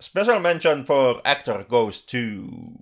Special 0.00 0.38
mention 0.38 0.84
for 0.84 1.20
actor 1.24 1.66
goes 1.68 2.00
to. 2.02 2.78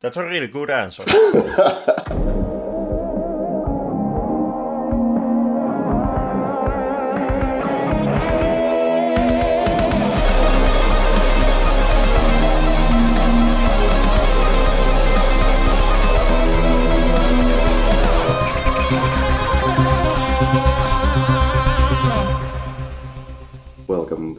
That's 0.00 0.16
a 0.16 0.24
really 0.24 0.48
good 0.48 0.70
answer. 0.70 1.04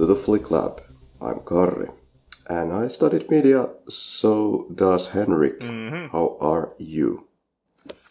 to 0.03 0.13
the 0.13 0.19
Flick 0.19 0.51
Lab. 0.51 0.83
I'm 1.21 1.39
Karri, 1.49 1.89
and 2.49 2.73
I 2.73 2.89
studied 2.89 3.29
media. 3.29 3.69
So 3.87 4.67
does 4.75 5.11
Henrik. 5.11 5.61
Mm-hmm. 5.61 6.07
How 6.11 6.37
are 6.41 6.73
you? 6.77 7.27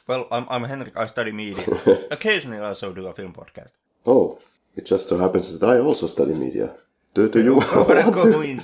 well, 0.07 0.27
I'm, 0.33 0.47
I'm 0.48 0.65
Henrik. 0.65 0.97
I 0.97 1.05
study 1.05 1.33
media. 1.33 1.62
Occasionally, 2.11 2.57
I 2.59 2.69
also 2.69 2.95
do 2.95 3.07
a 3.07 3.12
film 3.12 3.34
podcast. 3.34 3.73
Oh, 4.07 4.39
it 4.75 4.87
just 4.87 5.11
so 5.11 5.19
happens 5.19 5.59
that 5.59 5.69
I 5.69 5.81
also 5.81 6.07
study 6.07 6.33
media. 6.33 6.73
Do, 7.12 7.29
do 7.29 7.43
you 7.43 7.61
What 7.61 7.98
a 7.98 8.11
want 8.11 8.62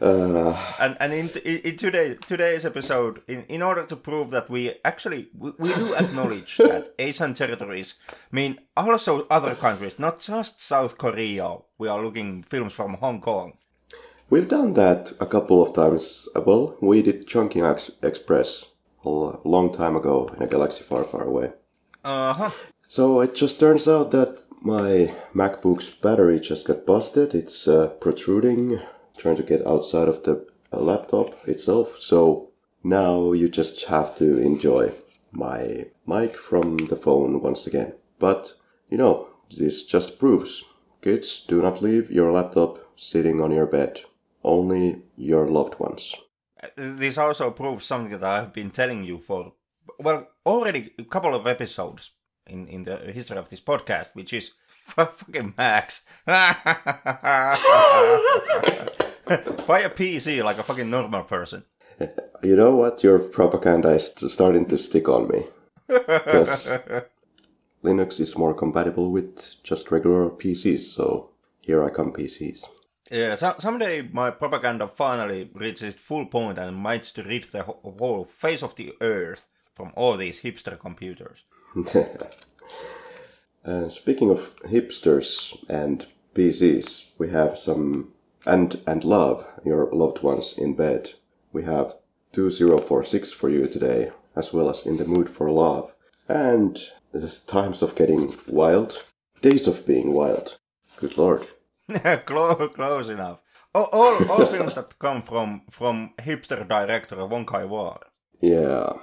coincidence. 0.00 0.58
and 0.78 0.96
and 1.00 1.12
in, 1.12 1.28
in, 1.44 1.76
today 1.76 2.16
today's 2.26 2.64
episode, 2.64 3.22
in, 3.26 3.44
in 3.48 3.62
order 3.62 3.84
to 3.84 3.96
prove 3.96 4.30
that 4.30 4.48
we 4.50 4.74
actually 4.84 5.28
we, 5.36 5.52
we 5.58 5.74
do 5.74 5.94
acknowledge 5.94 6.56
that 6.58 6.94
Asian 6.98 7.34
territories 7.34 7.94
mean 8.30 8.58
also 8.76 9.26
other 9.30 9.54
countries, 9.54 9.98
not 9.98 10.20
just 10.20 10.60
South 10.60 10.98
Korea. 10.98 11.56
We 11.78 11.88
are 11.88 12.02
looking 12.02 12.42
films 12.42 12.72
from 12.72 12.94
Hong 12.94 13.20
Kong. 13.20 13.52
We've 14.30 14.48
done 14.48 14.74
that 14.74 15.12
a 15.20 15.26
couple 15.26 15.62
of 15.62 15.72
times. 15.74 16.28
Uh, 16.36 16.42
Well, 16.42 16.76
we 16.80 17.02
did 17.02 17.26
Chunking 17.26 17.64
Ex- 17.64 17.90
Express 18.02 18.66
a 19.04 19.08
long 19.48 19.72
time 19.72 19.96
ago 19.96 20.28
in 20.36 20.42
a 20.42 20.46
galaxy 20.46 20.82
far, 20.82 21.04
far 21.04 21.24
away. 21.24 21.52
Uh 22.04 22.34
huh. 22.34 22.50
So 22.88 23.20
it 23.20 23.34
just 23.34 23.58
turns 23.60 23.88
out 23.88 24.10
that 24.10 24.42
my 24.60 25.14
MacBook's 25.34 25.90
battery 25.90 26.40
just 26.40 26.66
got 26.66 26.84
busted. 26.86 27.34
It's 27.34 27.68
uh, 27.68 27.88
protruding, 28.00 28.80
trying 29.18 29.36
to 29.36 29.42
get 29.42 29.66
outside 29.66 30.08
of 30.08 30.22
the 30.24 30.46
laptop 30.72 31.48
itself. 31.48 31.98
So 31.98 32.50
now 32.82 33.32
you 33.32 33.48
just 33.48 33.86
have 33.86 34.14
to 34.16 34.38
enjoy 34.38 34.92
my 35.32 35.86
mic 36.06 36.36
from 36.36 36.76
the 36.76 36.96
phone 36.96 37.40
once 37.40 37.66
again. 37.66 37.94
But, 38.18 38.54
you 38.88 38.98
know, 38.98 39.28
this 39.56 39.84
just 39.84 40.18
proves 40.18 40.64
kids, 41.02 41.44
do 41.46 41.62
not 41.62 41.82
leave 41.82 42.10
your 42.10 42.32
laptop 42.32 42.78
sitting 42.96 43.40
on 43.40 43.52
your 43.52 43.66
bed. 43.66 44.00
Only 44.42 45.02
your 45.16 45.48
loved 45.48 45.78
ones. 45.78 46.14
This 46.76 47.18
also 47.18 47.50
proves 47.50 47.86
something 47.86 48.18
that 48.18 48.24
I've 48.24 48.52
been 48.52 48.70
telling 48.70 49.04
you 49.04 49.18
for 49.18 49.52
well 49.98 50.28
already 50.44 50.92
a 50.98 51.04
couple 51.04 51.34
of 51.34 51.46
episodes 51.46 52.10
in 52.46 52.68
in 52.68 52.84
the 52.84 52.96
history 53.12 53.38
of 53.38 53.48
this 53.48 53.60
podcast, 53.60 54.14
which 54.14 54.32
is 54.32 54.52
fucking 54.86 55.54
Macs. 55.56 56.02
Buy 59.66 59.80
a 59.80 59.90
PC 59.90 60.42
like 60.42 60.58
a 60.58 60.62
fucking 60.62 60.88
normal 60.88 61.22
person. 61.24 61.64
You 62.42 62.56
know 62.56 62.74
what? 62.74 63.02
Your 63.02 63.18
propaganda 63.18 63.90
is 63.90 64.14
starting 64.32 64.66
to 64.66 64.78
stick 64.78 65.08
on 65.08 65.28
me. 65.28 65.44
Because 65.86 66.72
Linux 67.84 68.20
is 68.20 68.38
more 68.38 68.54
compatible 68.54 69.10
with 69.10 69.62
just 69.62 69.90
regular 69.90 70.30
PCs, 70.30 70.80
so 70.80 71.30
here 71.60 71.84
I 71.84 71.90
come 71.90 72.12
PCs. 72.12 72.64
Yeah, 73.10 73.34
so, 73.34 73.54
someday 73.58 74.02
my 74.02 74.30
propaganda 74.30 74.86
finally 74.86 75.50
reaches 75.54 75.94
full 75.94 76.26
point 76.26 76.58
and 76.58 76.82
manages 76.82 77.12
to 77.12 77.22
rid 77.22 77.44
the 77.44 77.62
wh- 77.62 77.98
whole 77.98 78.24
face 78.24 78.62
of 78.62 78.76
the 78.76 78.92
earth 79.00 79.46
from 79.74 79.92
all 79.96 80.16
these 80.16 80.40
hipster 80.40 80.78
computers. 80.78 81.44
Uh, 83.64 83.86
speaking 83.88 84.30
of 84.30 84.56
hipsters 84.62 85.54
and 85.68 86.06
PCs, 86.32 87.10
we 87.18 87.28
have 87.28 87.58
some 87.58 88.14
and 88.48 88.80
and 88.86 89.04
love 89.04 89.46
your 89.64 89.88
loved 89.92 90.22
ones 90.22 90.56
in 90.56 90.74
bed. 90.74 91.10
We 91.52 91.64
have 91.64 91.96
2046 92.32 93.32
for 93.32 93.48
you 93.48 93.66
today, 93.68 94.10
as 94.34 94.52
well 94.52 94.70
as 94.70 94.86
in 94.86 94.96
the 94.96 95.04
mood 95.04 95.28
for 95.28 95.50
love. 95.50 95.92
And 96.28 96.78
there's 97.12 97.44
times 97.44 97.82
of 97.82 97.94
getting 97.94 98.34
wild, 98.46 99.04
days 99.40 99.66
of 99.66 99.86
being 99.86 100.12
wild. 100.12 100.58
Good 100.96 101.16
lord. 101.16 101.46
close, 102.26 102.70
close 102.74 103.08
enough. 103.08 103.38
All, 103.74 103.88
all, 103.92 104.30
all 104.30 104.46
films 104.54 104.74
that 104.74 104.98
come 104.98 105.22
from 105.22 105.62
from 105.70 106.12
hipster 106.18 106.66
director 106.66 107.24
Wong 107.26 107.46
Kar 107.46 107.66
Wai. 107.66 107.98
Yeah. 108.40 108.94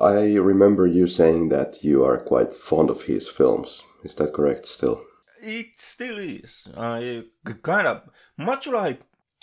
I 0.00 0.34
remember 0.34 0.86
you 0.86 1.06
saying 1.06 1.50
that 1.50 1.84
you 1.84 2.04
are 2.04 2.18
quite 2.18 2.52
fond 2.52 2.90
of 2.90 3.02
his 3.02 3.28
films. 3.28 3.82
Is 4.02 4.14
that 4.16 4.32
correct 4.32 4.66
still? 4.66 5.04
It 5.46 5.78
still 5.78 6.18
is. 6.18 6.66
Uh, 6.74 6.80
I 6.80 7.22
kind 7.62 7.86
of 7.86 8.08
much 8.38 8.66
like 8.66 9.02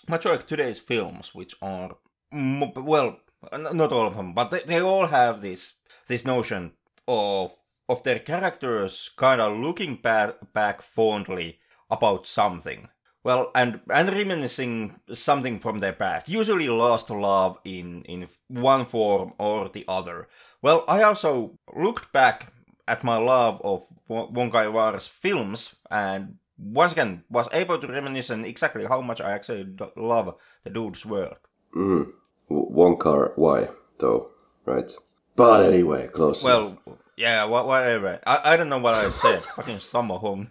much 0.09 0.25
like 0.25 0.47
today's 0.47 0.79
films, 0.79 1.35
which 1.35 1.53
are 1.61 1.95
well, 2.31 3.19
not 3.51 3.91
all 3.91 4.07
of 4.07 4.15
them, 4.15 4.33
but 4.33 4.49
they, 4.49 4.61
they 4.61 4.81
all 4.81 5.07
have 5.07 5.41
this 5.41 5.75
this 6.07 6.25
notion 6.25 6.71
of 7.07 7.51
of 7.87 8.01
their 8.03 8.19
characters 8.19 9.11
kind 9.15 9.39
of 9.39 9.57
looking 9.57 9.95
back 9.95 10.53
back 10.53 10.81
fondly 10.81 11.59
about 11.91 12.25
something. 12.25 12.87
Well, 13.23 13.51
and 13.53 13.81
and 13.93 14.11
reminiscing 14.11 14.99
something 15.13 15.59
from 15.59 15.81
their 15.81 15.93
past, 15.93 16.29
usually 16.29 16.67
lost 16.67 17.11
love 17.11 17.59
in 17.63 18.03
in 18.05 18.27
one 18.47 18.85
form 18.87 19.33
or 19.37 19.69
the 19.69 19.85
other. 19.87 20.27
Well, 20.63 20.83
I 20.87 21.03
also 21.03 21.59
looked 21.75 22.11
back 22.11 22.51
at 22.87 23.03
my 23.03 23.17
love 23.17 23.61
of 23.63 23.85
Wong 24.07 24.51
Kar 24.51 24.69
Wai's 24.71 25.07
films 25.07 25.75
and 25.89 26.35
once 26.57 26.91
again 26.91 27.23
was 27.29 27.47
able 27.53 27.77
to 27.79 27.87
reminisce 27.87 28.29
on 28.29 28.45
exactly 28.45 28.85
how 28.85 29.01
much 29.01 29.21
I 29.21 29.31
actually 29.31 29.67
love 29.95 30.35
the 30.63 30.69
dude's 30.69 31.05
work. 31.05 31.49
Mm. 31.75 32.11
Wonkar, 32.49 33.33
why, 33.35 33.69
though, 33.99 34.29
right? 34.65 34.91
But 35.35 35.65
anyway, 35.65 36.07
close. 36.07 36.43
enough. 36.43 36.77
Well, 36.85 36.97
yeah, 37.15 37.45
wha- 37.45 37.65
whatever. 37.65 38.19
I, 38.27 38.53
I 38.53 38.57
don't 38.57 38.69
know 38.69 38.79
what 38.79 38.95
I 38.95 39.09
said. 39.09 39.41
Fucking 39.55 39.79
summer 39.79 40.15
home. 40.15 40.49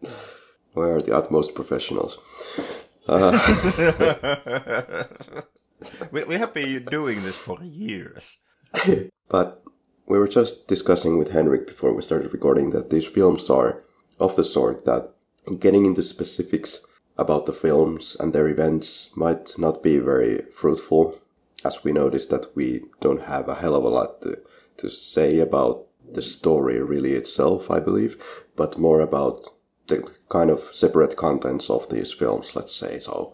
we 0.74 0.82
are 0.82 1.00
the 1.00 1.16
utmost 1.16 1.54
professionals. 1.54 2.18
we, 6.10 6.24
we 6.24 6.34
have 6.36 6.52
been 6.52 6.84
doing 6.84 7.22
this 7.22 7.36
for 7.36 7.62
years. 7.62 8.38
But 9.28 9.62
we 10.10 10.18
were 10.18 10.26
just 10.26 10.66
discussing 10.66 11.18
with 11.18 11.30
Henrik 11.30 11.68
before 11.68 11.94
we 11.94 12.02
started 12.02 12.32
recording 12.32 12.70
that 12.70 12.90
these 12.90 13.06
films 13.06 13.48
are 13.48 13.84
of 14.18 14.34
the 14.34 14.42
sort 14.42 14.84
that 14.84 15.14
getting 15.60 15.86
into 15.86 16.02
specifics 16.02 16.80
about 17.16 17.46
the 17.46 17.52
films 17.52 18.16
and 18.18 18.32
their 18.32 18.48
events 18.48 19.10
might 19.14 19.56
not 19.56 19.84
be 19.84 19.98
very 19.98 20.42
fruitful, 20.52 21.16
as 21.64 21.84
we 21.84 21.92
noticed 21.92 22.28
that 22.30 22.56
we 22.56 22.82
don't 23.00 23.22
have 23.22 23.48
a 23.48 23.54
hell 23.54 23.76
of 23.76 23.84
a 23.84 23.88
lot 23.88 24.20
to, 24.20 24.36
to 24.78 24.90
say 24.90 25.38
about 25.38 25.86
the 26.12 26.22
story 26.22 26.82
really 26.82 27.12
itself, 27.12 27.70
I 27.70 27.78
believe, 27.78 28.20
but 28.56 28.78
more 28.78 29.00
about 29.00 29.48
the 29.86 30.10
kind 30.28 30.50
of 30.50 30.74
separate 30.74 31.14
contents 31.14 31.70
of 31.70 31.88
these 31.88 32.12
films, 32.12 32.56
let's 32.56 32.74
say. 32.74 32.98
So, 32.98 33.32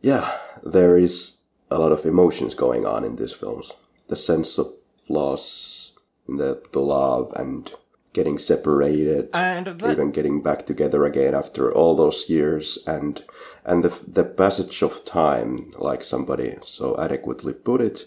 yeah, 0.00 0.38
there 0.62 0.96
is 0.96 1.38
a 1.72 1.80
lot 1.80 1.90
of 1.90 2.06
emotions 2.06 2.54
going 2.54 2.86
on 2.86 3.02
in 3.02 3.16
these 3.16 3.32
films. 3.32 3.72
The 4.06 4.16
sense 4.16 4.58
of 4.58 4.72
loss, 5.08 5.92
the, 6.28 6.62
the 6.72 6.80
love, 6.80 7.32
and 7.36 7.72
getting 8.12 8.38
separated, 8.38 9.30
And 9.32 9.66
that, 9.66 9.92
even 9.92 10.10
getting 10.10 10.42
back 10.42 10.66
together 10.66 11.04
again 11.04 11.34
after 11.34 11.72
all 11.72 11.96
those 11.96 12.28
years, 12.28 12.78
and 12.86 13.22
and 13.64 13.82
the 13.82 13.92
the 14.06 14.24
passage 14.24 14.82
of 14.82 15.04
time, 15.04 15.72
like 15.78 16.04
somebody 16.04 16.56
so 16.62 16.96
adequately 16.98 17.52
put 17.52 17.80
it, 17.80 18.04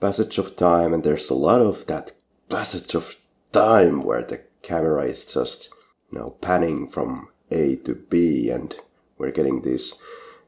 passage 0.00 0.38
of 0.38 0.56
time, 0.56 0.92
and 0.92 1.02
there's 1.02 1.30
a 1.30 1.34
lot 1.34 1.60
of 1.60 1.86
that 1.86 2.12
passage 2.48 2.94
of 2.94 3.16
time 3.52 4.02
where 4.02 4.22
the 4.22 4.42
camera 4.62 5.04
is 5.04 5.24
just 5.24 5.70
you 6.12 6.18
know 6.18 6.36
panning 6.40 6.88
from 6.88 7.28
A 7.50 7.76
to 7.76 7.94
B, 7.94 8.50
and 8.50 8.76
we're 9.16 9.30
getting 9.30 9.62
these 9.62 9.94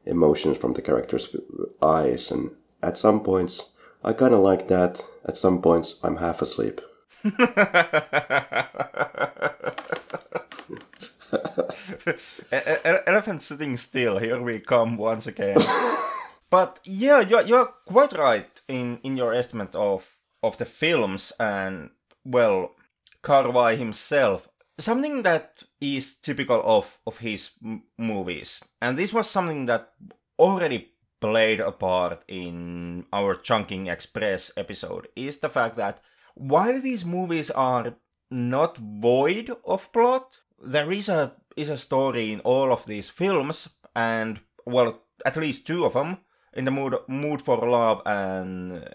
emotions 0.05 0.57
from 0.57 0.73
the 0.73 0.81
characters' 0.81 1.35
eyes, 1.81 2.31
and 2.31 2.51
at 2.83 2.97
some 2.97 3.21
points 3.21 3.70
I 4.03 4.13
kind 4.13 4.33
of 4.33 4.39
like 4.39 4.67
that. 4.67 5.03
At 5.25 5.37
some 5.37 5.61
points 5.61 5.99
I'm 6.03 6.17
half 6.17 6.41
asleep. 6.41 6.81
Elephant 12.51 13.41
sitting 13.41 13.77
still. 13.77 14.17
Here 14.17 14.41
we 14.41 14.59
come 14.59 14.97
once 14.97 15.27
again. 15.27 15.57
but 16.49 16.79
yeah, 16.83 17.21
you're 17.21 17.43
you're 17.43 17.73
quite 17.85 18.13
right 18.13 18.49
in 18.67 18.99
in 19.03 19.17
your 19.17 19.33
estimate 19.33 19.75
of 19.75 20.07
of 20.41 20.57
the 20.57 20.65
films 20.65 21.31
and 21.39 21.91
well, 22.25 22.75
Kar-wai 23.21 23.75
himself, 23.75 24.49
something 24.79 25.21
that 25.23 25.63
is 25.79 26.15
typical 26.15 26.61
of 26.65 26.99
of 27.05 27.17
his 27.19 27.51
m- 27.63 27.83
movies, 27.97 28.61
and 28.81 28.97
this 28.97 29.13
was 29.13 29.29
something 29.29 29.67
that 29.67 29.93
already 30.39 30.90
played 31.21 31.61
a 31.61 31.71
part 31.71 32.23
in 32.27 33.05
our 33.13 33.35
Chunking 33.35 33.87
Express 33.87 34.51
episode, 34.57 35.07
is 35.15 35.39
the 35.39 35.49
fact 35.49 35.77
that 35.77 36.01
while 36.35 36.81
these 36.81 37.05
movies 37.05 37.51
are 37.51 37.93
not 38.29 38.77
void 38.77 39.51
of 39.65 39.91
plot, 39.93 40.39
there 40.61 40.91
is 40.91 41.07
a 41.07 41.33
is 41.55 41.69
a 41.69 41.77
story 41.77 42.31
in 42.31 42.39
all 42.41 42.71
of 42.71 42.85
these 42.85 43.09
films, 43.09 43.69
and 43.95 44.39
well, 44.65 45.01
at 45.25 45.37
least 45.37 45.67
two 45.67 45.85
of 45.85 45.93
them, 45.93 46.17
in 46.53 46.65
the 46.65 46.71
mood 46.71 46.95
mood 47.07 47.41
for 47.41 47.57
love 47.57 48.01
and 48.05 48.89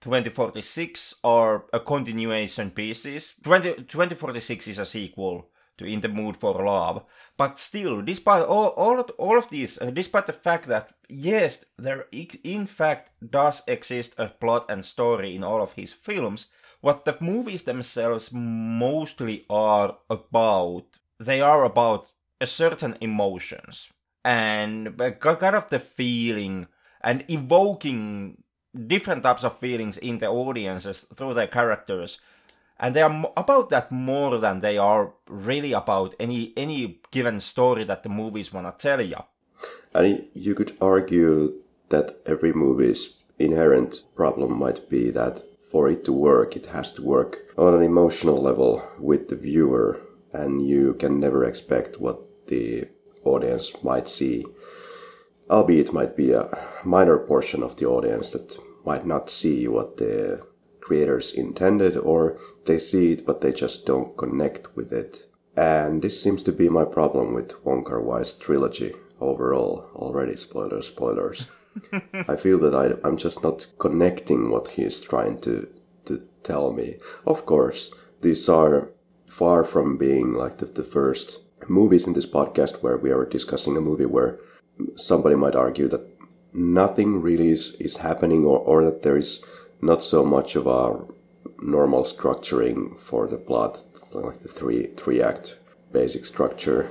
2046 0.00 1.14
are 1.24 1.64
a 1.72 1.80
continuation 1.80 2.70
pieces. 2.70 3.34
20, 3.42 3.74
2046 3.84 4.68
is 4.68 4.78
a 4.78 4.86
sequel 4.86 5.50
to 5.78 5.86
In 5.86 6.00
the 6.00 6.08
Mood 6.08 6.36
for 6.36 6.64
Love. 6.64 7.04
But 7.36 7.58
still, 7.58 8.02
despite 8.02 8.44
all, 8.44 8.68
all, 8.68 9.00
of, 9.00 9.10
all 9.18 9.38
of 9.38 9.48
these, 9.50 9.80
uh, 9.80 9.90
despite 9.90 10.26
the 10.26 10.32
fact 10.32 10.66
that, 10.66 10.90
yes, 11.08 11.64
there 11.78 12.06
in 12.44 12.66
fact 12.66 13.10
does 13.30 13.62
exist 13.66 14.14
a 14.18 14.28
plot 14.28 14.66
and 14.68 14.84
story 14.84 15.34
in 15.34 15.42
all 15.42 15.62
of 15.62 15.72
his 15.72 15.92
films, 15.92 16.48
what 16.80 17.04
the 17.04 17.16
movies 17.20 17.62
themselves 17.62 18.30
mostly 18.32 19.44
are 19.50 19.98
about, 20.10 20.84
they 21.18 21.40
are 21.40 21.64
about 21.64 22.10
a 22.40 22.46
certain 22.46 22.96
emotions 23.00 23.88
and 24.24 24.96
kind 25.20 25.56
of 25.56 25.68
the 25.70 25.78
feeling 25.78 26.66
and 27.00 27.24
evoking 27.28 28.36
different 28.86 29.22
types 29.22 29.44
of 29.44 29.58
feelings 29.58 29.96
in 29.98 30.18
the 30.18 30.28
audiences 30.28 31.06
through 31.14 31.34
their 31.34 31.46
characters 31.46 32.20
and 32.80 32.94
they 32.94 33.02
are 33.02 33.32
about 33.36 33.70
that 33.70 33.90
more 33.90 34.38
than 34.38 34.60
they 34.60 34.78
are 34.78 35.12
really 35.28 35.72
about 35.72 36.14
any 36.20 36.52
any 36.56 37.00
given 37.10 37.40
story 37.40 37.84
that 37.84 38.02
the 38.02 38.08
movies 38.08 38.52
want 38.52 38.66
to 38.66 38.82
tell 38.82 39.00
you 39.00 39.16
and 39.94 40.28
you 40.34 40.54
could 40.54 40.76
argue 40.80 41.54
that 41.88 42.16
every 42.26 42.52
movie's 42.52 43.24
inherent 43.38 44.02
problem 44.14 44.58
might 44.58 44.88
be 44.88 45.10
that 45.10 45.42
for 45.70 45.88
it 45.88 46.04
to 46.04 46.12
work 46.12 46.56
it 46.56 46.66
has 46.66 46.92
to 46.92 47.02
work 47.02 47.38
on 47.56 47.74
an 47.74 47.82
emotional 47.82 48.40
level 48.40 48.82
with 48.98 49.28
the 49.28 49.36
viewer 49.36 50.00
and 50.32 50.66
you 50.66 50.94
can 50.94 51.18
never 51.18 51.44
expect 51.44 52.00
what 52.00 52.20
the 52.48 52.84
audience 53.24 53.72
might 53.82 54.08
see 54.08 54.44
albeit 55.50 55.88
it 55.88 55.92
might 55.92 56.16
be 56.16 56.32
a 56.32 56.48
minor 56.84 57.18
portion 57.18 57.62
of 57.62 57.76
the 57.76 57.86
audience 57.86 58.30
that 58.32 58.58
might 58.84 59.06
not 59.06 59.30
see 59.30 59.66
what 59.66 59.96
the 59.96 60.40
creators 60.88 61.34
intended 61.34 61.96
or 61.96 62.38
they 62.66 62.78
see 62.78 63.12
it 63.12 63.26
but 63.26 63.40
they 63.40 63.52
just 63.52 63.86
don't 63.86 64.16
connect 64.16 64.74
with 64.74 64.92
it. 64.92 65.12
And 65.56 66.02
this 66.02 66.22
seems 66.22 66.42
to 66.44 66.52
be 66.52 66.68
my 66.68 66.84
problem 66.84 67.34
with 67.34 67.64
Wong 67.64 67.84
Kar 67.84 68.00
Wai's 68.00 68.32
trilogy 68.34 68.92
overall. 69.20 69.90
Already 69.94 70.36
spoilers, 70.36 70.86
spoilers. 70.88 71.48
I 72.32 72.36
feel 72.36 72.58
that 72.60 72.74
I, 72.74 72.86
I'm 73.06 73.16
just 73.16 73.42
not 73.42 73.66
connecting 73.78 74.50
what 74.50 74.68
he's 74.68 75.00
trying 75.00 75.40
to 75.40 75.68
to 76.06 76.22
tell 76.42 76.72
me. 76.72 76.88
Of 77.26 77.44
course, 77.44 77.94
these 78.22 78.48
are 78.48 78.90
far 79.26 79.64
from 79.64 79.98
being 79.98 80.32
like 80.42 80.56
the, 80.58 80.66
the 80.66 80.88
first 80.98 81.40
movies 81.68 82.06
in 82.06 82.14
this 82.14 82.30
podcast 82.38 82.82
where 82.82 82.96
we 82.96 83.10
are 83.10 83.24
discussing 83.26 83.76
a 83.76 83.86
movie 83.90 84.06
where 84.06 84.38
somebody 84.96 85.36
might 85.36 85.54
argue 85.54 85.88
that 85.88 86.06
nothing 86.52 87.20
really 87.20 87.48
is, 87.48 87.74
is 87.78 87.98
happening 87.98 88.44
or, 88.44 88.58
or 88.58 88.84
that 88.84 89.02
there 89.02 89.16
is 89.16 89.44
not 89.80 90.02
so 90.02 90.24
much 90.24 90.56
of 90.56 90.66
a 90.66 91.04
normal 91.60 92.04
structuring 92.04 92.98
for 93.00 93.26
the 93.26 93.36
plot, 93.36 93.82
like 94.12 94.40
the 94.40 94.48
three 94.48 94.88
three 94.96 95.22
act 95.22 95.58
basic 95.92 96.26
structure. 96.26 96.88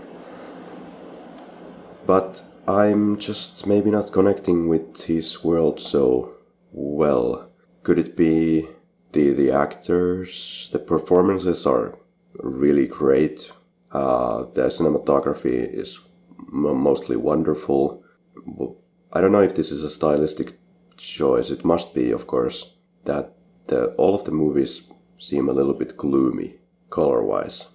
But 2.05 2.43
I'm 2.67 3.17
just 3.17 3.67
maybe 3.67 3.91
not 3.91 4.11
connecting 4.11 4.67
with 4.67 5.03
his 5.03 5.43
world 5.43 5.79
so 5.79 6.33
well. 6.71 7.49
Could 7.83 7.99
it 7.99 8.15
be 8.15 8.67
the 9.11 9.31
the 9.31 9.51
actors? 9.51 10.69
The 10.71 10.79
performances 10.79 11.65
are 11.65 11.97
really 12.39 12.87
great. 12.87 13.51
Uh, 13.91 14.43
the 14.53 14.67
cinematography 14.67 15.73
is 15.73 15.99
mostly 16.37 17.15
wonderful. 17.15 18.03
I 19.11 19.21
don't 19.21 19.31
know 19.31 19.41
if 19.41 19.55
this 19.55 19.71
is 19.71 19.83
a 19.83 19.89
stylistic 19.89 20.53
choice. 20.97 21.49
It 21.49 21.65
must 21.65 21.93
be, 21.93 22.11
of 22.11 22.27
course, 22.27 22.76
that 23.07 23.33
the, 23.67 23.87
all 23.95 24.13
of 24.13 24.23
the 24.23 24.31
movies 24.31 24.87
seem 25.17 25.49
a 25.49 25.53
little 25.53 25.73
bit 25.73 25.97
gloomy 25.97 26.55
color-wise. 26.89 27.69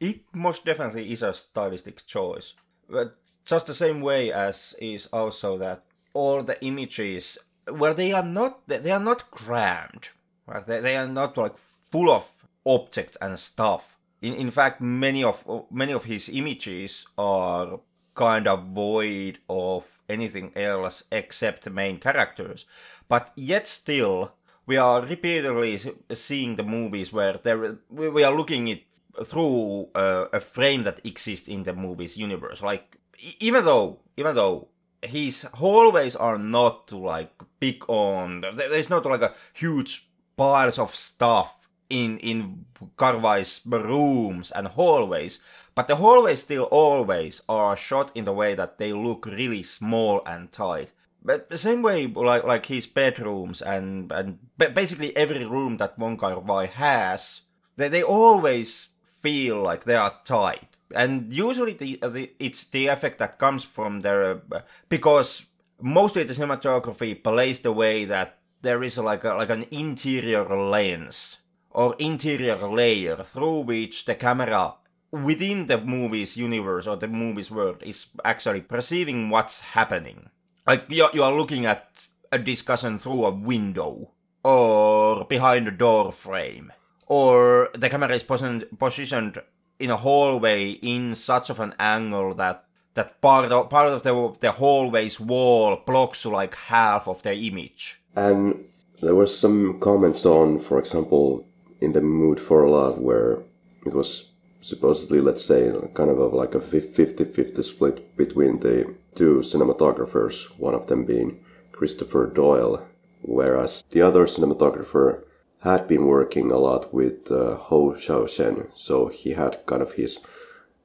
It 0.00 0.22
most 0.32 0.64
definitely 0.64 1.12
is 1.12 1.22
a 1.22 1.34
stylistic 1.34 2.06
choice, 2.06 2.54
but 2.88 3.16
just 3.44 3.66
the 3.66 3.74
same 3.74 4.00
way 4.00 4.32
as 4.32 4.74
is 4.80 5.06
also 5.12 5.58
that 5.58 5.84
all 6.14 6.42
the 6.42 6.62
images, 6.64 7.38
where 7.68 7.94
they 7.94 8.12
are 8.12 8.24
not, 8.24 8.66
they 8.66 8.90
are 8.90 9.00
not 9.00 9.30
crammed, 9.30 10.08
right? 10.46 10.66
They, 10.66 10.80
they 10.80 10.96
are 10.96 11.06
not 11.06 11.36
like 11.36 11.54
full 11.90 12.10
of 12.10 12.28
objects 12.64 13.16
and 13.20 13.38
stuff. 13.38 13.96
In, 14.20 14.34
in 14.34 14.50
fact, 14.50 14.80
many 14.80 15.24
of 15.24 15.44
many 15.70 15.92
of 15.92 16.04
his 16.04 16.28
images 16.28 17.06
are 17.18 17.80
kind 18.14 18.46
of 18.46 18.66
void 18.66 19.38
of 19.48 19.84
anything 20.08 20.52
else 20.54 21.04
except 21.10 21.64
the 21.64 21.70
main 21.70 21.98
characters. 21.98 22.66
But 23.08 23.32
yet 23.34 23.66
still, 23.66 24.34
we 24.66 24.76
are 24.76 25.02
repeatedly 25.02 25.80
seeing 26.12 26.56
the 26.56 26.62
movies 26.62 27.12
where 27.12 27.34
there 27.42 27.78
we 27.90 28.24
are 28.24 28.34
looking 28.34 28.68
it 28.68 28.84
through 29.24 29.88
a, 29.94 30.28
a 30.32 30.40
frame 30.40 30.84
that 30.84 31.04
exists 31.04 31.48
in 31.48 31.64
the 31.64 31.72
movie's 31.72 32.16
universe. 32.16 32.62
Like 32.62 32.98
even 33.40 33.64
though 33.64 33.98
even 34.16 34.34
though 34.34 34.68
his 35.02 35.42
hallways 35.54 36.14
are 36.14 36.38
not 36.38 36.92
like 36.92 37.32
big 37.58 37.84
on 37.88 38.44
there's 38.54 38.90
not 38.90 39.04
like 39.04 39.22
a 39.22 39.34
huge 39.52 40.08
piles 40.36 40.78
of 40.78 40.94
stuff 40.94 41.58
in 41.90 42.18
in 42.18 42.64
Kar-wai's 42.96 43.60
rooms 43.66 44.50
and 44.50 44.68
hallways, 44.68 45.40
but 45.74 45.88
the 45.88 45.96
hallways 45.96 46.40
still 46.40 46.64
always 46.64 47.42
are 47.48 47.76
shot 47.76 48.10
in 48.14 48.24
the 48.24 48.32
way 48.32 48.54
that 48.54 48.78
they 48.78 48.92
look 48.92 49.26
really 49.26 49.62
small 49.62 50.22
and 50.26 50.50
tight. 50.52 50.92
But 51.24 51.50
the 51.50 51.58
same 51.58 51.82
way, 51.82 52.06
like 52.06 52.44
like 52.44 52.66
his 52.66 52.86
bedrooms 52.86 53.62
and 53.62 54.10
and 54.10 54.38
basically 54.58 55.16
every 55.16 55.44
room 55.44 55.76
that 55.76 55.98
Wong 55.98 56.16
Kar-wai 56.16 56.66
has, 56.66 57.42
they 57.76 57.88
they 57.88 58.02
always 58.02 58.88
feel 59.04 59.62
like 59.62 59.84
they 59.84 59.94
are 59.94 60.18
tight. 60.24 60.68
And 60.94 61.32
usually 61.32 61.72
the, 61.72 61.98
the 62.02 62.32
it's 62.38 62.64
the 62.64 62.88
effect 62.88 63.18
that 63.18 63.38
comes 63.38 63.64
from 63.64 64.00
their 64.00 64.42
uh, 64.52 64.60
because 64.88 65.46
mostly 65.80 66.24
the 66.24 66.34
cinematography 66.34 67.22
plays 67.22 67.60
the 67.60 67.72
way 67.72 68.04
that 68.04 68.38
there 68.62 68.82
is 68.82 68.98
like 68.98 69.24
a, 69.24 69.34
like 69.34 69.50
an 69.50 69.66
interior 69.70 70.44
lens 70.44 71.38
or 71.70 71.96
interior 71.98 72.56
layer 72.56 73.16
through 73.22 73.60
which 73.60 74.04
the 74.04 74.14
camera 74.14 74.74
within 75.10 75.66
the 75.66 75.78
movie's 75.78 76.36
universe 76.36 76.86
or 76.86 76.96
the 76.96 77.08
movie's 77.08 77.50
world 77.50 77.82
is 77.82 78.06
actually 78.24 78.60
perceiving 78.60 79.30
what's 79.30 79.60
happening. 79.60 80.30
Like 80.66 80.84
you 80.88 81.08
you 81.12 81.22
are 81.22 81.34
looking 81.34 81.66
at 81.66 82.04
a 82.30 82.38
discussion 82.38 82.98
through 82.98 83.24
a 83.26 83.30
window 83.30 84.12
or 84.44 85.24
behind 85.24 85.68
a 85.68 85.70
door 85.70 86.12
frame 86.12 86.72
or 87.06 87.68
the 87.74 87.90
camera 87.90 88.14
is 88.14 88.22
positioned, 88.22 88.64
positioned 88.78 89.42
in 89.78 89.90
a 89.90 89.96
hallway 89.96 90.70
in 90.70 91.14
such 91.14 91.50
of 91.50 91.60
an 91.60 91.74
angle 91.78 92.34
that 92.34 92.64
that 92.94 93.20
part 93.20 93.50
of 93.50 93.68
part 93.68 93.88
of 93.88 94.02
the 94.02 94.36
the 94.40 94.52
hallway's 94.52 95.18
wall 95.18 95.82
blocks 95.84 96.24
like 96.24 96.54
half 96.54 97.08
of 97.08 97.22
the 97.22 97.34
image. 97.34 98.00
And 98.14 98.64
there 99.02 99.14
were 99.14 99.26
some 99.26 99.80
comments 99.80 100.24
on, 100.24 100.58
for 100.58 100.78
example, 100.78 101.44
in 101.80 101.92
the 101.92 102.00
mood 102.00 102.38
for 102.38 102.68
love 102.68 102.98
where 102.98 103.42
it 103.84 103.92
was 103.92 104.28
supposedly 104.60 105.20
let's 105.20 105.44
say 105.44 105.72
kind 105.92 106.08
of 106.08 106.32
like 106.32 106.54
a 106.54 106.60
50-50 106.60 107.64
split 107.64 108.16
between 108.16 108.60
the 108.60 108.94
two 109.14 109.40
cinematographers 109.40 110.44
one 110.58 110.74
of 110.74 110.86
them 110.86 111.04
being 111.04 111.44
christopher 111.72 112.26
doyle 112.26 112.86
whereas 113.22 113.84
the 113.90 114.02
other 114.02 114.26
cinematographer 114.26 115.22
had 115.62 115.86
been 115.86 116.06
working 116.06 116.50
a 116.50 116.58
lot 116.58 116.92
with 116.92 117.30
uh, 117.30 117.54
Hou 117.56 117.94
Hsiao-hsien, 117.94 118.68
so 118.74 119.06
he 119.06 119.30
had 119.30 119.64
kind 119.66 119.80
of 119.80 119.92
his 119.92 120.18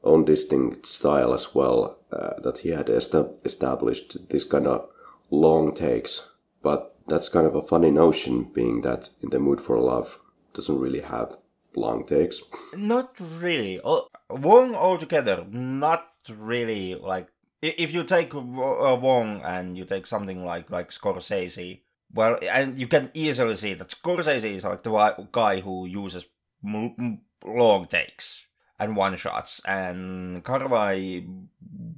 own 0.04 0.24
distinct 0.24 0.86
style 0.86 1.34
as 1.34 1.56
well 1.56 1.98
uh, 2.12 2.40
that 2.44 2.60
he 2.60 2.70
had 2.70 2.88
established 2.88 4.30
this 4.30 4.44
kind 4.44 4.68
of 4.68 4.88
long 5.32 5.74
takes. 5.74 6.30
But 6.62 6.96
that's 7.08 7.30
kind 7.30 7.48
of 7.48 7.56
a 7.56 7.62
funny 7.64 7.90
notion, 7.90 8.44
being 8.44 8.82
that 8.82 9.10
in 9.24 9.32
the 9.32 9.40
mood 9.40 9.60
for 9.60 9.80
love, 9.80 10.20
doesn't 10.54 10.80
really 10.80 11.02
have 11.02 11.38
long 11.76 12.06
takes. 12.06 12.42
Not 12.76 13.16
really. 13.40 13.82
Wong 14.30 14.76
altogether, 14.76 15.46
not 15.50 16.08
really. 16.30 16.94
Like 16.94 17.30
if 17.62 17.94
you 17.94 18.04
take 18.04 18.34
uh, 18.36 18.40
Wong 18.40 19.42
and 19.44 19.78
you 19.78 19.86
take 19.86 20.06
something 20.06 20.46
like 20.46 20.70
like 20.70 20.90
Scorsese, 20.90 21.82
well, 22.14 22.38
and 22.42 22.80
you 22.80 22.88
can 22.88 23.12
easily 23.14 23.56
see 23.56 23.74
that 23.74 23.90
Scorsese 23.90 24.56
is 24.56 24.64
like 24.64 24.84
the 24.84 25.28
guy 25.32 25.60
who 25.60 25.86
uses 25.86 26.28
long 26.64 27.86
takes 27.90 28.46
and 28.80 28.96
one 28.96 29.16
shots, 29.16 29.62
and 29.66 30.44
Kar-wai 30.44 31.24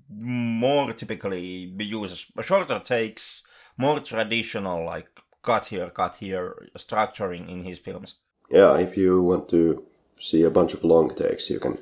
more 0.10 0.94
typically 0.94 1.74
uses 1.78 2.32
shorter 2.42 2.80
takes, 2.80 3.44
more 3.78 4.00
traditional 4.00 4.86
like 4.86 5.10
cut 5.44 5.68
here, 5.68 5.90
cut 5.90 6.18
here 6.18 6.56
structuring 6.78 7.50
in 7.50 7.64
his 7.64 7.80
films. 7.80 8.16
Yeah, 8.50 8.78
if 8.78 8.98
you 8.98 9.22
want 9.22 9.50
to 9.50 9.86
see 10.20 10.44
a 10.44 10.50
bunch 10.50 10.74
of 10.74 10.84
long 10.84 11.14
takes, 11.14 11.50
you 11.50 11.60
can 11.60 11.78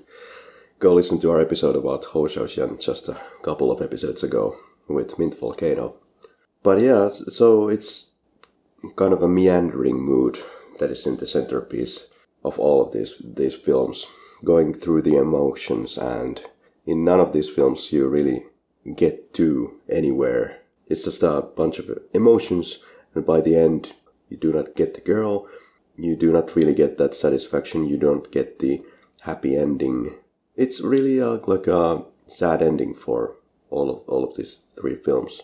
go 0.79 0.93
listen 0.93 1.19
to 1.19 1.31
our 1.31 1.41
episode 1.41 1.75
about 1.75 2.05
Hou 2.05 2.27
Xiaoxian 2.27 2.79
just 2.79 3.09
a 3.09 3.19
couple 3.41 3.71
of 3.71 3.81
episodes 3.81 4.23
ago 4.23 4.55
with 4.87 5.17
Mint 5.17 5.35
Volcano. 5.39 5.95
But 6.61 6.79
yeah, 6.79 7.09
so 7.09 7.67
it's 7.67 8.11
kind 8.95 9.11
of 9.11 9.23
a 9.23 9.27
meandering 9.27 9.99
mood 9.99 10.37
that 10.79 10.91
is 10.91 11.07
in 11.07 11.17
the 11.17 11.25
centerpiece 11.25 12.09
of 12.43 12.59
all 12.59 12.81
of 12.81 12.93
these 12.93 13.15
these 13.23 13.55
films, 13.55 14.05
going 14.43 14.73
through 14.73 15.01
the 15.01 15.15
emotions, 15.15 15.97
and 15.97 16.41
in 16.85 17.03
none 17.03 17.19
of 17.19 17.33
these 17.33 17.49
films 17.49 17.91
you 17.91 18.07
really 18.07 18.45
get 18.95 19.33
to 19.33 19.79
anywhere. 19.89 20.59
It's 20.85 21.05
just 21.05 21.23
a 21.23 21.41
bunch 21.41 21.79
of 21.79 21.89
emotions, 22.13 22.83
and 23.15 23.25
by 23.25 23.41
the 23.41 23.55
end, 23.55 23.93
you 24.29 24.37
do 24.37 24.53
not 24.53 24.75
get 24.75 24.93
the 24.93 25.01
girl, 25.01 25.47
you 25.97 26.15
do 26.15 26.31
not 26.31 26.55
really 26.55 26.75
get 26.75 26.97
that 26.99 27.15
satisfaction, 27.15 27.87
you 27.87 27.97
don't 27.97 28.31
get 28.31 28.59
the 28.59 28.83
happy 29.21 29.57
ending. 29.57 30.13
It's 30.57 30.81
really 30.81 31.21
like 31.21 31.67
a 31.67 32.03
sad 32.25 32.61
ending 32.61 32.95
for 32.95 33.35
all 33.69 33.89
of 33.89 33.99
all 34.07 34.23
of 34.23 34.35
these 34.35 34.63
three 34.75 34.95
films. 34.95 35.43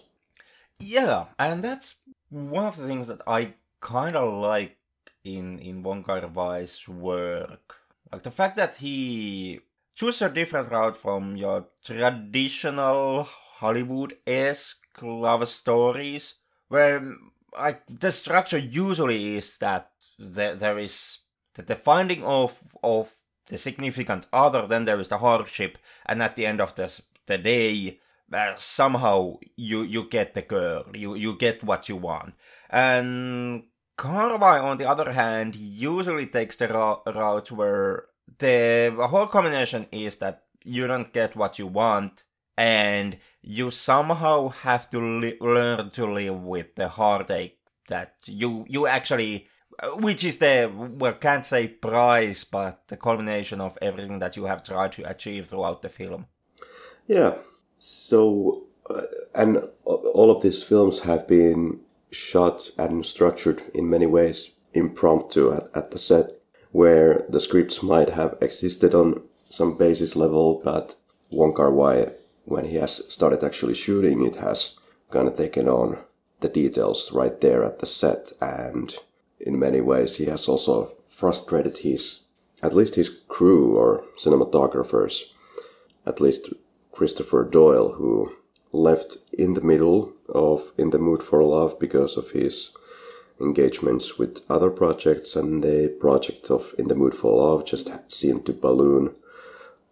Yeah, 0.80 1.26
and 1.38 1.64
that's 1.64 1.96
one 2.30 2.66
of 2.66 2.78
the 2.78 2.88
things 2.88 3.08
that 3.08 3.22
I 3.28 3.54
kind 3.80 4.16
of 4.16 4.34
like 4.34 4.78
in 5.24 5.60
in 5.60 5.84
Wong 5.84 6.04
Kar 6.04 6.26
Wai's 6.28 6.88
work, 6.88 7.76
like 8.12 8.24
the 8.24 8.32
fact 8.32 8.58
that 8.58 8.76
he 8.78 9.62
chooses 9.96 10.24
a 10.24 10.30
different 10.30 10.72
route 10.72 10.98
from 10.98 11.38
your 11.38 11.68
traditional 11.84 13.24
Hollywood 13.62 14.18
esque 14.26 15.02
love 15.02 15.48
stories, 15.48 16.42
where 16.68 17.16
like 17.54 17.84
the 17.88 18.12
structure 18.12 18.58
usually 18.58 19.38
is 19.38 19.58
that 19.60 19.92
there 20.18 20.56
there 20.56 20.80
is 20.80 21.20
that 21.54 21.68
the 21.68 21.76
finding 21.76 22.24
of 22.24 22.58
of 22.84 23.14
the 23.48 23.58
significant 23.58 24.28
other, 24.32 24.68
then 24.68 24.86
there 24.86 25.00
is 25.00 25.10
the 25.10 25.18
hardship, 25.18 25.78
and 26.06 26.22
at 26.22 26.36
the 26.36 26.46
end 26.46 26.62
of 26.62 26.76
the 26.76 27.02
the 27.26 27.38
day, 27.38 28.00
uh, 28.32 28.54
somehow 28.58 29.38
you 29.56 29.84
you 29.84 30.08
get 30.10 30.34
the 30.34 30.42
girl, 30.42 30.86
you 30.94 31.16
you 31.16 31.36
get 31.38 31.64
what 31.64 31.90
you 31.90 31.96
want, 31.96 32.34
and 32.70 33.64
Kar-wai, 33.96 34.58
on 34.60 34.78
the 34.78 34.90
other 34.90 35.14
hand, 35.14 35.56
usually 35.56 36.26
takes 36.26 36.56
the 36.56 36.68
route 36.68 37.52
where 37.52 38.06
the 38.40 38.96
whole 39.00 39.28
combination 39.28 39.86
is 39.92 40.16
that 40.16 40.46
you 40.64 40.88
don't 40.88 41.14
get 41.14 41.36
what 41.36 41.60
you 41.60 41.68
want, 41.68 42.24
and 42.58 43.18
you 43.42 43.70
somehow 43.70 44.50
have 44.50 44.90
to 44.90 45.00
li- 45.00 45.38
learn 45.40 45.92
to 45.92 46.06
live 46.06 46.42
with 46.42 46.76
the 46.76 46.88
heartache 46.88 47.60
that 47.88 48.16
you 48.26 48.66
you 48.68 48.88
actually 48.88 49.48
which 49.96 50.24
is 50.24 50.38
the 50.38 50.72
well 50.76 51.14
can't 51.14 51.46
say 51.46 51.68
price 51.68 52.44
but 52.44 52.88
the 52.88 52.98
culmination 52.98 53.62
of 53.62 53.78
everything 53.82 54.20
that 54.20 54.36
you 54.38 54.46
have 54.46 54.64
tried 54.64 54.92
to 54.94 55.10
achieve 55.10 55.48
throughout 55.48 55.82
the 55.82 55.90
film. 55.90 56.26
Yeah. 57.08 57.36
So 57.78 58.68
uh, 58.90 59.04
and 59.36 59.64
all 59.86 60.32
of 60.32 60.42
these 60.42 60.64
films 60.64 61.02
have 61.02 61.28
been 61.28 61.80
shot 62.12 62.70
and 62.78 63.06
structured 63.06 63.62
in 63.74 63.90
many 63.90 64.06
ways 64.06 64.52
impromptu 64.74 65.54
at, 65.54 65.70
at 65.76 65.92
the 65.92 65.98
set, 65.98 66.26
where 66.72 67.26
the 67.30 67.40
scripts 67.40 67.84
might 67.84 68.10
have 68.10 68.38
existed 68.42 68.94
on 68.94 69.22
some 69.50 69.78
basis 69.78 70.16
level, 70.16 70.62
but 70.64 70.96
Wong 71.30 71.54
Kar 71.54 71.72
Wai, 71.72 72.12
when 72.46 72.66
he 72.66 72.76
has 72.78 73.14
started 73.14 73.44
actually 73.44 73.76
shooting, 73.76 74.26
it 74.26 74.38
has 74.38 74.78
kind 75.12 75.28
of 75.28 75.38
taken 75.38 75.68
on 75.68 75.98
the 76.40 76.50
details 76.50 77.12
right 77.12 77.40
there 77.40 77.64
at 77.64 77.80
the 77.80 77.86
set, 77.86 78.32
and 78.42 78.96
in 79.46 79.60
many 79.60 79.82
ways 79.82 80.16
he 80.16 80.26
has 80.26 80.48
also 80.48 80.94
frustrated 81.10 81.78
his, 81.80 82.24
at 82.62 82.74
least 82.74 82.96
his 82.96 83.10
crew 83.28 83.76
or 83.76 84.04
cinematographers, 84.18 85.24
at 86.06 86.20
least 86.22 86.50
Christopher 86.92 87.44
Doyle, 87.44 87.94
who 87.94 88.34
left 88.72 89.18
in 89.32 89.54
the 89.54 89.62
middle 89.62 90.14
of 90.30 90.72
In 90.78 90.90
the 90.90 91.00
Mood 91.00 91.22
for 91.22 91.44
Love 91.44 91.80
because 91.80 92.18
of 92.18 92.32
his 92.32 92.72
engagements 93.40 94.18
with 94.18 94.42
other 94.50 94.70
projects, 94.70 95.36
and 95.36 95.64
the 95.64 95.96
project 96.00 96.50
of 96.50 96.74
In 96.78 96.88
the 96.88 96.96
Mood 96.96 97.14
for 97.14 97.36
Love 97.36 97.66
just 97.66 97.92
seemed 98.12 98.46
to 98.46 98.54
balloon 98.54 99.16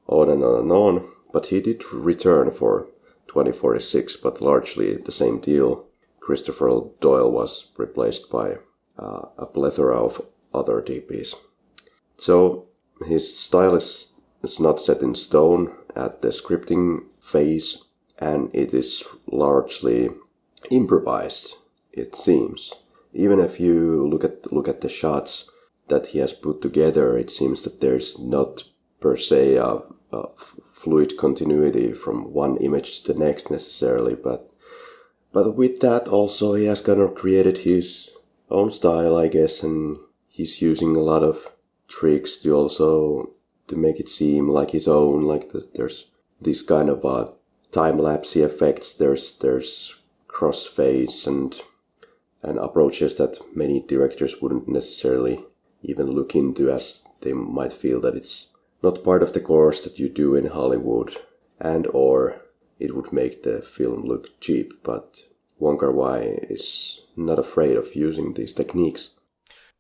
on 0.08 0.29
and 0.29 0.43
on 0.43 0.62
and 0.62 0.72
on. 0.72 1.12
But 1.31 1.48
he 1.48 1.62
did 1.62 1.91
return 1.93 2.51
for 2.51 2.88
2046, 3.27 4.17
but 4.17 4.41
largely 4.41 4.96
the 4.96 5.12
same 5.12 5.39
deal. 5.39 5.86
Christopher 6.20 6.89
Doyle 7.00 7.31
was 7.31 7.72
replaced 7.77 8.29
by 8.29 8.58
uh, 9.01 9.25
a 9.38 9.46
plethora 9.46 9.98
of 9.98 10.22
other 10.53 10.81
DPs. 10.81 11.36
So 12.17 12.67
his 13.05 13.38
style 13.38 13.75
is, 13.75 14.13
is 14.43 14.60
not 14.60 14.79
set 14.79 15.01
in 15.01 15.15
stone 15.15 15.74
at 15.96 16.22
the 16.22 16.29
scripting 16.29 17.05
phase 17.20 17.84
and 18.20 18.51
it 18.53 18.74
is 18.74 19.03
largely 19.25 20.10
improvised, 20.70 21.58
it 21.91 22.15
seems. 22.15 22.75
Even 23.13 23.39
if 23.39 23.60
you 23.60 24.08
look 24.08 24.24
at 24.24 24.53
look 24.53 24.67
at 24.67 24.81
the 24.81 24.89
shots 24.89 25.50
that 25.88 26.08
he 26.08 26.20
has 26.20 26.31
put 26.31 26.62
together, 26.62 27.17
it 27.17 27.29
seems 27.29 27.63
that 27.63 27.81
there's 27.81 28.20
not 28.20 28.63
per 29.01 29.17
se 29.17 29.55
a, 29.55 29.81
a 30.13 30.29
fluid 30.72 31.17
continuity 31.17 31.91
from 31.91 32.31
one 32.31 32.58
image 32.58 33.01
to 33.01 33.13
the 33.13 33.20
next 33.20 33.51
necessarily, 33.51 34.15
but 34.15 34.50
but 35.34 35.55
with 35.55 35.79
that 35.79 36.08
also 36.08 36.53
he 36.53 36.65
has 36.65 36.81
kind 36.81 37.01
of 37.01 37.15
created 37.15 37.60
his 37.60 38.12
own 38.51 38.72
style, 38.72 39.17
I 39.17 39.27
guess, 39.27 39.63
and 39.63 39.98
he's 40.27 40.62
using 40.62 40.96
a 40.96 41.00
lot 41.00 41.24
of 41.24 41.51
tricks 41.88 42.38
to 42.38 42.53
also 42.53 43.31
to 43.67 43.75
make 43.75 44.00
it 44.00 44.10
seem 44.10 44.48
like 44.48 44.72
his 44.72 44.88
own. 44.88 45.24
Like 45.24 45.51
the, 45.51 45.67
there's 45.75 46.12
this 46.39 46.62
kind 46.62 46.89
of 46.89 47.05
uh, 47.05 47.31
time 47.72 47.98
lapse 47.98 48.36
effects. 48.36 48.93
There's 48.93 49.38
there's 49.39 50.01
crossfades 50.27 51.27
and 51.27 51.62
and 52.43 52.58
approaches 52.58 53.15
that 53.15 53.38
many 53.55 53.81
directors 53.81 54.41
wouldn't 54.41 54.67
necessarily 54.67 55.46
even 55.84 56.08
look 56.08 56.36
into 56.36 56.72
as 56.72 57.03
they 57.22 57.34
might 57.34 57.74
feel 57.74 58.01
that 58.01 58.15
it's 58.15 58.48
not 58.81 59.03
part 59.03 59.22
of 59.22 59.34
the 59.34 59.39
course 59.39 59.84
that 59.84 60.00
you 60.00 60.10
do 60.10 60.36
in 60.36 60.48
Hollywood 60.48 61.15
and 61.60 61.88
or 61.93 62.41
it 62.79 62.96
would 62.96 63.13
make 63.13 63.43
the 63.43 63.62
film 63.62 64.03
look 64.03 64.39
cheap 64.39 64.74
but 64.84 65.25
Wong 65.61 65.77
Kar 65.77 65.91
Wai 65.91 66.39
is 66.49 67.01
not 67.15 67.37
afraid 67.37 67.77
of 67.77 67.95
using 67.95 68.33
these 68.33 68.51
techniques. 68.51 69.11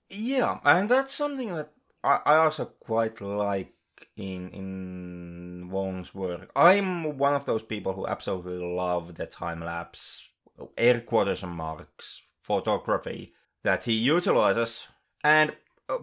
Yeah, 0.09 0.59
and 0.63 0.87
that's 0.87 1.11
something 1.11 1.55
that 1.55 1.71
I, 2.03 2.19
I 2.23 2.35
also 2.35 2.65
quite 2.65 3.19
like 3.19 3.73
in 4.15 4.49
in 4.51 5.69
Wong's 5.71 6.13
work. 6.13 6.51
I'm 6.55 7.17
one 7.17 7.33
of 7.33 7.45
those 7.45 7.63
people 7.63 7.93
who 7.93 8.05
absolutely 8.05 8.59
love 8.59 9.15
the 9.15 9.25
time 9.25 9.61
lapse, 9.61 10.29
air 10.77 11.01
quotation 11.01 11.49
marks 11.49 12.21
photography 12.43 13.33
that 13.63 13.83
he 13.83 13.93
utilizes, 13.93 14.87
and 15.23 15.55
uh, 15.89 15.97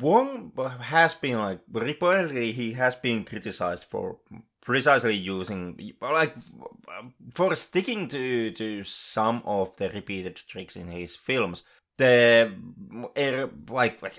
Wong 0.00 0.52
has 0.80 1.14
been 1.14 1.38
like 1.38 1.60
reportedly 1.70 2.54
he 2.54 2.72
has 2.72 2.94
been 2.96 3.24
criticized 3.24 3.84
for 3.84 4.20
precisely 4.60 5.14
using 5.14 5.94
like 6.00 6.34
for 7.34 7.54
sticking 7.54 8.08
to 8.08 8.50
to 8.52 8.82
some 8.84 9.42
of 9.44 9.76
the 9.76 9.88
repeated 9.90 10.36
tricks 10.36 10.76
in 10.76 10.88
his 10.88 11.16
films. 11.16 11.62
The 11.96 12.54
air 13.16 13.50
like, 13.68 14.02
like 14.02 14.18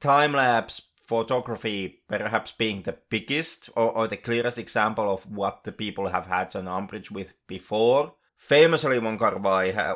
time 0.00 0.32
lapse 0.32 0.82
photography 1.06 2.02
perhaps 2.08 2.52
being 2.52 2.82
the 2.82 2.96
biggest 3.10 3.68
or, 3.76 3.90
or 3.90 4.08
the 4.08 4.16
clearest 4.16 4.58
example 4.58 5.12
of 5.12 5.30
what 5.30 5.64
the 5.64 5.72
people 5.72 6.08
have 6.08 6.26
had 6.26 6.54
an 6.54 6.68
umbrage 6.68 7.10
with 7.10 7.34
before. 7.46 8.14
Famously, 8.36 8.98
Wong 8.98 9.18
Kar 9.18 9.38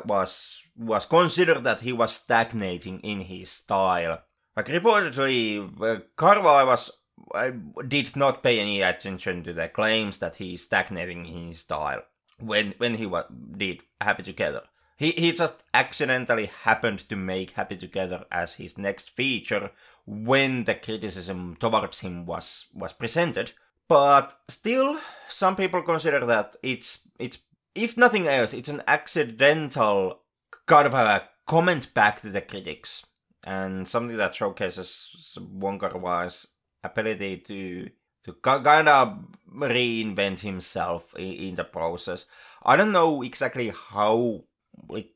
was 0.05 0.63
was 0.75 1.05
considered 1.05 1.63
that 1.63 1.81
he 1.81 1.93
was 1.93 2.13
stagnating 2.13 2.99
in 3.01 3.21
his 3.21 3.51
style. 3.51 4.23
Like 4.55 4.67
reportedly, 4.67 5.69
uh, 5.81 6.01
Kar 6.15 6.41
Wai 6.41 6.63
was 6.63 6.91
uh, 7.33 7.51
did 7.87 8.15
not 8.15 8.43
pay 8.43 8.59
any 8.59 8.81
attention 8.81 9.43
to 9.43 9.53
the 9.53 9.67
claims 9.69 10.17
that 10.19 10.37
he 10.37 10.55
is 10.55 10.63
stagnating 10.63 11.25
in 11.25 11.49
his 11.49 11.61
style 11.61 12.01
when 12.39 12.73
when 12.77 12.95
he 12.95 13.05
wa- 13.05 13.27
did 13.57 13.81
Happy 14.01 14.23
Together. 14.23 14.63
He 14.97 15.11
he 15.11 15.31
just 15.31 15.63
accidentally 15.73 16.47
happened 16.47 16.99
to 17.09 17.15
make 17.15 17.51
Happy 17.51 17.77
Together 17.77 18.25
as 18.31 18.53
his 18.53 18.77
next 18.77 19.09
feature 19.09 19.71
when 20.05 20.63
the 20.63 20.75
criticism 20.75 21.57
towards 21.59 21.99
him 21.99 22.25
was 22.25 22.67
was 22.73 22.93
presented. 22.93 23.51
But 23.87 24.39
still, 24.47 24.99
some 25.27 25.55
people 25.55 25.81
consider 25.81 26.25
that 26.25 26.55
it's 26.61 27.07
it's 27.17 27.39
if 27.75 27.97
nothing 27.97 28.27
else, 28.27 28.53
it's 28.53 28.69
an 28.69 28.83
accidental 28.87 30.21
kind 30.65 30.85
of 30.85 30.93
a 30.93 31.29
comment 31.47 31.93
back 31.93 32.21
to 32.21 32.29
the 32.29 32.41
critics 32.41 33.05
and 33.43 33.87
something 33.87 34.17
that 34.17 34.35
showcases 34.35 35.37
Wong 35.39 35.79
Kar 35.79 35.97
Wai's 35.97 36.45
ability 36.83 37.37
to 37.37 37.89
to 38.23 38.33
kind 38.33 38.87
of 38.87 39.07
uh, 39.07 39.15
reinvent 39.51 40.39
himself 40.41 41.13
in, 41.15 41.33
in 41.33 41.55
the 41.55 41.63
process. 41.63 42.25
I 42.63 42.75
don't 42.75 42.91
know 42.91 43.21
exactly 43.21 43.71
how 43.91 44.43
like 44.87 45.13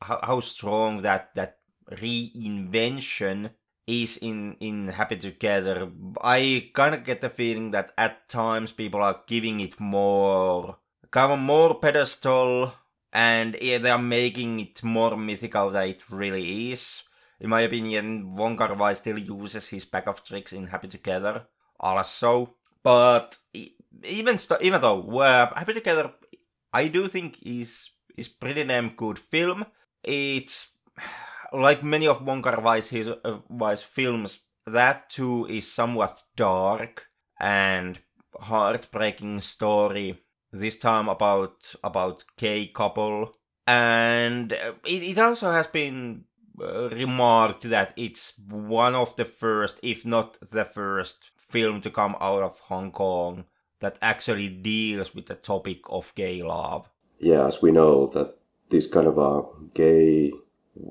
how, 0.00 0.20
how 0.22 0.40
strong 0.40 1.02
that 1.02 1.34
that 1.34 1.58
reinvention 1.90 3.50
is 3.86 4.16
in 4.18 4.56
in 4.60 4.88
Happy 4.88 5.16
Together. 5.16 5.90
I 6.22 6.70
kind 6.72 6.94
of 6.94 7.04
get 7.04 7.20
the 7.20 7.30
feeling 7.30 7.70
that 7.72 7.92
at 7.98 8.28
times 8.28 8.72
people 8.72 9.02
are 9.02 9.22
giving 9.26 9.60
it 9.60 9.78
more 9.80 10.78
kind 11.10 11.32
of 11.32 11.38
more 11.38 11.78
pedestal 11.78 12.74
and 13.12 13.56
yeah, 13.62 13.78
they 13.78 13.90
are 13.90 13.98
making 13.98 14.58
it 14.58 14.82
more 14.82 15.16
mythical 15.16 15.70
than 15.70 15.88
it 15.88 16.02
really 16.10 16.72
is. 16.72 17.03
In 17.40 17.50
my 17.50 17.62
opinion, 17.62 18.34
Wong 18.34 18.56
Kar 18.56 18.74
Wai 18.74 18.94
still 18.94 19.18
uses 19.18 19.68
his 19.68 19.84
pack 19.84 20.06
of 20.06 20.24
tricks 20.24 20.52
in 20.52 20.68
Happy 20.68 20.88
Together 20.88 21.46
also, 21.78 22.54
but 22.82 23.36
even 24.04 24.38
st- 24.38 24.62
even 24.62 24.80
though 24.80 25.18
uh, 25.18 25.52
Happy 25.54 25.74
Together, 25.74 26.12
I 26.72 26.88
do 26.88 27.08
think 27.08 27.38
is 27.42 27.90
is 28.16 28.28
pretty 28.28 28.64
damn 28.64 28.90
good 28.90 29.18
film. 29.18 29.66
It's 30.02 30.76
like 31.52 31.82
many 31.82 32.06
of 32.06 32.22
Wong 32.22 32.42
Kar 32.42 32.60
Wai's, 32.60 32.90
his, 32.90 33.08
uh, 33.08 33.76
films, 33.76 34.40
that 34.66 35.10
too 35.10 35.46
is 35.46 35.70
somewhat 35.70 36.22
dark 36.36 37.06
and 37.40 37.98
heartbreaking 38.38 39.40
story. 39.40 40.20
This 40.52 40.78
time 40.78 41.08
about 41.08 41.74
about 41.82 42.24
gay 42.36 42.68
couple, 42.68 43.34
and 43.66 44.52
it, 44.52 44.78
it 44.84 45.18
also 45.18 45.50
has 45.50 45.66
been 45.66 46.24
uh, 46.33 46.33
remarked 46.56 47.62
that 47.68 47.92
it's 47.96 48.38
one 48.48 48.94
of 48.94 49.16
the 49.16 49.24
first, 49.24 49.80
if 49.82 50.04
not 50.04 50.38
the 50.50 50.64
first, 50.64 51.30
film 51.36 51.80
to 51.80 51.90
come 51.90 52.16
out 52.20 52.42
of 52.42 52.58
Hong 52.60 52.90
Kong 52.90 53.44
that 53.80 53.98
actually 54.00 54.48
deals 54.48 55.14
with 55.14 55.26
the 55.26 55.34
topic 55.34 55.80
of 55.90 56.14
gay 56.14 56.42
love. 56.42 56.88
Yeah, 57.18 57.46
as 57.46 57.62
we 57.62 57.70
know 57.70 58.06
that 58.08 58.36
this 58.70 58.86
kind 58.86 59.06
of 59.06 59.18
a 59.18 59.42
gay 59.74 60.32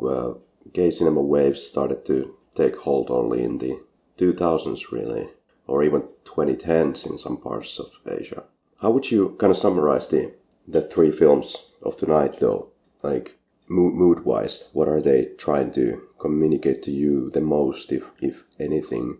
uh, 0.07 0.33
gay 0.71 0.91
cinema 0.91 1.21
waves 1.21 1.61
started 1.65 2.05
to 2.05 2.35
take 2.55 2.77
hold 2.77 3.09
only 3.09 3.43
in 3.43 3.57
the 3.57 3.79
2000s, 4.17 4.91
really, 4.91 5.27
or 5.67 5.83
even 5.83 6.03
2010s 6.25 7.09
in 7.09 7.17
some 7.17 7.37
parts 7.37 7.79
of 7.79 7.89
Asia. 8.07 8.43
How 8.81 8.91
would 8.91 9.09
you 9.11 9.35
kind 9.39 9.51
of 9.51 9.57
summarize 9.57 10.07
the 10.07 10.35
the 10.67 10.81
three 10.81 11.11
films 11.11 11.71
of 11.81 11.97
tonight, 11.97 12.39
though? 12.39 12.69
Like 13.01 13.37
mood 13.73 14.25
wise, 14.25 14.69
what 14.73 14.87
are 14.87 15.01
they 15.01 15.25
trying 15.37 15.71
to 15.73 16.01
communicate 16.19 16.83
to 16.83 16.91
you 16.91 17.29
the 17.31 17.41
most, 17.41 17.91
if 17.91 18.03
if 18.21 18.43
anything? 18.59 19.17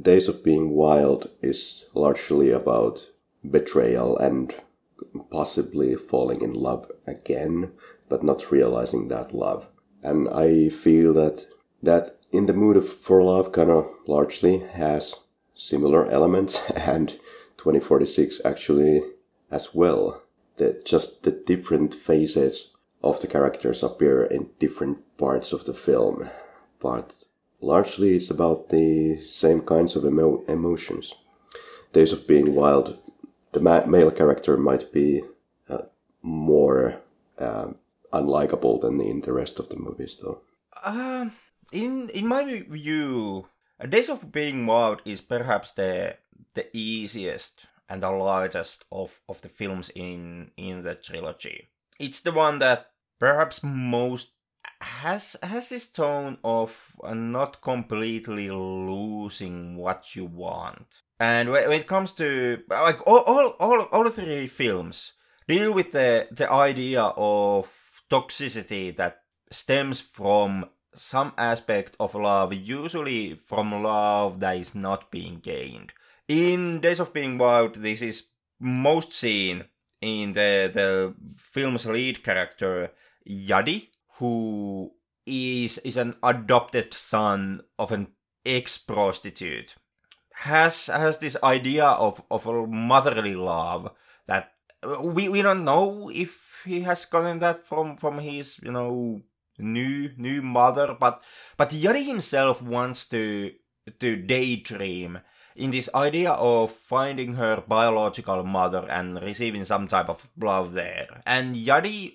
Days 0.00 0.28
of 0.28 0.44
Being 0.44 0.70
Wild 0.70 1.30
is 1.42 1.84
largely 1.94 2.50
about 2.50 3.10
betrayal 3.48 4.16
and 4.18 4.54
possibly 5.30 5.94
falling 5.94 6.42
in 6.42 6.52
love 6.52 6.90
again, 7.06 7.72
but 8.08 8.22
not 8.22 8.50
realizing 8.50 9.08
that 9.08 9.34
love 9.34 9.68
and 10.02 10.28
I 10.28 10.68
feel 10.68 11.12
that 11.14 11.46
that 11.82 12.16
in 12.32 12.46
the 12.46 12.52
mood 12.52 12.76
of 12.76 12.88
for 12.88 13.22
love 13.22 13.52
kind 13.52 13.70
of 13.70 13.88
largely 14.06 14.58
has 14.58 15.16
similar 15.54 16.06
elements 16.06 16.70
and 16.76 17.10
2046 17.58 18.40
actually 18.44 19.02
as 19.50 19.74
well 19.74 20.22
that 20.56 20.84
just 20.84 21.22
the 21.24 21.30
different 21.30 21.94
phases 21.94 22.72
of 23.02 23.20
the 23.20 23.26
characters 23.26 23.82
appear 23.82 24.24
in 24.24 24.50
different 24.58 24.98
parts 25.16 25.52
of 25.52 25.64
the 25.64 25.74
film 25.74 26.28
but 26.80 27.24
largely 27.60 28.16
it's 28.16 28.30
about 28.30 28.68
the 28.68 29.20
same 29.20 29.60
kinds 29.60 29.96
of 29.96 30.04
emo- 30.04 30.42
emotions 30.48 31.14
days 31.92 32.12
of 32.12 32.26
being 32.26 32.54
wild 32.54 32.98
the 33.52 33.60
ma- 33.60 33.86
male 33.86 34.10
character 34.10 34.56
might 34.56 34.92
be 34.92 35.22
uh, 35.68 35.82
more 36.22 37.00
um, 37.38 37.76
unlikable 38.12 38.80
than 38.80 39.00
in 39.00 39.20
the 39.22 39.32
rest 39.32 39.58
of 39.58 39.68
the 39.68 39.76
movies, 39.76 40.16
though. 40.22 40.42
Um, 40.84 41.32
in 41.72 42.08
in 42.10 42.26
my 42.26 42.44
view, 42.44 43.46
Days 43.88 44.08
of 44.08 44.32
Being 44.32 44.66
Wild 44.66 45.02
is 45.04 45.20
perhaps 45.20 45.72
the 45.72 46.16
the 46.54 46.66
easiest 46.72 47.66
and 47.88 48.02
the 48.02 48.10
largest 48.10 48.84
of, 48.92 49.20
of 49.28 49.40
the 49.40 49.48
films 49.48 49.90
in 49.94 50.50
in 50.56 50.82
the 50.82 50.94
trilogy. 50.94 51.68
It's 51.98 52.22
the 52.22 52.32
one 52.32 52.58
that 52.60 52.89
perhaps 53.20 53.62
most 53.62 54.32
has 54.80 55.36
has 55.42 55.68
this 55.68 55.88
tone 55.92 56.38
of 56.42 56.92
uh, 57.04 57.14
not 57.14 57.60
completely 57.60 58.50
losing 58.50 59.76
what 59.76 60.16
you 60.16 60.24
want. 60.24 61.02
And 61.20 61.50
when, 61.50 61.68
when 61.68 61.80
it 61.80 61.86
comes 61.86 62.12
to 62.12 62.62
like 62.68 63.06
all 63.06 63.18
all 63.18 63.46
all, 63.60 63.82
all 63.92 64.08
three 64.10 64.48
films 64.48 65.12
deal 65.46 65.72
with 65.72 65.92
the 65.92 66.26
the 66.32 66.50
idea 66.50 67.02
of 67.02 67.70
toxicity 68.10 68.96
that 68.96 69.20
stems 69.52 70.00
from 70.00 70.66
some 70.94 71.32
aspect 71.38 71.96
of 72.00 72.14
love, 72.14 72.52
usually 72.52 73.34
from 73.34 73.82
love 73.82 74.40
that 74.40 74.56
is 74.56 74.74
not 74.74 75.10
being 75.10 75.38
gained. 75.38 75.92
In 76.28 76.80
Days 76.80 77.00
of 77.00 77.12
Being 77.12 77.38
Wild, 77.38 77.76
this 77.76 78.02
is 78.02 78.26
most 78.58 79.12
seen 79.12 79.64
in 80.00 80.32
the, 80.32 80.70
the 80.72 81.14
film's 81.36 81.86
lead 81.86 82.22
character, 82.24 82.90
Yuddy, 83.28 83.88
who 84.18 84.92
is, 85.26 85.78
is 85.78 85.96
an 85.96 86.14
adopted 86.22 86.94
son 86.94 87.62
of 87.78 87.92
an 87.92 88.08
ex-prostitute. 88.44 89.74
Has, 90.34 90.86
has 90.86 91.18
this 91.18 91.36
idea 91.42 91.84
of, 91.84 92.22
of 92.30 92.46
a 92.46 92.66
motherly 92.66 93.34
love 93.34 93.92
that 94.26 94.52
we, 95.02 95.28
we 95.28 95.42
don't 95.42 95.64
know 95.64 96.10
if 96.12 96.62
he 96.64 96.80
has 96.82 97.04
gotten 97.04 97.38
that 97.40 97.64
from 97.64 97.96
from 97.96 98.18
his 98.18 98.60
you 98.62 98.72
know 98.72 99.22
new 99.58 100.10
new 100.16 100.42
mother 100.42 100.96
but 100.98 101.22
but 101.56 101.70
Yuddy 101.70 102.06
himself 102.06 102.62
wants 102.62 103.06
to 103.08 103.52
to 103.98 104.16
daydream 104.16 105.20
in 105.56 105.70
this 105.70 105.90
idea 105.94 106.30
of 106.32 106.70
finding 106.70 107.34
her 107.34 107.62
biological 107.66 108.42
mother 108.44 108.86
and 108.88 109.20
receiving 109.22 109.64
some 109.64 109.88
type 109.88 110.08
of 110.08 110.28
love 110.38 110.72
there 110.72 111.22
and 111.26 111.56
Yuddy 111.56 112.14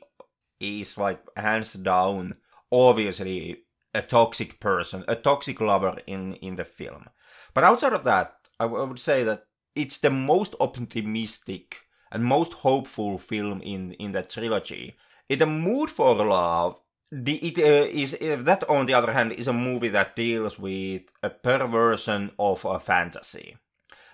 is 0.59 0.97
like 0.97 1.21
hands 1.35 1.73
down 1.73 2.35
obviously 2.71 3.63
a 3.93 4.01
toxic 4.01 4.59
person 4.59 5.03
a 5.07 5.15
toxic 5.15 5.59
lover 5.61 5.97
in 6.07 6.33
in 6.35 6.55
the 6.55 6.65
film 6.65 7.05
but 7.53 7.63
outside 7.63 7.93
of 7.93 8.03
that 8.03 8.35
I, 8.59 8.65
w- 8.65 8.81
I 8.81 8.85
would 8.87 8.99
say 8.99 9.23
that 9.23 9.45
it's 9.75 9.97
the 9.97 10.09
most 10.09 10.55
optimistic 10.59 11.81
and 12.11 12.23
most 12.23 12.53
hopeful 12.53 13.17
film 13.17 13.61
in 13.61 13.91
in 13.93 14.13
the 14.13 14.23
trilogy. 14.23 14.95
In 15.27 15.39
the 15.39 15.45
mood 15.45 15.89
for 15.89 16.15
love, 16.15 16.79
the, 17.11 17.35
it 17.35 17.57
uh, 17.59 17.87
is 17.91 18.15
uh, 18.21 18.37
that 18.43 18.63
on 18.69 18.85
the 18.85 18.93
other 18.93 19.11
hand 19.11 19.33
is 19.33 19.47
a 19.47 19.53
movie 19.53 19.89
that 19.89 20.15
deals 20.15 20.57
with 20.57 21.03
a 21.21 21.29
perversion 21.29 22.31
of 22.39 22.63
a 22.65 22.79
fantasy. 22.79 23.57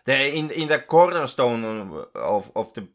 The 0.06 0.36
in 0.36 0.50
in 0.52 0.68
the 0.68 0.80
cornerstone 0.80 1.64
of 2.16 2.52
of 2.56 2.74
the 2.74 2.88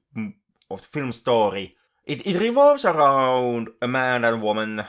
of 0.71 0.81
the 0.81 0.89
film 0.89 1.13
story, 1.13 1.77
it, 2.07 2.27
it 2.27 2.41
revolves 2.41 2.85
around 2.85 3.69
a 3.83 3.89
man 3.89 4.25
and 4.25 4.41
woman, 4.41 4.85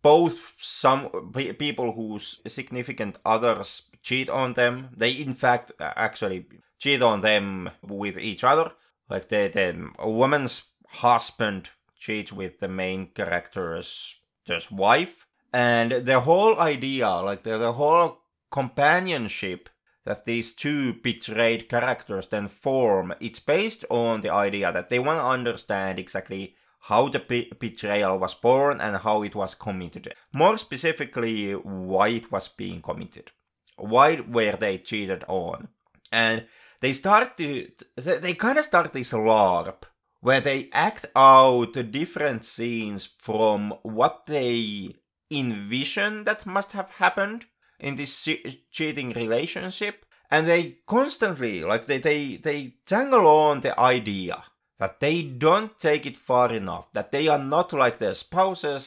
both 0.00 0.54
some 0.56 1.32
people 1.58 1.92
whose 1.92 2.40
significant 2.46 3.18
others 3.24 3.82
cheat 4.02 4.28
on 4.30 4.54
them. 4.54 4.88
They 4.96 5.10
in 5.12 5.34
fact 5.34 5.72
actually 5.78 6.46
cheat 6.78 7.02
on 7.02 7.20
them 7.20 7.70
with 7.82 8.18
each 8.18 8.42
other, 8.42 8.72
like 9.08 9.28
the 9.28 9.48
the 9.52 10.08
woman's 10.08 10.64
husband 10.88 11.70
cheats 11.96 12.32
with 12.32 12.58
the 12.58 12.68
main 12.68 13.06
character's 13.08 14.16
just 14.44 14.72
wife, 14.72 15.26
and 15.52 15.92
the 15.92 16.20
whole 16.20 16.58
idea, 16.58 17.08
like 17.08 17.44
the, 17.44 17.58
the 17.58 17.74
whole 17.74 18.18
companionship 18.50 19.68
that 20.04 20.24
these 20.24 20.52
two 20.52 20.94
betrayed 20.94 21.68
characters 21.68 22.26
then 22.26 22.48
form, 22.48 23.14
it's 23.20 23.38
based 23.38 23.84
on 23.88 24.20
the 24.20 24.32
idea 24.32 24.72
that 24.72 24.90
they 24.90 24.98
want 24.98 25.20
to 25.20 25.24
understand 25.24 25.98
exactly 25.98 26.56
how 26.82 27.08
the 27.08 27.20
be- 27.20 27.52
betrayal 27.58 28.18
was 28.18 28.34
born 28.34 28.80
and 28.80 28.96
how 28.96 29.22
it 29.22 29.34
was 29.34 29.54
committed. 29.54 30.12
More 30.32 30.58
specifically, 30.58 31.52
why 31.52 32.08
it 32.08 32.32
was 32.32 32.48
being 32.48 32.82
committed. 32.82 33.30
Why 33.76 34.20
were 34.20 34.56
they 34.58 34.78
cheated 34.78 35.24
on? 35.28 35.68
And 36.10 36.46
they 36.80 36.92
start 36.92 37.36
to 37.38 37.68
they 37.96 38.34
kind 38.34 38.58
of 38.58 38.64
start 38.64 38.92
this 38.92 39.12
LARP 39.12 39.84
where 40.20 40.40
they 40.40 40.68
act 40.72 41.06
out 41.16 41.72
different 41.90 42.44
scenes 42.44 43.08
from 43.18 43.74
what 43.82 44.26
they 44.26 44.94
envision 45.30 46.24
that 46.24 46.44
must 46.44 46.72
have 46.72 46.90
happened 46.90 47.46
in 47.78 47.96
this 47.96 48.28
cheating 48.70 49.10
relationship 49.12 50.04
and 50.30 50.46
they 50.46 50.78
constantly 50.86 51.62
like 51.62 51.86
they 51.86 51.98
they 51.98 52.36
they 52.36 52.74
tangle 52.86 53.26
on 53.26 53.60
the 53.60 53.78
idea 53.78 54.42
that 54.82 54.98
they 55.00 55.22
don't 55.22 55.78
take 55.78 56.04
it 56.10 56.16
far 56.16 56.52
enough 56.52 56.86
that 56.92 57.12
they 57.12 57.28
are 57.28 57.38
not 57.54 57.72
like 57.72 57.98
their 57.98 58.14
spouses 58.14 58.84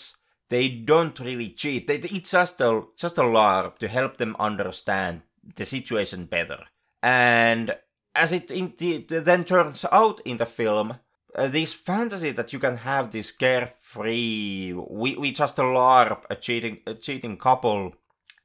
they 0.49 0.67
don't 0.67 1.19
really 1.19 1.49
cheat 1.49 1.87
they, 1.87 1.95
it's 1.95 2.31
just 2.31 2.59
a 2.61 2.83
just 2.97 3.17
a 3.17 3.27
larp 3.37 3.77
to 3.77 3.87
help 3.87 4.17
them 4.17 4.35
understand 4.39 5.21
the 5.55 5.65
situation 5.65 6.25
better. 6.25 6.59
And 7.03 7.75
as 8.15 8.31
it 8.31 8.49
indeed 8.51 9.09
then 9.09 9.43
turns 9.43 9.85
out 9.91 10.21
in 10.25 10.37
the 10.37 10.45
film, 10.45 10.99
uh, 11.35 11.47
this 11.47 11.73
fantasy 11.73 12.31
that 12.31 12.53
you 12.53 12.59
can 12.59 12.77
have 12.77 13.11
this 13.11 13.31
carefree, 13.31 14.73
we, 14.73 15.15
we 15.15 15.31
just 15.31 15.59
a 15.59 15.63
LARP, 15.63 16.23
a 16.29 16.35
cheating, 16.35 16.79
a 16.87 16.93
cheating 16.93 17.37
couple 17.37 17.93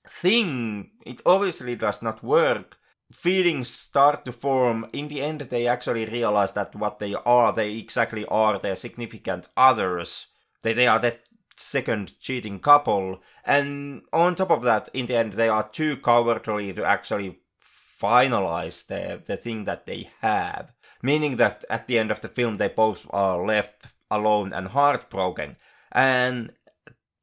thing, 0.08 0.90
it 1.06 1.20
obviously 1.24 1.76
does 1.76 2.02
not 2.02 2.22
work. 2.24 2.76
Feelings 3.12 3.68
start 3.68 4.24
to 4.24 4.32
form. 4.32 4.86
In 4.92 5.08
the 5.08 5.20
end, 5.20 5.40
they 5.40 5.66
actually 5.66 6.06
realize 6.06 6.52
that 6.52 6.74
what 6.76 6.98
they 7.00 7.14
are, 7.14 7.52
they 7.52 7.76
exactly 7.76 8.24
are 8.26 8.58
their 8.58 8.76
significant 8.76 9.48
others. 9.56 10.26
They, 10.62 10.74
they 10.74 10.86
are 10.86 11.00
that 11.00 11.22
second 11.56 12.18
cheating 12.20 12.60
couple. 12.60 13.20
And 13.44 14.02
on 14.12 14.34
top 14.34 14.50
of 14.50 14.62
that, 14.62 14.88
in 14.94 15.06
the 15.06 15.16
end, 15.16 15.32
they 15.34 15.48
are 15.48 15.68
too 15.68 15.96
cowardly 15.96 16.72
to 16.72 16.84
actually 16.84 17.40
finalize 18.00 18.86
the, 18.86 19.20
the 19.24 19.36
thing 19.36 19.64
that 19.64 19.86
they 19.86 20.10
have. 20.20 20.72
Meaning 21.02 21.36
that 21.36 21.64
at 21.68 21.86
the 21.86 21.98
end 21.98 22.10
of 22.10 22.20
the 22.20 22.28
film, 22.28 22.56
they 22.56 22.68
both 22.68 23.06
are 23.10 23.44
left 23.44 23.86
alone 24.10 24.52
and 24.52 24.68
heartbroken. 24.68 25.56
And 25.92 26.52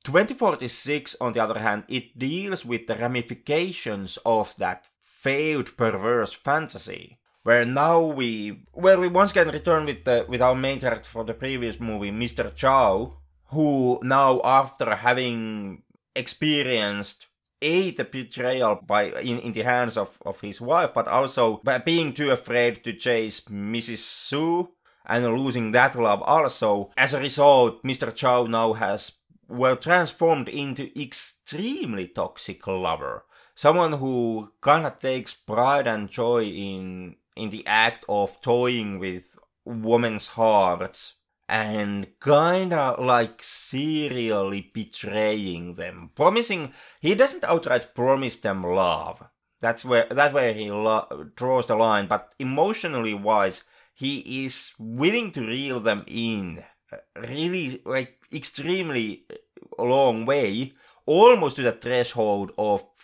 2046, 0.04 1.16
on 1.22 1.34
the 1.34 1.40
other 1.40 1.60
hand, 1.60 1.84
it 1.88 2.18
deals 2.18 2.66
with 2.66 2.88
the 2.88 2.96
ramifications 2.96 4.18
of 4.26 4.56
that 4.58 4.88
failed 5.28 5.76
perverse 5.76 6.32
fantasy. 6.32 7.20
Where 7.44 7.66
now 7.66 8.00
we, 8.00 8.64
where 8.72 8.98
we 8.98 9.10
once 9.10 9.32
again 9.32 9.50
return 9.50 9.86
with 9.86 10.06
the 10.06 10.26
with 10.28 10.42
our 10.42 10.56
main 10.56 10.80
character 10.80 11.10
for 11.10 11.26
the 11.26 11.34
previous 11.34 11.82
movie, 11.82 12.12
Mr. 12.12 12.56
Chow, 12.56 13.18
who 13.52 14.00
now 14.04 14.40
after 14.44 14.96
having 14.96 15.84
experienced 16.16 17.28
a 17.62 17.92
the 17.92 18.06
betrayal 18.06 18.80
by 18.88 19.04
in, 19.20 19.40
in 19.40 19.52
the 19.52 19.64
hands 19.64 19.98
of, 19.98 20.18
of 20.26 20.40
his 20.40 20.62
wife, 20.62 20.92
but 20.94 21.10
also 21.10 21.58
by 21.62 21.78
being 21.78 22.14
too 22.14 22.32
afraid 22.32 22.82
to 22.84 22.94
chase 22.94 23.42
Mrs. 23.50 23.98
Su 23.98 24.70
and 25.06 25.26
losing 25.38 25.72
that 25.74 25.96
love 25.96 26.22
also. 26.22 26.92
As 26.96 27.14
a 27.14 27.20
result, 27.20 27.84
Mr. 27.84 28.16
Chow 28.16 28.46
now 28.46 28.72
has 28.74 29.12
well 29.50 29.76
transformed 29.76 30.48
into 30.48 30.92
extremely 30.98 32.08
toxic 32.08 32.66
lover. 32.68 33.26
Someone 33.58 33.94
who 33.94 34.54
kinda 34.64 34.96
takes 35.00 35.34
pride 35.34 35.88
and 35.88 36.10
joy 36.10 36.44
in 36.44 37.18
in 37.36 37.50
the 37.50 37.66
act 37.66 38.06
of 38.08 38.40
toying 38.42 39.00
with 39.00 39.38
women's 39.66 40.30
hearts 40.30 41.16
and 41.50 42.08
kinda 42.24 42.96
like 43.00 43.42
serially 43.42 44.62
betraying 44.74 45.74
them, 45.74 46.12
promising 46.14 46.72
he 47.02 47.16
doesn't 47.16 47.44
outright 47.46 47.96
promise 47.96 48.38
them 48.38 48.64
love. 48.64 49.24
That's 49.60 49.84
where 49.84 50.06
that 50.12 50.34
where 50.34 50.54
he 50.54 50.70
lo- 50.72 51.32
draws 51.36 51.66
the 51.66 51.76
line, 51.76 52.06
but 52.08 52.36
emotionally 52.38 53.16
wise, 53.16 53.64
he 53.96 54.46
is 54.46 54.74
willing 54.78 55.32
to 55.32 55.42
reel 55.42 55.80
them 55.80 56.04
in, 56.06 56.64
uh, 56.94 56.98
really 57.16 57.82
like 57.86 58.20
extremely 58.32 59.26
uh, 59.32 59.84
long 59.84 60.26
way, 60.28 60.74
almost 61.08 61.56
to 61.56 61.64
the 61.64 61.72
threshold 61.72 62.52
of 62.58 62.82
of 62.82 62.97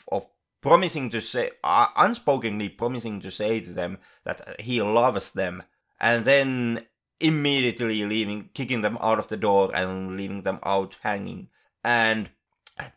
promising 0.64 1.10
to 1.12 1.20
say, 1.22 1.52
uh, 1.64 1.88
unspokenly 1.98 2.76
promising 2.76 3.20
to 3.20 3.30
say 3.30 3.60
to 3.60 3.72
them 3.72 4.00
that 4.24 4.60
he 4.62 4.82
loves 4.82 5.32
them, 5.32 5.62
and 6.00 6.24
then 6.24 6.86
immediately 7.20 8.06
leaving, 8.06 8.50
kicking 8.54 8.82
them 8.82 8.98
out 9.02 9.20
of 9.20 9.28
the 9.28 9.38
door 9.38 9.76
and 9.76 10.16
leaving 10.18 10.42
them 10.44 10.60
out 10.64 10.98
hanging. 11.04 11.50
And 11.84 12.30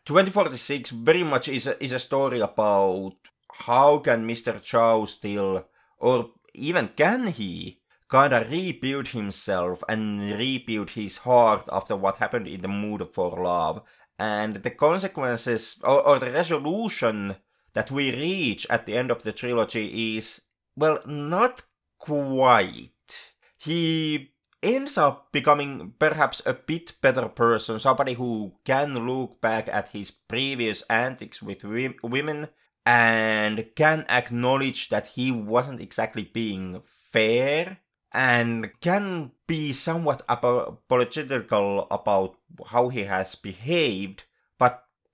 2046 0.05 0.91
very 0.91 1.23
much 1.23 1.49
is 1.49 1.67
a, 1.67 1.83
is 1.83 1.91
a 1.91 1.99
story 1.99 2.39
about 2.39 3.15
how 3.51 3.99
can 3.99 4.25
Mr. 4.25 4.61
Chow 4.61 5.03
still, 5.03 5.67
or 5.99 6.31
even 6.53 6.87
can 6.95 7.27
he, 7.27 7.81
kind 8.07 8.31
of 8.31 8.49
rebuild 8.49 9.09
himself 9.09 9.83
and 9.89 10.21
rebuild 10.39 10.91
his 10.91 11.17
heart 11.17 11.67
after 11.69 11.97
what 11.97 12.15
happened 12.17 12.47
in 12.47 12.61
the 12.61 12.67
mood 12.69 13.05
for 13.11 13.43
love. 13.43 13.81
And 14.17 14.55
the 14.55 14.71
consequences, 14.71 15.75
or, 15.83 16.01
or 16.07 16.19
the 16.19 16.31
resolution 16.31 17.35
that 17.77 17.91
we 17.91 18.09
reach 18.09 18.65
at 18.71 18.87
the 18.87 18.97
end 18.97 19.11
of 19.11 19.21
the 19.21 19.31
trilogy 19.31 20.17
is, 20.17 20.41
well, 20.75 20.97
not 21.05 21.61
quite. 21.99 22.89
He 23.55 24.31
ends 24.63 24.97
up 24.97 25.31
becoming 25.31 25.93
perhaps 25.99 26.41
a 26.47 26.55
bit 26.55 26.93
better 27.03 27.29
person, 27.29 27.77
somebody 27.77 28.15
who 28.15 28.53
can 28.65 29.05
look 29.05 29.39
back 29.41 29.69
at 29.69 29.89
his 29.89 30.09
previous 30.09 30.81
antics 30.89 31.39
with 31.39 31.63
women 32.01 32.47
and 32.83 33.69
can 33.75 34.07
acknowledge 34.09 34.89
that 34.89 35.09
he 35.09 35.31
wasn't 35.31 35.79
exactly 35.79 36.23
being 36.23 36.81
fair 36.83 37.77
and 38.11 38.71
can 38.81 39.33
be 39.45 39.71
somewhat 39.71 40.23
apologetical 40.27 41.85
about 41.91 42.37
how 42.71 42.89
he 42.89 43.03
has 43.03 43.35
behaved, 43.35 44.23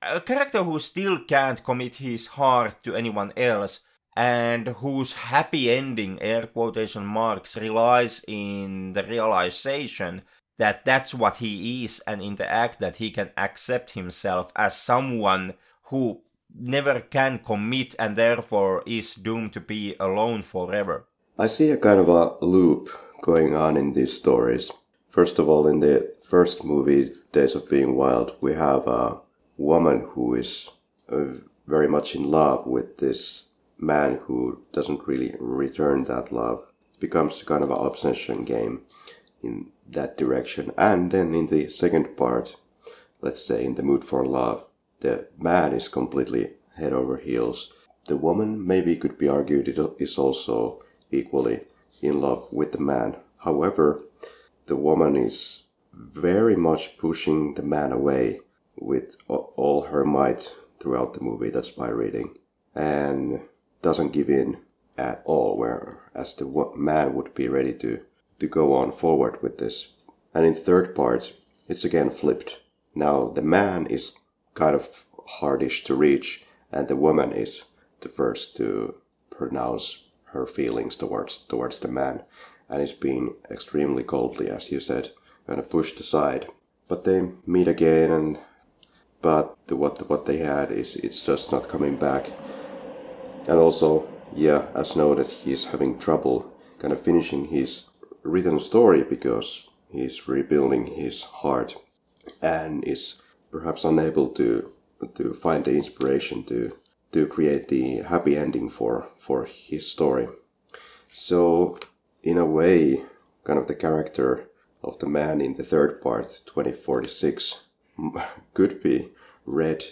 a 0.05 0.21
character 0.21 0.63
who 0.63 0.79
still 0.79 1.19
can't 1.25 1.63
commit 1.63 1.95
his 1.95 2.27
heart 2.27 2.83
to 2.83 2.95
anyone 2.95 3.33
else 3.37 3.79
and 4.15 4.67
whose 4.67 5.13
happy 5.13 5.71
ending, 5.71 6.21
air 6.21 6.47
quotation 6.47 7.05
marks, 7.05 7.57
relies 7.57 8.23
in 8.27 8.93
the 8.93 9.03
realization 9.03 10.21
that 10.57 10.85
that's 10.85 11.13
what 11.13 11.37
he 11.37 11.83
is, 11.83 11.99
and 12.05 12.21
in 12.21 12.35
the 12.35 12.49
act 12.49 12.79
that 12.79 12.97
he 12.97 13.09
can 13.09 13.31
accept 13.35 13.91
himself 13.91 14.51
as 14.55 14.77
someone 14.77 15.53
who 15.85 16.21
never 16.55 16.99
can 16.99 17.39
commit 17.39 17.95
and 17.97 18.15
therefore 18.15 18.83
is 18.85 19.15
doomed 19.15 19.51
to 19.53 19.59
be 19.59 19.95
alone 19.99 20.41
forever. 20.43 21.07
I 21.39 21.47
see 21.47 21.71
a 21.71 21.77
kind 21.77 21.99
of 21.99 22.07
a 22.07 22.45
loop 22.45 22.89
going 23.23 23.55
on 23.55 23.77
in 23.77 23.93
these 23.93 24.13
stories. 24.13 24.71
First 25.09 25.39
of 25.39 25.49
all, 25.49 25.67
in 25.67 25.79
the 25.79 26.13
first 26.23 26.63
movie, 26.63 27.11
Days 27.31 27.55
of 27.55 27.67
Being 27.67 27.95
Wild, 27.95 28.35
we 28.39 28.53
have 28.53 28.85
a 28.87 29.21
woman 29.63 30.07
who 30.11 30.35
is 30.35 30.69
uh, 31.09 31.33
very 31.65 31.87
much 31.87 32.15
in 32.15 32.29
love 32.29 32.67
with 32.67 32.97
this 32.97 33.43
man 33.77 34.19
who 34.25 34.61
doesn't 34.73 35.07
really 35.07 35.33
return 35.39 36.03
that 36.05 36.31
love 36.31 36.59
it 36.93 36.99
becomes 36.99 37.43
kind 37.43 37.63
of 37.63 37.71
an 37.71 37.77
obsession 37.77 38.43
game 38.43 38.81
in 39.41 39.71
that 39.89 40.17
direction. 40.17 40.71
And 40.77 41.11
then 41.11 41.33
in 41.33 41.47
the 41.47 41.69
second 41.69 42.15
part, 42.17 42.55
let's 43.21 43.45
say 43.45 43.63
in 43.63 43.75
the 43.75 43.83
mood 43.83 44.03
for 44.03 44.25
love, 44.25 44.65
the 44.99 45.27
man 45.37 45.73
is 45.73 45.87
completely 45.87 46.53
head 46.75 46.93
over 46.93 47.17
heels. 47.17 47.73
The 48.07 48.17
woman 48.17 48.65
maybe 48.65 48.95
could 48.95 49.17
be 49.17 49.27
argued 49.27 49.67
is 49.99 50.17
also 50.17 50.83
equally 51.11 51.61
in 52.01 52.21
love 52.21 52.47
with 52.51 52.71
the 52.71 52.79
man. 52.79 53.17
However, 53.37 54.03
the 54.65 54.75
woman 54.75 55.15
is 55.15 55.63
very 55.93 56.55
much 56.55 56.97
pushing 56.97 57.53
the 57.53 57.63
man 57.63 57.91
away 57.91 58.39
with 58.83 59.17
all 59.27 59.87
her 59.89 60.05
might 60.05 60.53
throughout 60.79 61.13
the 61.13 61.23
movie. 61.23 61.49
That's 61.49 61.77
my 61.77 61.89
reading. 61.89 62.37
And 62.75 63.41
doesn't 63.81 64.13
give 64.13 64.29
in 64.29 64.57
at 64.97 65.21
all, 65.25 65.57
whereas 65.57 66.35
the 66.35 66.71
man 66.75 67.13
would 67.13 67.33
be 67.33 67.47
ready 67.47 67.73
to, 67.75 68.01
to 68.39 68.47
go 68.47 68.73
on 68.73 68.91
forward 68.91 69.41
with 69.41 69.57
this. 69.57 69.93
And 70.33 70.45
in 70.45 70.55
third 70.55 70.95
part, 70.95 71.33
it's 71.67 71.83
again 71.83 72.09
flipped. 72.09 72.59
Now 72.95 73.29
the 73.29 73.41
man 73.41 73.87
is 73.87 74.17
kind 74.53 74.75
of 74.75 75.05
hardish 75.27 75.83
to 75.85 75.95
reach, 75.95 76.45
and 76.71 76.87
the 76.87 76.95
woman 76.95 77.31
is 77.31 77.65
the 78.01 78.09
first 78.09 78.57
to 78.57 78.95
pronounce 79.29 80.09
her 80.25 80.45
feelings 80.45 80.97
towards 80.97 81.37
towards 81.37 81.79
the 81.79 81.87
man, 81.87 82.23
and 82.69 82.81
is 82.81 82.93
being 82.93 83.35
extremely 83.49 84.03
coldly, 84.03 84.49
as 84.49 84.71
you 84.71 84.79
said, 84.79 85.11
kind 85.47 85.59
of 85.59 85.69
pushed 85.69 85.99
aside. 85.99 86.47
But 86.87 87.03
they 87.03 87.31
meet 87.45 87.67
again, 87.67 88.11
and 88.11 88.39
but 89.23 89.55
the, 89.67 89.75
what 89.75 90.07
what 90.09 90.25
they 90.25 90.37
had 90.37 90.69
is 90.69 90.97
it's 90.97 91.25
just 91.25 91.51
not 91.51 91.69
coming 91.69 91.95
back. 91.95 92.29
And 93.47 93.57
also, 93.57 94.05
yeah, 94.35 94.67
as 94.75 94.95
noted, 94.95 95.27
he's 95.27 95.65
having 95.65 95.97
trouble 95.97 96.51
kind 96.79 96.91
of 96.91 97.01
finishing 97.01 97.45
his 97.45 97.85
written 98.21 98.59
story 98.59 99.03
because 99.03 99.69
he's 99.89 100.27
rebuilding 100.27 100.85
his 100.85 101.23
heart 101.23 101.75
and 102.41 102.83
is 102.83 103.21
perhaps 103.49 103.85
unable 103.85 104.27
to 104.29 104.69
to 105.15 105.33
find 105.33 105.65
the 105.65 105.75
inspiration 105.75 106.43
to 106.43 106.77
to 107.13 107.25
create 107.25 107.69
the 107.69 108.03
happy 108.03 108.37
ending 108.37 108.69
for 108.69 109.07
for 109.17 109.45
his 109.45 109.89
story. 109.89 110.27
So 111.09 111.79
in 112.23 112.37
a 112.37 112.45
way, 112.45 113.03
kind 113.45 113.59
of 113.59 113.67
the 113.67 113.75
character 113.75 114.49
of 114.83 114.99
the 114.99 115.07
man 115.07 115.39
in 115.39 115.53
the 115.53 115.63
third 115.63 116.01
part, 116.01 116.41
2046, 116.45 117.62
could 118.53 118.81
be 118.81 119.09
read 119.45 119.83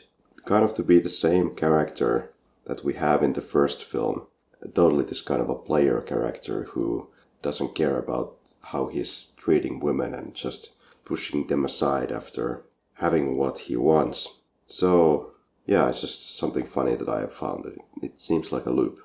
kind 0.45 0.63
of 0.63 0.73
to 0.75 0.83
be 0.83 0.99
the 0.99 1.09
same 1.09 1.55
character 1.55 2.31
that 2.65 2.83
we 2.83 2.93
have 2.93 3.23
in 3.23 3.33
the 3.33 3.41
first 3.41 3.83
film. 3.83 4.27
Totally 4.73 5.03
this 5.03 5.21
kind 5.21 5.41
of 5.41 5.49
a 5.49 5.55
player 5.55 6.01
character 6.01 6.63
who 6.71 7.09
doesn't 7.41 7.75
care 7.75 7.97
about 7.97 8.37
how 8.61 8.87
he's 8.87 9.31
treating 9.37 9.79
women 9.79 10.13
and 10.13 10.35
just 10.35 10.71
pushing 11.03 11.47
them 11.47 11.65
aside 11.65 12.11
after 12.11 12.63
having 12.95 13.37
what 13.37 13.59
he 13.59 13.75
wants. 13.75 14.39
So 14.67 15.33
yeah, 15.65 15.89
it's 15.89 16.01
just 16.01 16.37
something 16.37 16.65
funny 16.65 16.95
that 16.95 17.09
I 17.09 17.21
have 17.21 17.33
found. 17.33 17.65
It, 17.65 17.79
it 18.03 18.19
seems 18.19 18.51
like 18.51 18.65
a 18.65 18.71
loop. 18.71 18.99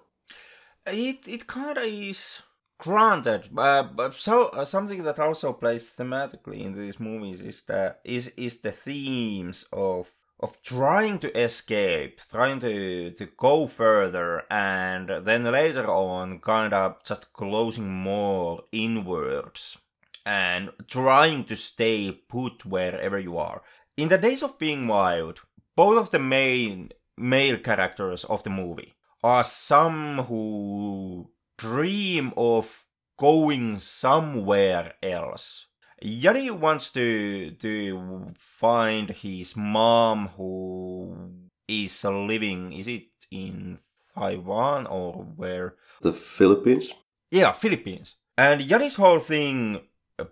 It 0.86 1.26
it 1.26 1.46
kind 1.46 1.78
of 1.78 1.84
is 1.84 2.42
granted, 2.78 3.48
uh, 3.56 3.82
but 3.82 4.14
so 4.14 4.46
uh, 4.48 4.64
something 4.64 5.02
that 5.04 5.18
also 5.18 5.52
plays 5.52 5.88
thematically 5.88 6.60
in 6.60 6.74
these 6.74 7.00
movies 7.00 7.40
is 7.40 7.62
the 7.62 7.96
is 8.04 8.28
is 8.36 8.60
the 8.60 8.72
themes 8.72 9.66
of 9.72 10.10
of 10.38 10.60
trying 10.62 11.18
to 11.18 11.40
escape, 11.40 12.20
trying 12.30 12.60
to 12.60 13.10
to 13.12 13.26
go 13.36 13.66
further, 13.66 14.42
and 14.50 15.08
then 15.26 15.44
later 15.44 15.86
on, 15.88 16.40
kind 16.40 16.74
of 16.74 17.02
just 17.04 17.32
closing 17.32 17.88
more 17.90 18.64
inwards 18.72 19.78
and 20.24 20.70
trying 20.88 21.44
to 21.44 21.56
stay 21.56 22.12
put 22.12 22.66
wherever 22.66 23.18
you 23.18 23.38
are. 23.38 23.62
In 23.96 24.08
the 24.08 24.18
days 24.18 24.42
of 24.42 24.58
being 24.58 24.88
wild, 24.88 25.40
both 25.76 25.98
of 25.98 26.10
the 26.10 26.18
main 26.18 26.90
male 27.16 27.58
characters 27.58 28.24
of 28.24 28.42
the 28.42 28.50
movie 28.50 28.94
are 29.22 29.44
some 29.44 30.24
who 30.24 31.30
dream 31.58 32.32
of 32.36 32.86
going 33.18 33.78
somewhere 33.78 34.94
else. 35.02 35.66
Yuddy 36.04 36.50
wants 36.50 36.90
to 36.92 37.52
to 37.52 38.34
find 38.38 39.10
his 39.10 39.56
mom 39.56 40.28
who 40.36 41.30
is 41.66 42.04
living 42.04 42.72
is 42.72 42.86
it 42.86 43.08
in 43.30 43.78
Taiwan 44.14 44.86
or 44.86 45.24
where? 45.36 45.76
The 46.02 46.12
Philippines? 46.12 46.92
Yeah, 47.30 47.52
Philippines. 47.52 48.16
And 48.36 48.60
Yuddy's 48.60 48.96
whole 48.96 49.20
thing 49.20 49.80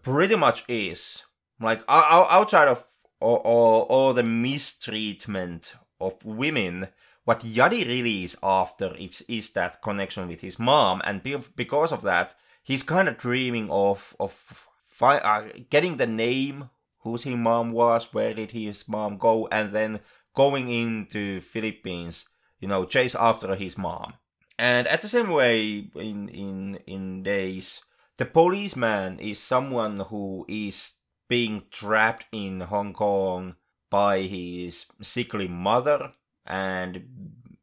pretty 0.02 0.36
much 0.36 0.64
is 0.68 1.22
like 1.60 1.82
outside 1.88 2.68
of 2.68 2.84
all, 3.20 3.36
all, 3.36 3.82
all 3.82 4.14
the 4.14 4.22
mistreatment 4.22 5.74
of 6.00 6.22
women 6.24 6.88
what 7.24 7.40
Yuddy 7.40 7.86
really 7.86 8.24
is 8.24 8.36
after 8.42 8.94
is, 8.96 9.24
is 9.28 9.50
that 9.52 9.82
connection 9.82 10.28
with 10.28 10.40
his 10.40 10.58
mom, 10.58 11.00
and 11.04 11.22
because 11.56 11.92
of 11.92 12.02
that, 12.02 12.34
he's 12.62 12.82
kind 12.82 13.08
of 13.08 13.18
dreaming 13.18 13.70
of 13.70 14.14
of 14.20 14.68
fi- 14.88 15.18
uh, 15.18 15.48
getting 15.70 15.96
the 15.96 16.06
name, 16.06 16.70
whose 17.00 17.24
his 17.24 17.36
mom 17.36 17.72
was, 17.72 18.12
where 18.12 18.34
did 18.34 18.50
his 18.50 18.86
mom 18.88 19.16
go, 19.18 19.48
and 19.50 19.72
then 19.72 20.00
going 20.34 20.70
into 20.70 21.40
Philippines, 21.40 22.28
you 22.60 22.68
know, 22.68 22.84
chase 22.84 23.14
after 23.14 23.54
his 23.54 23.78
mom. 23.78 24.14
And 24.58 24.86
at 24.86 25.02
the 25.02 25.08
same 25.08 25.30
way, 25.30 25.90
in 25.94 26.28
in 26.28 26.78
in 26.86 27.22
days, 27.22 27.82
the 28.18 28.26
policeman 28.26 29.18
is 29.18 29.38
someone 29.38 29.98
who 29.98 30.44
is 30.48 30.94
being 31.28 31.64
trapped 31.70 32.26
in 32.32 32.60
Hong 32.60 32.92
Kong 32.92 33.56
by 33.90 34.20
his 34.20 34.86
sickly 35.00 35.48
mother 35.48 36.12
and 36.46 37.04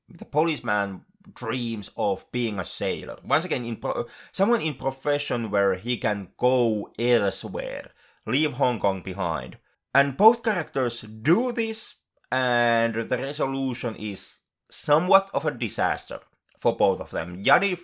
the 0.10 0.26
policeman 0.26 1.02
dreams 1.34 1.92
of 1.98 2.30
being 2.32 2.60
a 2.60 2.66
sailor. 2.66 3.18
Once 3.24 3.46
again, 3.46 3.66
in 3.66 3.78
pro- 3.78 4.06
someone 4.32 4.62
in 4.62 4.74
profession 4.74 5.52
where 5.52 5.76
he 5.76 5.98
can 5.98 6.30
go 6.38 6.92
elsewhere, 6.98 7.92
leave 8.26 8.54
Hong 8.54 8.80
Kong 8.80 9.02
behind. 9.02 9.58
And 9.94 10.18
both 10.18 10.44
characters 10.44 11.02
do 11.02 11.52
this, 11.52 11.96
and 12.32 12.96
the 12.96 13.18
resolution 13.18 13.96
is 13.96 14.40
somewhat 14.70 15.30
of 15.34 15.46
a 15.46 15.52
disaster 15.52 16.20
for 16.58 16.76
both 16.76 17.02
of 17.02 17.12
them. 17.12 17.44
Yuddy, 17.44 17.78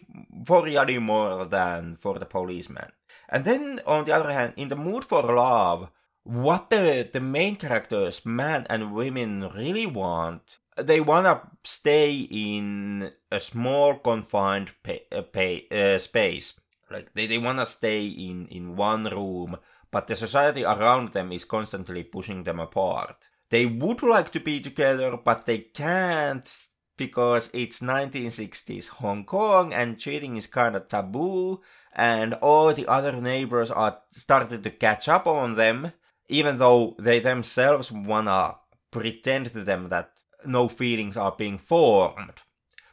for 0.45 0.63
Yuddy 0.63 1.01
more 1.01 1.45
than 1.45 1.97
for 1.97 2.17
the 2.17 2.25
policeman. 2.25 2.91
And 3.29 3.43
then, 3.43 3.81
on 3.86 4.05
the 4.05 4.13
other 4.13 4.31
hand, 4.31 4.53
in 4.55 4.69
the 4.69 4.75
mood 4.75 5.03
for 5.03 5.21
love, 5.21 5.89
what 6.23 6.69
the, 6.69 7.10
the 7.12 7.19
main 7.19 7.55
characters, 7.57 8.25
men 8.25 8.65
and 8.69 8.93
women, 8.93 9.49
really 9.55 9.86
want 9.86 10.57
they 10.77 11.01
wanna 11.01 11.49
stay 11.63 12.27
in 12.29 13.11
a 13.31 13.39
small 13.39 13.95
confined 13.95 14.71
pay, 14.83 15.03
uh, 15.11 15.21
pay, 15.21 15.67
uh, 15.71 15.99
space. 15.99 16.59
Like 16.89 17.13
they, 17.13 17.27
they 17.27 17.37
wanna 17.37 17.65
stay 17.65 18.05
in 18.05 18.47
in 18.47 18.75
one 18.75 19.03
room, 19.03 19.57
but 19.91 20.07
the 20.07 20.15
society 20.15 20.63
around 20.63 21.09
them 21.09 21.31
is 21.31 21.45
constantly 21.45 22.03
pushing 22.03 22.43
them 22.43 22.59
apart. 22.59 23.27
They 23.49 23.65
would 23.65 24.03
like 24.03 24.31
to 24.31 24.39
be 24.39 24.59
together, 24.59 25.17
but 25.17 25.45
they 25.45 25.59
can't 25.59 26.47
because 26.97 27.49
it's 27.53 27.79
1960s 27.79 28.87
Hong 28.87 29.23
Kong 29.23 29.71
and 29.71 29.99
cheating 29.99 30.35
is 30.35 30.47
kind 30.47 30.75
of 30.75 30.87
taboo, 30.87 31.61
and 31.93 32.33
all 32.35 32.73
the 32.73 32.87
other 32.87 33.13
neighbors 33.21 33.71
are 33.71 33.99
starting 34.11 34.61
to 34.61 34.69
catch 34.71 35.07
up 35.07 35.27
on 35.27 35.55
them, 35.55 35.93
even 36.27 36.57
though 36.57 36.95
they 36.99 37.19
themselves 37.19 37.91
wanna 37.91 38.55
pretend 38.91 39.47
to 39.47 39.63
them 39.63 39.89
that 39.89 40.16
no 40.45 40.67
feelings 40.67 41.17
are 41.17 41.36
being 41.38 41.58
formed. 41.58 42.41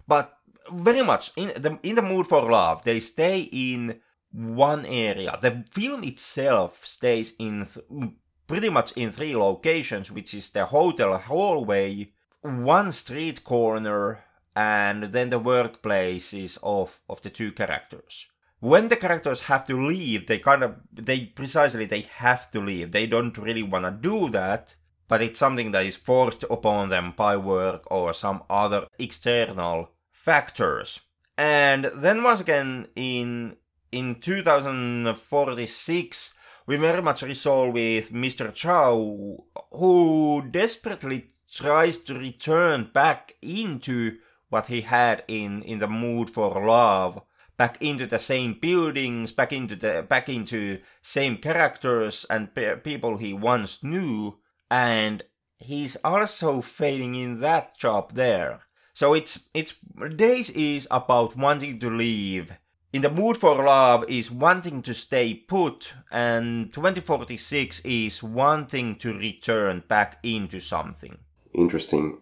But 0.06 0.36
very 0.70 1.02
much 1.02 1.32
in 1.36 1.48
the 1.60 1.78
in 1.82 1.94
the 1.94 2.02
mood 2.02 2.26
for 2.26 2.50
love, 2.50 2.84
they 2.84 3.00
stay 3.00 3.40
in 3.52 4.00
one 4.32 4.84
area. 4.86 5.38
The 5.40 5.64
film 5.70 6.04
itself 6.04 6.86
stays 6.86 7.34
in 7.38 7.66
th- 7.66 8.12
pretty 8.46 8.68
much 8.68 8.92
in 8.92 9.10
three 9.10 9.36
locations, 9.36 10.10
which 10.10 10.34
is 10.34 10.50
the 10.50 10.66
hotel 10.66 11.16
hallway, 11.18 12.10
one 12.42 12.92
street 12.92 13.44
corner, 13.44 14.24
and 14.56 15.04
then 15.04 15.30
the 15.30 15.40
workplaces 15.40 16.58
of 16.62 17.00
of 17.08 17.22
the 17.22 17.30
two 17.30 17.52
characters. 17.52 18.26
When 18.60 18.88
the 18.88 18.96
characters 18.96 19.42
have 19.42 19.66
to 19.66 19.86
leave, 19.86 20.26
they 20.26 20.38
kind 20.38 20.62
of 20.62 20.76
they 20.92 21.26
precisely 21.26 21.84
they 21.84 22.02
have 22.02 22.50
to 22.52 22.60
leave. 22.60 22.92
They 22.92 23.06
don't 23.06 23.36
really 23.36 23.62
want 23.62 23.84
to 23.84 23.90
do 23.90 24.30
that, 24.30 24.74
but 25.14 25.22
it's 25.22 25.38
something 25.38 25.70
that 25.70 25.86
is 25.86 25.94
forced 25.94 26.42
upon 26.50 26.88
them 26.88 27.14
by 27.16 27.36
work 27.36 27.84
or 27.86 28.12
some 28.12 28.42
other 28.50 28.88
external 28.98 29.92
factors. 30.10 31.02
And 31.38 31.84
then 31.94 32.24
once 32.24 32.40
again 32.40 32.88
in 32.96 33.54
in 33.92 34.16
2046 34.16 36.34
we 36.66 36.74
very 36.74 37.00
much 37.00 37.22
resolve 37.22 37.74
with 37.74 38.12
Mr. 38.12 38.52
Chow 38.52 39.44
who 39.70 40.42
desperately 40.50 41.26
tries 41.48 41.98
to 41.98 42.18
return 42.18 42.90
back 42.92 43.36
into 43.40 44.18
what 44.48 44.66
he 44.66 44.80
had 44.80 45.22
in 45.28 45.62
in 45.62 45.78
the 45.78 45.86
mood 45.86 46.28
for 46.28 46.60
love 46.66 47.22
back 47.56 47.80
into 47.80 48.04
the 48.04 48.18
same 48.18 48.58
buildings 48.60 49.30
back 49.30 49.52
into 49.52 49.76
the 49.76 50.04
back 50.08 50.28
into 50.28 50.80
same 51.02 51.36
characters 51.36 52.26
and 52.28 52.52
pe- 52.52 52.80
people 52.80 53.18
he 53.18 53.32
once 53.32 53.84
knew 53.84 54.40
and 54.74 55.22
he's 55.56 55.94
also 56.04 56.60
failing 56.60 57.14
in 57.14 57.40
that 57.40 57.78
job 57.78 58.14
there. 58.14 58.62
So 58.92 59.14
it's 59.14 59.48
it's 59.54 59.74
Days 60.16 60.50
is 60.50 60.88
about 60.90 61.36
wanting 61.36 61.78
to 61.78 61.88
leave. 61.90 62.52
In 62.92 63.02
the 63.02 63.10
mood 63.10 63.36
for 63.36 63.54
love 63.54 64.04
is 64.08 64.32
wanting 64.32 64.82
to 64.82 64.94
stay 64.94 65.34
put, 65.34 65.92
and 66.10 66.72
2046 66.72 67.82
is 67.84 68.22
wanting 68.22 68.96
to 68.96 69.16
return 69.16 69.84
back 69.86 70.18
into 70.24 70.58
something. 70.58 71.18
Interesting. 71.52 72.18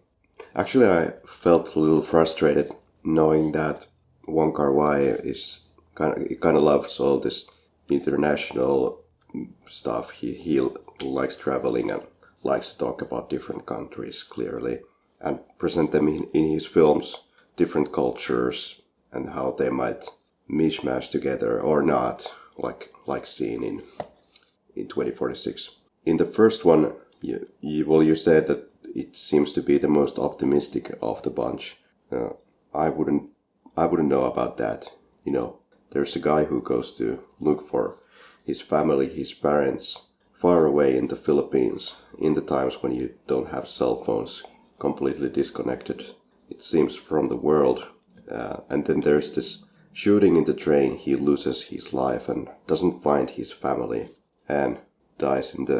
Actually, 0.55 0.89
I 0.89 1.13
felt 1.25 1.75
a 1.75 1.79
little 1.79 2.03
frustrated 2.03 2.75
knowing 3.03 3.51
that 3.53 3.87
Wong 4.27 4.53
Kar 4.53 4.71
Wai 4.71 4.99
is 4.99 5.69
kind 5.95 6.13
of 6.17 6.39
kind 6.39 6.57
of 6.57 6.63
loves 6.63 6.99
all 6.99 7.19
this 7.19 7.49
international 7.89 9.01
stuff. 9.67 10.11
He 10.11 10.33
he 10.33 10.59
likes 11.01 11.35
traveling 11.35 11.89
and 11.91 12.03
likes 12.43 12.71
to 12.71 12.77
talk 12.77 13.01
about 13.01 13.29
different 13.29 13.65
countries 13.65 14.23
clearly 14.23 14.79
and 15.21 15.39
present 15.57 15.91
them 15.91 16.07
in, 16.07 16.25
in 16.33 16.45
his 16.45 16.65
films, 16.65 17.25
different 17.55 17.91
cultures 17.91 18.81
and 19.11 19.29
how 19.29 19.51
they 19.51 19.69
might 19.69 20.05
mishmash 20.49 21.09
together 21.09 21.59
or 21.59 21.81
not, 21.81 22.33
like 22.57 22.91
like 23.05 23.25
seen 23.25 23.63
in 23.63 23.81
in 24.75 24.87
2046. 24.87 25.75
In 26.05 26.17
the 26.17 26.25
first 26.25 26.65
one, 26.65 26.93
you, 27.21 27.47
you, 27.61 27.85
well, 27.85 28.03
you 28.03 28.15
said 28.15 28.47
that 28.47 28.69
it 28.95 29.15
seems 29.15 29.53
to 29.53 29.61
be 29.61 29.77
the 29.77 29.87
most 29.87 30.19
optimistic 30.19 30.95
of 31.01 31.21
the 31.23 31.29
bunch. 31.29 31.77
Uh, 32.11 32.29
I 32.73 32.89
wouldn't, 32.89 33.29
I 33.77 33.85
wouldn't 33.85 34.09
know 34.09 34.25
about 34.25 34.57
that. 34.57 34.91
You 35.23 35.31
know, 35.31 35.59
there's 35.91 36.15
a 36.15 36.19
guy 36.19 36.45
who 36.45 36.61
goes 36.61 36.91
to 36.97 37.23
look 37.39 37.61
for 37.61 37.99
his 38.45 38.61
family, 38.61 39.07
his 39.07 39.33
parents, 39.33 40.07
far 40.43 40.65
away 40.65 40.97
in 40.97 41.07
the 41.07 41.15
Philippines, 41.15 41.95
in 42.19 42.33
the 42.33 42.41
times 42.41 42.83
when 42.83 42.93
you 42.93 43.09
don't 43.27 43.51
have 43.55 43.65
cell 43.65 43.95
phones, 44.03 44.43
completely 44.77 45.29
disconnected, 45.29 46.03
it 46.49 46.61
seems, 46.61 46.93
from 46.97 47.29
the 47.29 47.43
world. 47.49 47.87
Uh, 48.29 48.57
and 48.69 48.85
then 48.85 48.99
there's 48.99 49.33
this 49.35 49.63
shooting 49.93 50.35
in 50.35 50.43
the 50.43 50.53
train, 50.53 50.97
he 50.97 51.15
loses 51.15 51.63
his 51.63 51.93
life 51.93 52.27
and 52.27 52.49
doesn't 52.67 53.01
find 53.01 53.29
his 53.29 53.53
family 53.53 54.09
and 54.49 54.79
dies 55.17 55.55
in 55.55 55.63
the 55.63 55.79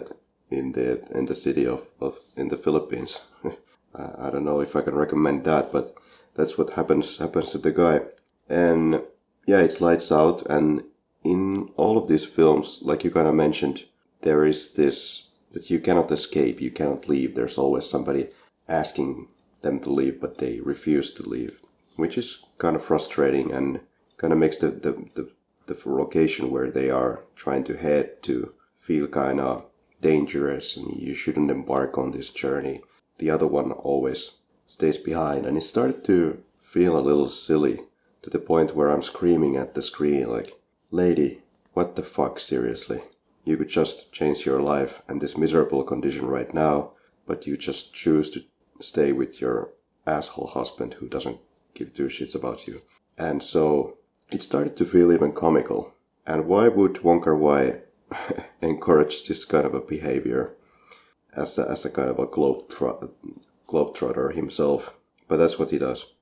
in 0.50 0.72
the 0.72 0.90
in 1.18 1.26
the 1.26 1.36
city 1.36 1.66
of, 1.68 1.92
of 2.00 2.18
in 2.38 2.48
the 2.48 2.64
Philippines. 2.66 3.22
I 4.26 4.30
don't 4.30 4.46
know 4.46 4.62
if 4.62 4.78
I 4.78 4.82
can 4.82 4.96
recommend 4.96 5.44
that, 5.44 5.74
but 5.74 5.94
that's 6.36 6.58
what 6.58 6.70
happens 6.78 7.18
happens 7.18 7.50
to 7.52 7.58
the 7.58 7.72
guy. 7.72 8.00
And 8.48 9.02
yeah, 9.46 9.60
it's 9.60 9.82
lights 9.82 10.10
out 10.10 10.46
and 10.50 10.84
in 11.24 11.70
all 11.76 11.98
of 11.98 12.08
these 12.08 12.26
films, 12.26 12.80
like 12.82 13.04
you 13.04 13.12
kind 13.12 13.28
of 13.28 13.36
mentioned, 13.36 13.86
there 14.24 14.46
is 14.46 14.74
this 14.74 15.30
that 15.52 15.70
you 15.70 15.80
cannot 15.80 16.12
escape, 16.12 16.60
you 16.60 16.72
cannot 16.72 17.08
leave. 17.08 17.36
There's 17.36 17.58
always 17.58 17.86
somebody 17.86 18.30
asking 18.68 19.28
them 19.62 19.80
to 19.82 19.90
leave, 19.92 20.20
but 20.20 20.40
they 20.40 20.60
refuse 20.60 21.14
to 21.14 21.30
leave, 21.30 21.62
which 21.96 22.18
is 22.18 22.44
kind 22.58 22.76
of 22.76 22.84
frustrating 22.84 23.52
and 23.52 23.82
kind 24.18 24.34
of 24.34 24.40
makes 24.40 24.58
the, 24.58 24.70
the, 24.70 24.92
the, 25.14 25.30
the 25.68 25.78
location 25.86 26.50
where 26.50 26.72
they 26.72 26.90
are 26.90 27.24
trying 27.36 27.64
to 27.66 27.78
head 27.78 28.24
to 28.24 28.54
feel 28.78 29.08
kind 29.08 29.40
of 29.40 29.66
dangerous 30.02 30.76
and 30.76 30.96
you 30.96 31.14
shouldn't 31.14 31.52
embark 31.52 31.98
on 31.98 32.12
this 32.12 32.30
journey. 32.30 32.82
The 33.20 33.30
other 33.30 33.48
one 33.48 33.72
always 33.72 34.38
stays 34.66 34.98
behind 34.98 35.46
and 35.46 35.58
it 35.58 35.64
started 35.64 36.04
to 36.06 36.44
feel 36.60 36.98
a 36.98 37.08
little 37.08 37.30
silly 37.30 37.82
to 38.24 38.30
the 38.30 38.40
point 38.40 38.76
where 38.76 38.90
I'm 38.90 39.04
screaming 39.04 39.56
at 39.56 39.76
the 39.76 39.82
screen 39.82 40.30
like, 40.30 40.54
Lady, 40.92 41.44
what 41.74 41.96
the 41.96 42.04
fuck, 42.04 42.40
seriously? 42.40 43.02
You 43.44 43.58
could 43.58 43.70
just 43.70 44.12
change 44.12 44.46
your 44.46 44.60
life 44.60 45.02
and 45.08 45.22
this 45.22 45.38
miserable 45.38 45.84
condition 45.84 46.28
right 46.28 46.54
now, 46.54 46.92
but 47.28 47.46
you 47.46 47.58
just 47.58 47.94
choose 47.94 48.30
to 48.32 48.44
stay 48.80 49.12
with 49.12 49.42
your 49.42 49.72
asshole 50.08 50.48
husband 50.48 50.96
who 50.96 51.08
doesn't 51.08 51.40
give 51.74 51.94
two 51.94 52.06
shits 52.06 52.36
about 52.36 52.68
you. 52.68 52.82
And 53.18 53.44
so 53.44 53.98
it 54.32 54.42
started 54.42 54.78
to 54.78 54.86
feel 54.86 55.12
even 55.12 55.34
comical. 55.34 55.94
And 56.26 56.48
why 56.48 56.68
would 56.70 57.04
Wong 57.04 57.22
Kar 57.22 57.36
Wai 57.36 57.82
encourage 58.62 59.28
this 59.28 59.46
kind 59.46 59.66
of 59.66 59.74
a 59.74 59.82
behavior 59.82 60.56
as 61.36 61.58
a, 61.58 61.70
as 61.70 61.86
a 61.86 61.90
kind 61.90 62.10
of 62.10 62.20
a 62.20 62.26
globe 62.26 62.70
globetrotter 63.68 64.34
himself? 64.34 64.96
But 65.28 65.38
that's 65.38 65.60
what 65.60 65.70
he 65.70 65.78
does. 65.78 66.14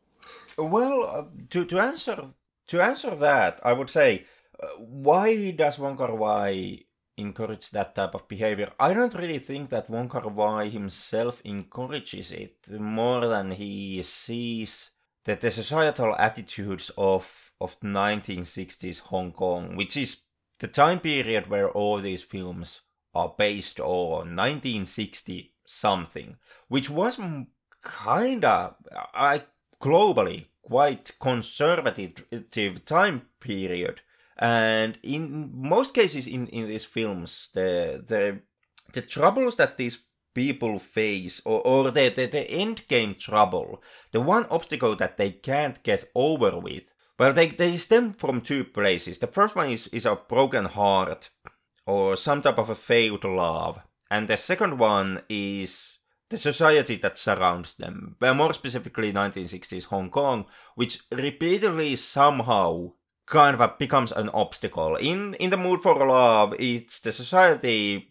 Well, 0.57 1.03
uh, 1.03 1.23
to, 1.51 1.65
to 1.65 1.79
answer 1.79 2.25
to 2.67 2.81
answer 2.81 3.15
that, 3.15 3.59
I 3.63 3.73
would 3.73 3.89
say, 3.89 4.25
uh, 4.61 4.67
why 4.77 5.51
does 5.51 5.79
Wong 5.79 5.97
Kar 5.97 6.15
Wai 6.15 6.85
encourage 7.17 7.69
that 7.71 7.95
type 7.95 8.15
of 8.15 8.27
behavior? 8.27 8.71
I 8.79 8.93
don't 8.93 9.13
really 9.13 9.39
think 9.39 9.69
that 9.69 9.89
Wong 9.89 10.09
Kar 10.09 10.27
Wai 10.27 10.69
himself 10.69 11.41
encourages 11.45 12.31
it 12.31 12.69
more 12.69 13.27
than 13.27 13.51
he 13.51 14.01
sees 14.03 14.91
that 15.25 15.41
the 15.41 15.51
societal 15.51 16.15
attitudes 16.15 16.91
of 16.97 17.51
of 17.59 17.79
1960s 17.81 18.99
Hong 18.99 19.31
Kong, 19.31 19.75
which 19.75 19.95
is 19.95 20.23
the 20.59 20.67
time 20.67 20.99
period 20.99 21.47
where 21.47 21.69
all 21.69 21.99
these 21.99 22.23
films 22.23 22.81
are 23.13 23.35
based 23.37 23.79
on 23.79 24.35
1960 24.35 25.53
something, 25.65 26.37
which 26.67 26.89
was 26.89 27.17
kinda 27.17 28.75
I 29.13 29.43
globally 29.79 30.45
quite 30.61 31.11
conservative 31.19 32.85
time 32.85 33.27
period. 33.39 34.01
And 34.37 34.97
in 35.03 35.51
most 35.53 35.93
cases 35.93 36.27
in, 36.27 36.47
in 36.47 36.67
these 36.67 36.85
films, 36.85 37.49
the 37.53 38.03
the 38.05 38.41
the 38.93 39.01
troubles 39.01 39.55
that 39.55 39.77
these 39.77 39.99
people 40.33 40.79
face 40.79 41.41
or, 41.45 41.61
or 41.65 41.91
the, 41.91 42.09
the, 42.09 42.25
the 42.25 42.49
end 42.49 42.87
game 42.87 43.15
trouble, 43.15 43.81
the 44.11 44.21
one 44.21 44.45
obstacle 44.49 44.95
that 44.95 45.17
they 45.17 45.31
can't 45.31 45.83
get 45.83 46.09
over 46.15 46.57
with, 46.57 46.83
well 47.19 47.33
they, 47.33 47.47
they 47.47 47.75
stem 47.77 48.13
from 48.13 48.41
two 48.41 48.63
places. 48.63 49.17
The 49.17 49.27
first 49.27 49.55
one 49.55 49.69
is, 49.69 49.87
is 49.87 50.05
a 50.05 50.15
broken 50.15 50.65
heart 50.65 51.29
or 51.85 52.15
some 52.15 52.41
type 52.41 52.57
of 52.57 52.69
a 52.69 52.75
failed 52.75 53.23
love. 53.23 53.79
And 54.09 54.27
the 54.27 54.37
second 54.37 54.77
one 54.77 55.21
is 55.29 55.97
the 56.29 56.37
society 56.37 56.95
that 56.97 57.17
surrounds 57.17 57.75
them, 57.75 58.15
but 58.19 58.33
more 58.33 58.53
specifically 58.53 59.11
1960s 59.11 59.85
Hong 59.85 60.09
Kong, 60.09 60.45
which 60.75 60.99
repeatedly 61.11 61.95
somehow 61.97 62.93
kind 63.31 63.59
of 63.59 63.77
becomes 63.79 64.11
an 64.11 64.29
obstacle. 64.29 64.95
In 64.97 65.33
in 65.35 65.49
the 65.49 65.57
mood 65.57 65.81
for 65.81 65.95
love, 66.05 66.53
it's 66.59 66.99
the 66.99 67.11
society 67.11 68.09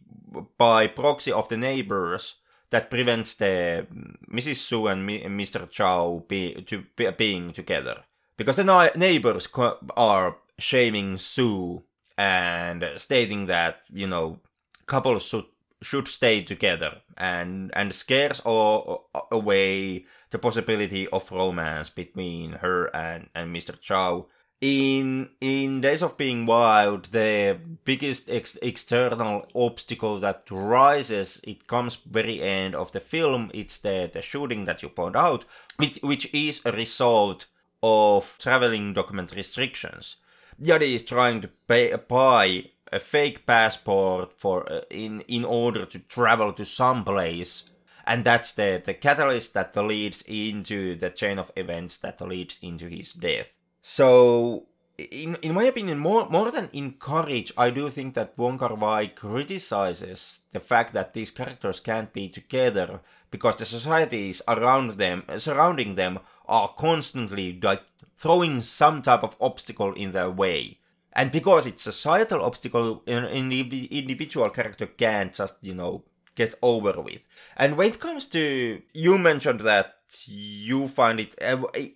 by 0.59 0.89
proxy 0.89 1.31
of 1.31 1.49
the 1.49 1.57
neighbors 1.57 2.41
that 2.71 2.91
prevents 2.91 3.35
the 3.35 3.87
Mrs. 4.33 4.57
Su 4.57 4.87
and 4.87 5.09
Mr. 5.09 5.69
Chow 5.71 6.25
be, 6.29 6.63
to 6.63 6.85
be, 6.97 7.11
being 7.11 7.53
together. 7.53 8.05
Because 8.37 8.57
the 8.57 8.93
neighbors 8.97 9.49
are 9.97 10.39
shaming 10.59 11.19
Su 11.19 11.83
and 12.17 12.85
stating 12.97 13.47
that, 13.47 13.81
you 13.93 14.07
know, 14.07 14.39
couples 14.87 15.27
should 15.27 15.47
should 15.83 16.07
stay 16.07 16.43
together 16.43 17.01
and 17.17 17.71
and 17.75 17.95
scares 17.95 18.43
away 18.45 20.05
the 20.31 20.39
possibility 20.39 21.09
of 21.09 21.33
romance 21.33 21.89
between 21.91 22.53
her 22.53 22.95
and, 22.95 23.29
and 23.35 23.55
Mr. 23.55 23.79
Chow. 23.81 24.27
In 24.61 25.31
in 25.41 25.81
Days 25.81 26.03
of 26.03 26.19
Being 26.19 26.45
Wild, 26.45 27.07
the 27.13 27.59
biggest 27.85 28.29
ex- 28.29 28.59
external 28.61 29.47
obstacle 29.55 30.21
that 30.21 30.47
rises, 30.51 31.41
it 31.45 31.67
comes 31.67 31.95
very 31.97 32.43
end 32.43 32.75
of 32.75 32.93
the 32.93 33.01
film. 33.01 33.51
It's 33.55 33.79
the, 33.79 34.11
the 34.13 34.21
shooting 34.21 34.67
that 34.67 34.83
you 34.83 34.91
point 34.91 35.17
out, 35.17 35.47
which 35.79 35.99
which 36.03 36.29
is 36.35 36.61
a 36.67 36.73
result 36.73 37.47
of 37.83 38.37
traveling 38.39 38.93
document 38.93 39.35
restrictions. 39.35 40.17
Yuddy 40.63 40.95
is 40.95 41.05
trying 41.05 41.41
to 41.41 41.49
pay, 41.67 41.95
buy 41.97 42.65
a 42.93 43.01
fake 43.01 43.47
passport 43.47 44.35
for 44.35 44.71
uh, 44.71 44.83
in 44.91 45.23
in 45.23 45.43
order 45.43 45.87
to 45.87 45.99
travel 46.01 46.53
to 46.53 46.67
some 46.67 47.03
place 47.03 47.65
and 48.07 48.25
that's 48.25 48.53
the 48.53 48.83
the 48.85 48.93
catalyst 48.93 49.55
that 49.55 49.75
leads 49.77 50.23
into 50.27 50.97
the 50.97 51.09
chain 51.09 51.39
of 51.39 51.51
events 51.57 51.97
that 51.97 52.21
leads 52.21 52.59
into 52.61 52.89
his 52.89 53.13
death 53.13 53.60
so 53.83 54.67
in 54.99 55.37
in 55.37 55.55
my 55.55 55.65
opinion 55.65 55.99
more 55.99 56.29
more 56.29 56.51
than 56.51 56.69
encourage 56.73 57.53
i 57.57 57.71
do 57.71 57.89
think 57.89 58.15
that 58.15 58.37
wong 58.37 58.59
kar 58.59 58.75
wai 58.75 59.07
criticizes 59.07 60.41
the 60.53 60.61
fact 60.61 60.93
that 60.93 61.15
these 61.15 61.31
characters 61.31 61.81
can't 61.81 62.13
be 62.13 62.29
together 62.29 63.01
because 63.31 63.57
the 63.57 63.65
societies 63.65 64.43
around 64.47 64.93
them 64.93 65.25
surrounding 65.39 65.95
them 65.95 66.19
are 66.47 66.75
constantly 66.77 67.59
like 67.63 67.83
throwing 68.19 68.61
some 68.61 69.01
type 69.01 69.23
of 69.23 69.37
obstacle 69.41 69.95
in 69.95 70.13
their 70.13 70.31
way 70.31 70.81
and 71.13 71.33
because 71.33 71.67
it's 71.67 71.87
a 71.87 71.93
societal 71.93 72.43
obstacle, 72.43 73.03
an 73.07 73.25
individual 73.25 74.49
character 74.51 74.87
can't 74.87 75.35
just, 75.35 75.57
you 75.61 75.75
know, 75.75 76.05
get 76.35 76.55
over 76.63 77.01
with. 77.01 77.23
And 77.57 77.77
when 77.77 77.89
it 77.89 78.01
comes 78.01 78.29
to, 78.29 78.81
you 78.93 79.19
mentioned 79.19 79.61
that 79.61 79.97
you 80.27 80.89
find 80.89 81.21
it, 81.21 81.35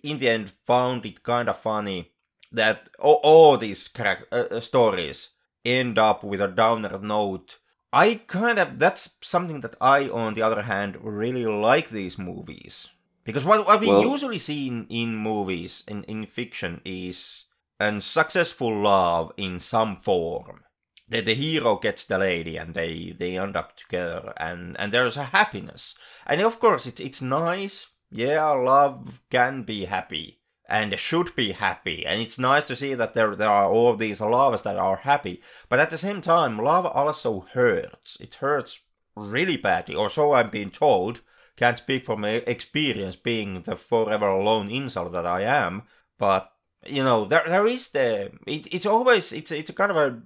in 0.03 0.17
the 0.19 0.29
end, 0.29 0.51
found 0.65 1.05
it 1.05 1.23
kind 1.23 1.49
of 1.49 1.57
funny 1.57 2.11
that 2.51 2.89
all, 2.99 3.19
all 3.23 3.57
these 3.57 3.89
uh, 3.99 4.15
uh, 4.31 4.59
stories 4.59 5.29
end 5.63 5.97
up 5.97 6.23
with 6.23 6.41
a 6.41 6.47
downer 6.47 6.99
note. 6.99 7.57
I 7.91 8.21
kind 8.27 8.59
of, 8.59 8.79
that's 8.79 9.17
something 9.21 9.61
that 9.61 9.75
I, 9.79 10.09
on 10.09 10.33
the 10.33 10.41
other 10.41 10.63
hand, 10.63 10.97
really 11.01 11.45
like 11.45 11.89
these 11.89 12.17
movies. 12.17 12.89
Because 13.23 13.43
what, 13.43 13.65
what 13.65 13.81
we 13.81 13.87
well, 13.87 14.03
usually 14.03 14.37
see 14.37 14.67
in, 14.67 14.85
in 14.89 15.15
movies, 15.15 15.83
in, 15.87 16.03
in 16.03 16.25
fiction, 16.25 16.81
is 16.85 17.45
and 17.79 18.03
successful 18.03 18.73
love 18.73 19.31
in 19.37 19.59
some 19.59 19.95
form. 19.97 20.61
The, 21.07 21.21
the 21.21 21.35
hero 21.35 21.77
gets 21.77 22.05
the 22.05 22.17
lady 22.17 22.57
and 22.57 22.73
they, 22.73 23.15
they 23.17 23.37
end 23.37 23.55
up 23.55 23.75
together 23.75 24.33
and, 24.37 24.75
and 24.79 24.91
there's 24.91 25.17
a 25.17 25.25
happiness. 25.25 25.95
And 26.25 26.41
of 26.41 26.59
course 26.59 26.85
it's 26.85 27.01
it's 27.01 27.21
nice. 27.21 27.87
Yeah, 28.15 28.51
love 28.51 29.19
can 29.29 29.63
be 29.63 29.83
happy 29.83 30.39
and 30.69 30.97
should 30.97 31.35
be 31.35 31.51
happy. 31.51 32.05
And 32.05 32.21
it's 32.21 32.39
nice 32.39 32.63
to 32.65 32.75
see 32.75 32.93
that 32.93 33.13
there 33.13 33.35
there 33.35 33.49
are 33.49 33.69
all 33.69 33.93
these 33.93 34.21
loves 34.21 34.61
that 34.61 34.77
are 34.77 34.95
happy. 34.95 35.41
But 35.67 35.79
at 35.79 35.89
the 35.89 35.97
same 35.97 36.21
time, 36.21 36.57
love 36.57 36.85
also 36.85 37.41
hurts. 37.51 38.17
It 38.21 38.35
hurts 38.35 38.79
really 39.17 39.57
badly, 39.57 39.95
or 39.95 40.09
so 40.09 40.31
I'm 40.31 40.49
being 40.49 40.71
told. 40.71 41.21
Can't 41.57 41.77
speak 41.77 42.05
from 42.05 42.23
experience 42.23 43.17
being 43.17 43.63
the 43.63 43.75
forever 43.75 44.29
alone 44.29 44.69
incel 44.69 45.11
that 45.11 45.25
I 45.25 45.41
am, 45.41 45.83
but 46.17 46.53
you 46.85 47.03
know 47.03 47.25
there 47.25 47.43
there 47.45 47.67
is 47.67 47.89
the 47.89 48.31
it, 48.47 48.73
it's 48.73 48.85
always 48.85 49.33
it's 49.33 49.51
it's 49.51 49.69
a 49.69 49.73
kind 49.73 49.91
of 49.91 49.97
a 49.97 50.21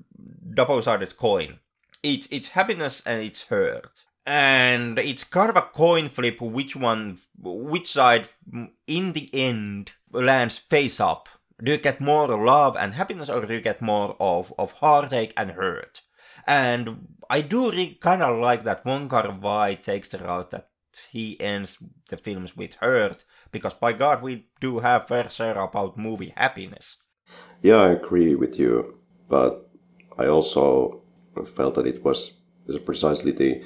double 0.53 0.81
sided 0.83 1.17
coin. 1.17 1.57
It's 2.03 2.27
it's 2.29 2.49
happiness 2.49 3.01
and 3.03 3.23
it's 3.23 3.47
hurt. 3.47 4.05
And 4.25 4.99
it's 4.99 5.23
kind 5.23 5.49
of 5.49 5.55
a 5.55 5.61
coin 5.61 6.09
flip 6.09 6.39
which 6.41 6.75
one 6.75 7.17
which 7.37 7.91
side 7.91 8.27
in 8.85 9.13
the 9.13 9.29
end 9.33 9.93
lands 10.11 10.57
face 10.57 10.99
up. 10.99 11.29
Do 11.61 11.71
you 11.71 11.77
get 11.77 11.99
more 11.99 12.27
love 12.27 12.77
and 12.77 12.93
happiness 12.93 13.29
or 13.29 13.45
do 13.45 13.53
you 13.53 13.61
get 13.61 13.81
more 13.81 14.15
of, 14.19 14.53
of 14.57 14.73
heartache 14.73 15.33
and 15.35 15.51
hurt? 15.51 16.01
And 16.47 17.07
I 17.29 17.41
do 17.41 17.71
kind 17.95 18.21
of 18.21 18.39
like 18.39 18.63
that 18.63 18.85
Wong 18.85 19.09
Kar 19.09 19.31
Wai 19.31 19.75
takes 19.75 20.09
the 20.09 20.19
route 20.19 20.51
that 20.51 20.69
he 21.11 21.39
ends 21.39 21.77
the 22.09 22.17
films 22.17 22.55
with 22.55 22.75
hurt 22.75 23.23
because 23.51 23.73
by 23.73 23.93
God, 23.93 24.21
we 24.21 24.47
do 24.59 24.79
have 24.79 25.07
fair 25.07 25.29
share 25.29 25.57
about 25.57 25.97
movie 25.97 26.33
happiness. 26.35 26.97
Yeah, 27.61 27.77
I 27.77 27.89
agree 27.89 28.35
with 28.35 28.57
you, 28.57 28.99
but 29.27 29.69
I 30.17 30.27
also 30.27 31.01
felt 31.55 31.75
that 31.75 31.87
it 31.87 32.03
was 32.03 32.39
precisely 32.85 33.31
the 33.31 33.63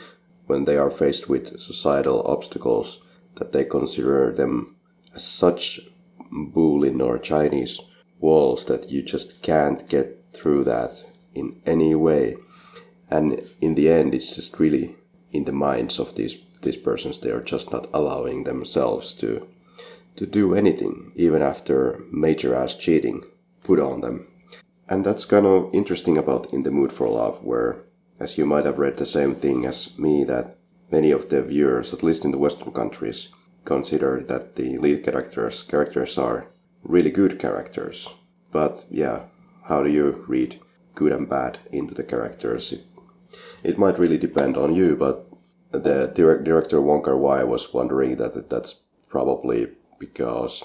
when 0.47 0.65
they 0.65 0.77
are 0.77 0.91
faced 0.91 1.29
with 1.29 1.59
societal 1.59 2.23
obstacles 2.27 3.03
that 3.35 3.51
they 3.51 3.63
consider 3.63 4.31
them 4.31 4.75
as 5.15 5.23
such 5.23 5.79
Berlin 6.31 7.01
or 7.01 7.17
Chinese 7.17 7.79
walls 8.19 8.65
that 8.65 8.89
you 8.89 9.01
just 9.01 9.41
can't 9.41 9.87
get 9.89 10.23
through 10.33 10.63
that 10.63 11.03
in 11.35 11.61
any 11.65 11.95
way. 11.95 12.35
And 13.09 13.41
in 13.61 13.75
the 13.75 13.89
end, 13.89 14.13
it's 14.13 14.35
just 14.35 14.59
really 14.59 14.95
in 15.31 15.45
the 15.45 15.51
minds 15.51 15.99
of 15.99 16.15
these 16.15 16.37
these 16.61 16.77
persons 16.77 17.19
they 17.19 17.29
are 17.29 17.43
just 17.43 17.73
not 17.73 17.89
allowing 17.93 18.45
themselves 18.45 19.13
to 19.13 19.45
to 20.15 20.25
do 20.25 20.55
anything, 20.55 21.11
even 21.15 21.41
after 21.41 22.01
major 22.11 22.55
ass 22.55 22.75
cheating 22.75 23.23
put 23.63 23.79
on 23.79 24.01
them. 24.01 24.27
And 24.87 25.05
that's 25.05 25.25
kind 25.25 25.45
of 25.45 25.73
interesting 25.73 26.17
about 26.17 26.53
In 26.53 26.63
the 26.63 26.71
Mood 26.71 26.91
for 26.91 27.07
Love, 27.09 27.43
where, 27.43 27.83
as 28.23 28.37
you 28.37 28.45
might 28.45 28.65
have 28.65 28.79
read 28.79 28.97
the 28.97 29.05
same 29.05 29.35
thing 29.35 29.65
as 29.65 29.99
me, 29.99 30.23
that 30.23 30.55
many 30.91 31.11
of 31.11 31.29
the 31.29 31.41
viewers, 31.41 31.93
at 31.93 32.03
least 32.03 32.23
in 32.23 32.31
the 32.31 32.37
Western 32.37 32.71
countries, 32.71 33.29
consider 33.65 34.23
that 34.23 34.55
the 34.55 34.77
lead 34.77 35.03
characters 35.03 35.63
characters 35.63 36.17
are 36.17 36.47
really 36.83 37.11
good 37.11 37.37
characters. 37.39 38.09
But 38.51 38.85
yeah, 38.89 39.23
how 39.65 39.83
do 39.83 39.89
you 39.89 40.23
read 40.27 40.59
good 40.95 41.11
and 41.11 41.29
bad 41.29 41.59
into 41.71 41.93
the 41.93 42.03
characters? 42.03 42.71
It, 42.71 42.83
it 43.63 43.77
might 43.77 43.99
really 43.99 44.17
depend 44.17 44.57
on 44.57 44.75
you, 44.75 44.95
but 44.95 45.27
the 45.71 46.11
direct, 46.13 46.43
director 46.43 46.81
Wong 46.81 47.01
Kar 47.01 47.17
Wai 47.17 47.43
was 47.43 47.73
wondering 47.73 48.17
that 48.17 48.49
that's 48.49 48.81
probably 49.09 49.67
because 49.99 50.63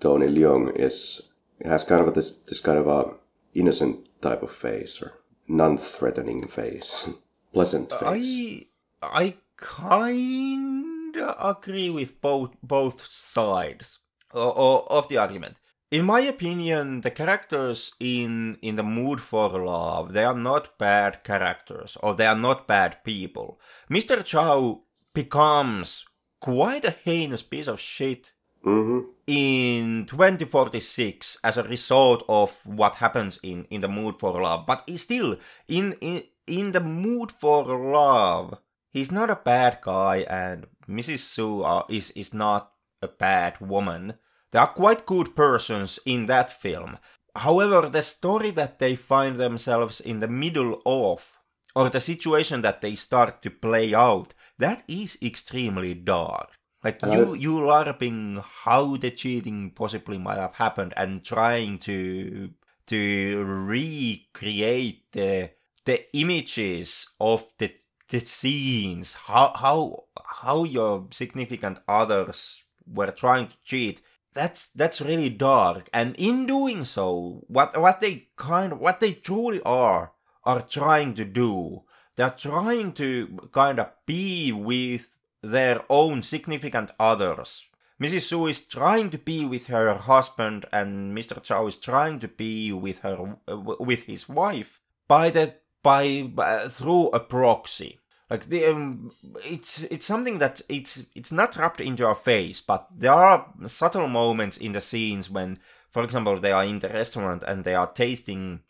Tony 0.00 0.26
Leung 0.26 0.76
is 0.78 1.28
has 1.64 1.84
kind 1.84 2.06
of 2.06 2.14
this 2.14 2.42
this 2.42 2.60
kind 2.60 2.78
of 2.78 2.86
a 2.86 3.14
innocent 3.54 4.08
type 4.20 4.42
of 4.42 4.50
face 4.50 5.00
or 5.02 5.12
non-threatening 5.52 6.48
face, 6.48 7.08
pleasant 7.52 7.90
face. 7.92 8.64
I 9.02 9.24
I 9.24 9.36
kind 9.56 11.16
of 11.16 11.56
agree 11.56 11.90
with 11.90 12.20
both 12.20 12.50
both 12.62 13.12
sides 13.12 14.00
of 14.32 15.08
the 15.08 15.18
argument. 15.18 15.56
In 15.90 16.06
my 16.06 16.20
opinion, 16.20 17.02
the 17.02 17.10
characters 17.10 17.92
in 18.00 18.58
in 18.62 18.76
the 18.76 18.82
mood 18.82 19.20
for 19.20 19.50
love 19.50 20.14
they 20.14 20.24
are 20.24 20.40
not 20.50 20.78
bad 20.78 21.22
characters 21.22 21.98
or 22.02 22.14
they 22.14 22.26
are 22.26 22.42
not 22.48 22.66
bad 22.66 23.04
people. 23.04 23.60
Mr. 23.90 24.24
Chow 24.24 24.82
becomes 25.12 26.06
quite 26.40 26.84
a 26.84 26.96
heinous 27.04 27.42
piece 27.42 27.68
of 27.68 27.78
shit 27.78 28.32
mm-hmm. 28.64 29.08
in 29.26 30.06
2046 30.06 31.38
as 31.44 31.56
a 31.56 31.62
result 31.64 32.24
of 32.28 32.60
what 32.64 32.96
happens 32.96 33.38
in 33.42 33.66
in 33.70 33.80
the 33.80 33.88
mood 33.88 34.18
for 34.18 34.40
love. 34.40 34.66
But 34.66 34.88
still, 34.96 35.36
in 35.68 35.94
in 36.00 36.22
in 36.46 36.72
the 36.72 36.80
mood 36.80 37.32
for 37.32 37.64
love, 37.64 38.58
he's 38.90 39.12
not 39.12 39.30
a 39.30 39.36
bad 39.36 39.78
guy, 39.82 40.26
and 40.28 40.66
Mrs. 40.88 41.20
Su 41.20 41.64
is 41.88 42.10
is 42.12 42.34
not 42.34 42.72
a 43.00 43.08
bad 43.08 43.60
woman. 43.60 44.14
They 44.50 44.58
are 44.58 44.68
quite 44.68 45.06
good 45.06 45.34
persons 45.34 45.98
in 46.04 46.26
that 46.26 46.50
film. 46.50 46.98
However, 47.34 47.88
the 47.88 48.02
story 48.02 48.50
that 48.50 48.78
they 48.78 48.94
find 48.94 49.36
themselves 49.36 50.00
in 50.00 50.20
the 50.20 50.28
middle 50.28 50.82
of, 50.84 51.38
or 51.74 51.88
the 51.88 52.00
situation 52.00 52.60
that 52.60 52.82
they 52.82 52.94
start 52.94 53.40
to 53.42 53.50
play 53.50 53.94
out, 53.94 54.34
that 54.58 54.82
is 54.86 55.16
extremely 55.22 55.94
dark. 55.94 56.50
Like 56.82 57.02
uh, 57.04 57.12
you, 57.12 57.34
you 57.34 57.52
larping 57.60 58.42
how 58.42 58.96
the 58.96 59.10
cheating 59.10 59.70
possibly 59.70 60.18
might 60.18 60.38
have 60.38 60.56
happened 60.56 60.94
and 60.96 61.24
trying 61.24 61.78
to 61.80 62.50
to 62.86 63.44
recreate 63.44 65.12
the 65.12 65.50
the 65.84 66.16
images 66.16 67.08
of 67.20 67.46
the 67.58 67.72
the 68.08 68.20
scenes, 68.20 69.14
how 69.14 69.52
how 69.54 70.04
how 70.24 70.64
your 70.64 71.06
significant 71.10 71.78
others 71.88 72.62
were 72.86 73.10
trying 73.10 73.48
to 73.48 73.56
cheat 73.64 74.02
that's 74.34 74.68
that's 74.68 75.00
really 75.00 75.28
dark. 75.28 75.88
And 75.92 76.16
in 76.16 76.46
doing 76.46 76.84
so 76.84 77.44
what 77.48 77.78
what 77.78 78.00
they 78.00 78.28
kind 78.36 78.72
of 78.72 78.80
what 78.80 79.00
they 79.00 79.12
truly 79.12 79.62
are 79.64 80.12
are 80.44 80.62
trying 80.62 81.14
to 81.14 81.24
do 81.24 81.84
they're 82.16 82.30
trying 82.30 82.92
to 82.92 83.48
kind 83.52 83.78
of 83.78 83.90
be 84.06 84.52
with 84.52 85.11
their 85.42 85.82
own 85.90 86.22
significant 86.22 86.90
others. 86.98 87.66
Mrs 88.00 88.22
Su 88.22 88.46
is 88.46 88.60
trying 88.60 89.10
to 89.10 89.18
be 89.18 89.44
with 89.44 89.66
her 89.66 89.94
husband 89.94 90.66
and 90.72 91.16
mr 91.16 91.40
chow 91.42 91.66
is 91.66 91.76
trying 91.76 92.18
to 92.20 92.28
be 92.28 92.72
with 92.72 93.00
her 93.00 93.36
uh, 93.48 93.56
with 93.56 94.04
his 94.04 94.28
wife 94.28 94.80
by 95.06 95.30
the 95.30 95.54
by, 95.82 96.28
through 96.68 97.08
a 97.08 97.20
proxy. 97.20 97.98
Like 98.30 98.48
the 98.48 98.64
um, 98.66 99.12
it's 99.44 99.82
it's 99.84 100.06
something 100.06 100.38
that 100.38 100.62
it's 100.68 101.04
it's 101.14 101.32
not 101.32 101.56
wrapped 101.56 101.80
into 101.80 102.06
our 102.06 102.14
face 102.14 102.60
but 102.60 102.88
there 102.90 103.12
are 103.12 103.52
subtle 103.66 104.08
moments 104.08 104.56
in 104.56 104.72
the 104.72 104.80
scenes 104.80 105.28
when 105.28 105.58
for 105.90 106.02
example 106.02 106.38
they 106.38 106.50
are 106.52 106.64
in 106.64 106.78
the 106.78 106.88
restaurant 106.88 107.42
and 107.46 107.62
they 107.62 107.74
are 107.74 107.92
tasting 107.92 108.60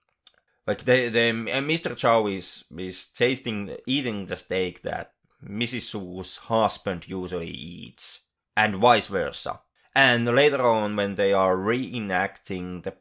like 0.67 0.85
they, 0.85 1.09
they 1.09 1.31
mr 1.31 1.97
chow 1.97 2.27
is 2.27 2.65
is 2.77 3.07
tasting 3.07 3.77
eating 3.87 4.27
the 4.27 4.37
steak 4.37 4.83
that 4.83 5.12
mrs 5.45 5.83
su's 5.83 6.37
husband 6.37 7.09
usually 7.09 7.51
eats 7.51 8.21
and 8.57 8.77
vice 8.77 9.07
versa 9.07 9.61
and 9.95 10.25
later 10.25 10.63
on 10.63 10.97
when 10.97 11.15
they 11.15 11.33
are 11.33 11.57
reenacting 11.57 12.83
the 12.83 12.95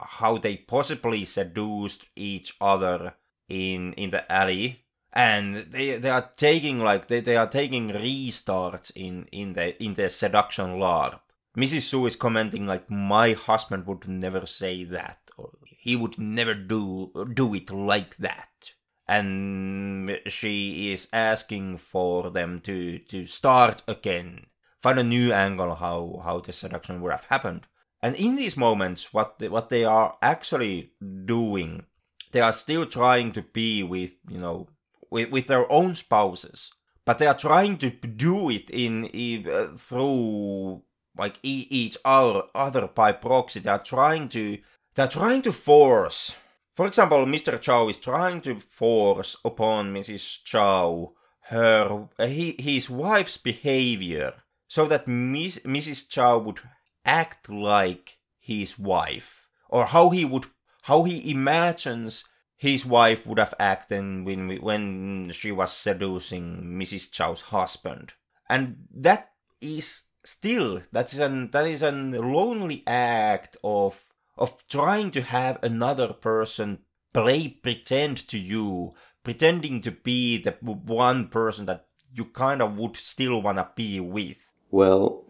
how 0.00 0.38
they 0.38 0.56
possibly 0.56 1.24
seduced 1.24 2.06
each 2.16 2.56
other 2.60 3.14
in 3.48 3.92
in 3.94 4.10
the 4.10 4.30
alley 4.30 4.84
and 5.12 5.56
they 5.56 5.96
they 5.96 6.10
are 6.10 6.30
taking 6.36 6.78
like 6.78 7.08
they, 7.08 7.20
they 7.20 7.36
are 7.36 7.48
taking 7.48 7.90
restarts 7.90 8.92
in 8.94 9.26
in 9.32 9.54
the 9.54 9.82
in 9.82 9.94
the 9.94 10.08
seduction 10.10 10.78
LARP. 10.78 11.20
Mrs. 11.56 11.82
Su 11.82 12.06
is 12.06 12.14
commenting 12.14 12.66
like 12.66 12.90
my 12.90 13.32
husband 13.32 13.86
would 13.86 14.06
never 14.06 14.46
say 14.46 14.84
that 14.84 15.18
or 15.36 15.50
he 15.64 15.96
would 15.96 16.18
never 16.18 16.54
do 16.54 17.10
do 17.34 17.54
it 17.54 17.70
like 17.70 18.16
that. 18.18 18.72
And 19.08 20.20
she 20.26 20.92
is 20.92 21.08
asking 21.12 21.78
for 21.78 22.30
them 22.30 22.60
to 22.60 22.98
to 22.98 23.24
start 23.24 23.82
again, 23.88 24.46
find 24.82 24.98
a 24.98 25.04
new 25.04 25.32
angle 25.32 25.74
how 25.74 26.20
how 26.22 26.40
the 26.40 26.52
seduction 26.52 27.00
would 27.00 27.12
have 27.12 27.24
happened. 27.24 27.66
And 28.02 28.14
in 28.14 28.36
these 28.36 28.56
moments, 28.56 29.12
what 29.12 29.38
they, 29.38 29.48
what 29.48 29.70
they 29.70 29.84
are 29.84 30.16
actually 30.22 30.92
doing, 31.24 31.86
they 32.32 32.40
are 32.40 32.52
still 32.52 32.86
trying 32.86 33.32
to 33.32 33.42
be 33.42 33.82
with 33.82 34.14
you 34.28 34.38
know 34.38 34.68
with, 35.10 35.30
with 35.30 35.46
their 35.46 35.70
own 35.72 35.94
spouses, 35.94 36.72
but 37.04 37.18
they 37.18 37.26
are 37.26 37.36
trying 37.36 37.78
to 37.78 37.90
do 37.90 38.50
it 38.50 38.68
in, 38.70 39.06
in 39.06 39.48
uh, 39.48 39.68
through 39.76 40.82
like 41.16 41.38
each 41.42 41.96
other 42.04 42.42
other 42.54 42.86
by 42.86 43.12
proxy. 43.12 43.60
They 43.60 43.70
are 43.70 43.82
trying 43.82 44.28
to 44.30 44.58
they're 44.94 45.08
trying 45.08 45.42
to 45.42 45.52
force. 45.52 46.36
For 46.78 46.86
example, 46.86 47.26
Mr. 47.26 47.60
Chow 47.60 47.88
is 47.88 47.96
trying 47.96 48.40
to 48.42 48.60
force 48.60 49.34
upon 49.44 49.92
Mrs. 49.92 50.44
Chow 50.44 51.12
her 51.46 52.06
he, 52.20 52.54
his 52.56 52.88
wife's 52.88 53.36
behavior 53.36 54.34
so 54.68 54.86
that 54.86 55.08
Miss, 55.08 55.58
Mrs. 55.64 56.08
Chow 56.08 56.38
would 56.38 56.60
act 57.04 57.48
like 57.48 58.18
his 58.38 58.78
wife 58.78 59.48
or 59.68 59.86
how 59.86 60.10
he 60.10 60.24
would 60.24 60.46
how 60.82 61.02
he 61.02 61.28
imagines 61.32 62.24
his 62.56 62.86
wife 62.86 63.26
would 63.26 63.40
have 63.40 63.54
acted 63.58 64.24
when 64.24 64.48
when 64.62 65.32
she 65.32 65.50
was 65.50 65.72
seducing 65.72 66.62
Mrs. 66.62 67.10
Chow's 67.10 67.40
husband, 67.40 68.14
and 68.48 68.86
that 68.94 69.32
is 69.60 70.02
still 70.24 70.82
that 70.92 71.12
is 71.12 71.18
an 71.18 71.50
that 71.50 71.66
is 71.66 71.82
a 71.82 71.90
lonely 71.90 72.84
act 72.86 73.56
of 73.64 74.07
of 74.38 74.66
trying 74.68 75.10
to 75.12 75.22
have 75.22 75.58
another 75.62 76.12
person 76.12 76.78
play 77.12 77.48
pretend 77.48 78.16
to 78.28 78.38
you, 78.38 78.94
pretending 79.24 79.80
to 79.82 79.90
be 79.90 80.42
the 80.42 80.52
one 80.62 81.28
person 81.28 81.66
that 81.66 81.86
you 82.14 82.24
kind 82.24 82.62
of 82.62 82.76
would 82.76 82.96
still 82.96 83.42
wanna 83.42 83.68
be 83.74 84.00
with. 84.00 84.50
Well, 84.70 85.26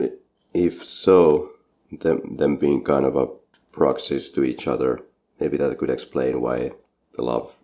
if 0.55 0.85
so, 0.85 1.53
them 1.91 2.37
them 2.37 2.57
being 2.57 2.85
kind 2.85 3.07
of 3.07 3.17
a 3.17 3.29
proxies 3.73 4.31
to 4.31 4.45
each 4.45 4.67
other, 4.67 5.01
maybe 5.41 5.57
that 5.57 5.79
could 5.79 5.91
explain 5.91 6.41
why 6.41 6.73
the 7.15 7.23
love 7.23 7.55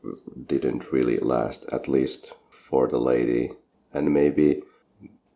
didn't 0.47 0.93
really 0.93 1.19
last, 1.19 1.67
at 1.73 1.89
least 1.89 2.33
for 2.51 2.89
the 2.89 2.99
lady. 2.99 3.51
And 3.93 4.13
maybe 4.13 4.63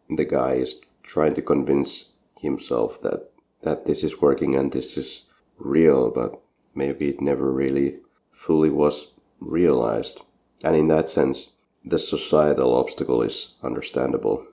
the 0.08 0.24
guy 0.24 0.54
is 0.54 0.80
trying 1.02 1.34
to 1.34 1.42
convince 1.42 2.12
himself 2.40 3.00
that, 3.02 3.30
that 3.62 3.84
this 3.84 4.02
is 4.02 4.20
working 4.20 4.56
and 4.56 4.72
this 4.72 4.96
is 4.96 5.27
real, 5.58 6.10
but 6.10 6.40
maybe 6.74 7.08
it 7.08 7.20
never 7.20 7.52
really 7.52 8.00
fully 8.30 8.70
was 8.70 9.12
realized. 9.40 10.20
And 10.64 10.76
in 10.76 10.88
that 10.88 11.08
sense, 11.08 11.52
the 11.84 11.98
societal 11.98 12.74
obstacle 12.74 13.22
is 13.22 13.54
understandable. 13.62 14.46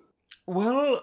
Well, 0.45 1.01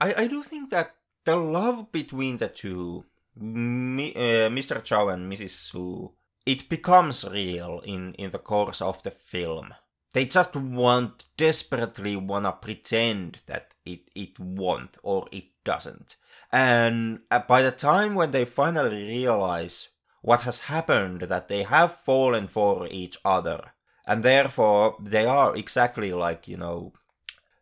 I, 0.00 0.14
I 0.24 0.26
do 0.26 0.42
think 0.42 0.70
that 0.70 0.94
the 1.24 1.36
love 1.36 1.92
between 1.92 2.38
the 2.38 2.48
two, 2.48 3.04
uh, 3.36 4.50
Mr. 4.50 4.82
Chow 4.82 5.08
and 5.08 5.32
Mrs. 5.32 5.50
Su, 5.50 6.12
it 6.44 6.68
becomes 6.68 7.24
real 7.24 7.80
in, 7.84 8.14
in 8.14 8.30
the 8.30 8.38
course 8.38 8.82
of 8.82 9.02
the 9.02 9.12
film. 9.12 9.74
They 10.12 10.26
just 10.26 10.56
want, 10.56 11.24
desperately 11.36 12.16
wanna 12.16 12.52
pretend 12.52 13.40
that 13.46 13.72
it, 13.86 14.10
it 14.14 14.38
won't 14.38 14.96
or 15.02 15.26
it 15.32 15.44
doesn't. 15.64 16.16
And 16.52 17.20
uh, 17.30 17.40
by 17.48 17.62
the 17.62 17.70
time 17.70 18.14
when 18.14 18.30
they 18.30 18.44
finally 18.44 19.04
realize 19.06 19.88
what 20.20 20.42
has 20.42 20.60
happened, 20.60 21.22
that 21.22 21.48
they 21.48 21.62
have 21.62 21.96
fallen 21.96 22.46
for 22.46 22.86
each 22.88 23.16
other, 23.24 23.72
and 24.06 24.22
therefore 24.22 24.96
they 25.00 25.24
are 25.24 25.56
exactly 25.56 26.12
like, 26.12 26.46
you 26.46 26.58
know, 26.58 26.92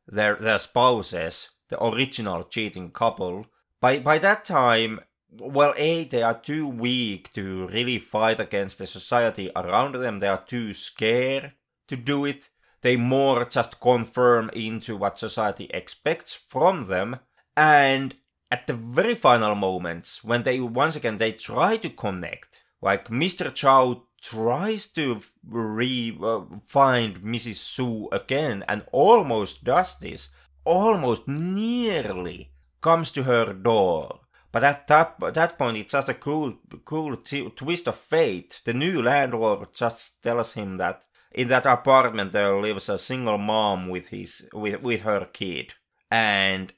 their 0.07 0.35
their 0.35 0.59
spouses, 0.59 1.51
the 1.69 1.83
original 1.83 2.43
cheating 2.43 2.91
couple. 2.91 3.47
By 3.81 4.01
by 4.01 4.19
that 4.19 4.45
time, 4.45 5.01
well, 5.31 5.73
a 5.77 6.05
they 6.05 6.23
are 6.23 6.39
too 6.39 6.67
weak 6.67 7.33
to 7.35 7.69
really 7.69 7.99
fight 7.99 8.41
against 8.41 8.79
the 8.79 8.87
society 8.87 9.51
around 9.55 9.95
them. 9.95 10.19
They 10.19 10.29
are 10.29 10.45
too 10.45 10.75
scared 10.75 11.53
to 11.87 11.97
do 11.97 12.25
it. 12.25 12.49
They 12.83 12.97
more 12.97 13.45
just 13.45 13.81
confirm 13.81 14.51
into 14.51 14.97
what 14.97 15.19
society 15.19 15.71
expects 15.73 16.35
from 16.35 16.89
them. 16.89 17.21
And 17.57 18.17
at 18.51 18.67
the 18.67 18.75
very 18.75 19.15
final 19.15 19.55
moments, 19.55 20.25
when 20.25 20.43
they 20.43 20.61
once 20.61 20.97
again 20.97 21.19
they 21.19 21.33
try 21.33 21.77
to 21.79 21.91
connect, 21.91 22.63
like 22.83 23.09
Mr. 23.09 23.55
Chow 23.55 24.05
tries 24.21 24.87
to 24.87 25.21
re 25.47 26.17
uh, 26.23 26.41
find 26.67 27.21
Mrs. 27.23 27.57
Su 27.57 28.09
again 28.13 28.65
and 28.69 28.85
almost 28.93 29.65
does 29.65 29.99
this, 29.99 30.31
almost 30.65 31.29
nearly 31.29 32.53
comes 32.81 33.13
to 33.13 33.23
her 33.25 33.53
door. 33.53 34.21
But 34.53 34.65
at 34.65 34.89
that, 34.89 35.15
at 35.23 35.35
that 35.35 35.59
point, 35.59 35.77
it's 35.77 35.93
just 35.93 36.09
a 36.09 36.15
cool, 36.15 36.55
cool 36.85 37.17
t- 37.17 37.51
twist 37.51 37.87
of 37.87 37.97
fate. 37.97 38.61
The 38.65 38.75
new 38.75 39.01
landlord 39.01 39.73
just 39.73 40.23
tells 40.23 40.55
him 40.55 40.77
that 40.79 41.05
in 41.33 41.49
that 41.49 41.67
apartment 41.67 42.33
there 42.33 42.57
lives 42.57 42.89
a 42.89 42.99
single 42.99 43.39
mom 43.39 43.89
with 43.89 44.09
his 44.09 44.49
with 44.53 44.83
with 44.83 45.03
her 45.03 45.27
kid, 45.33 45.75
and 46.11 46.73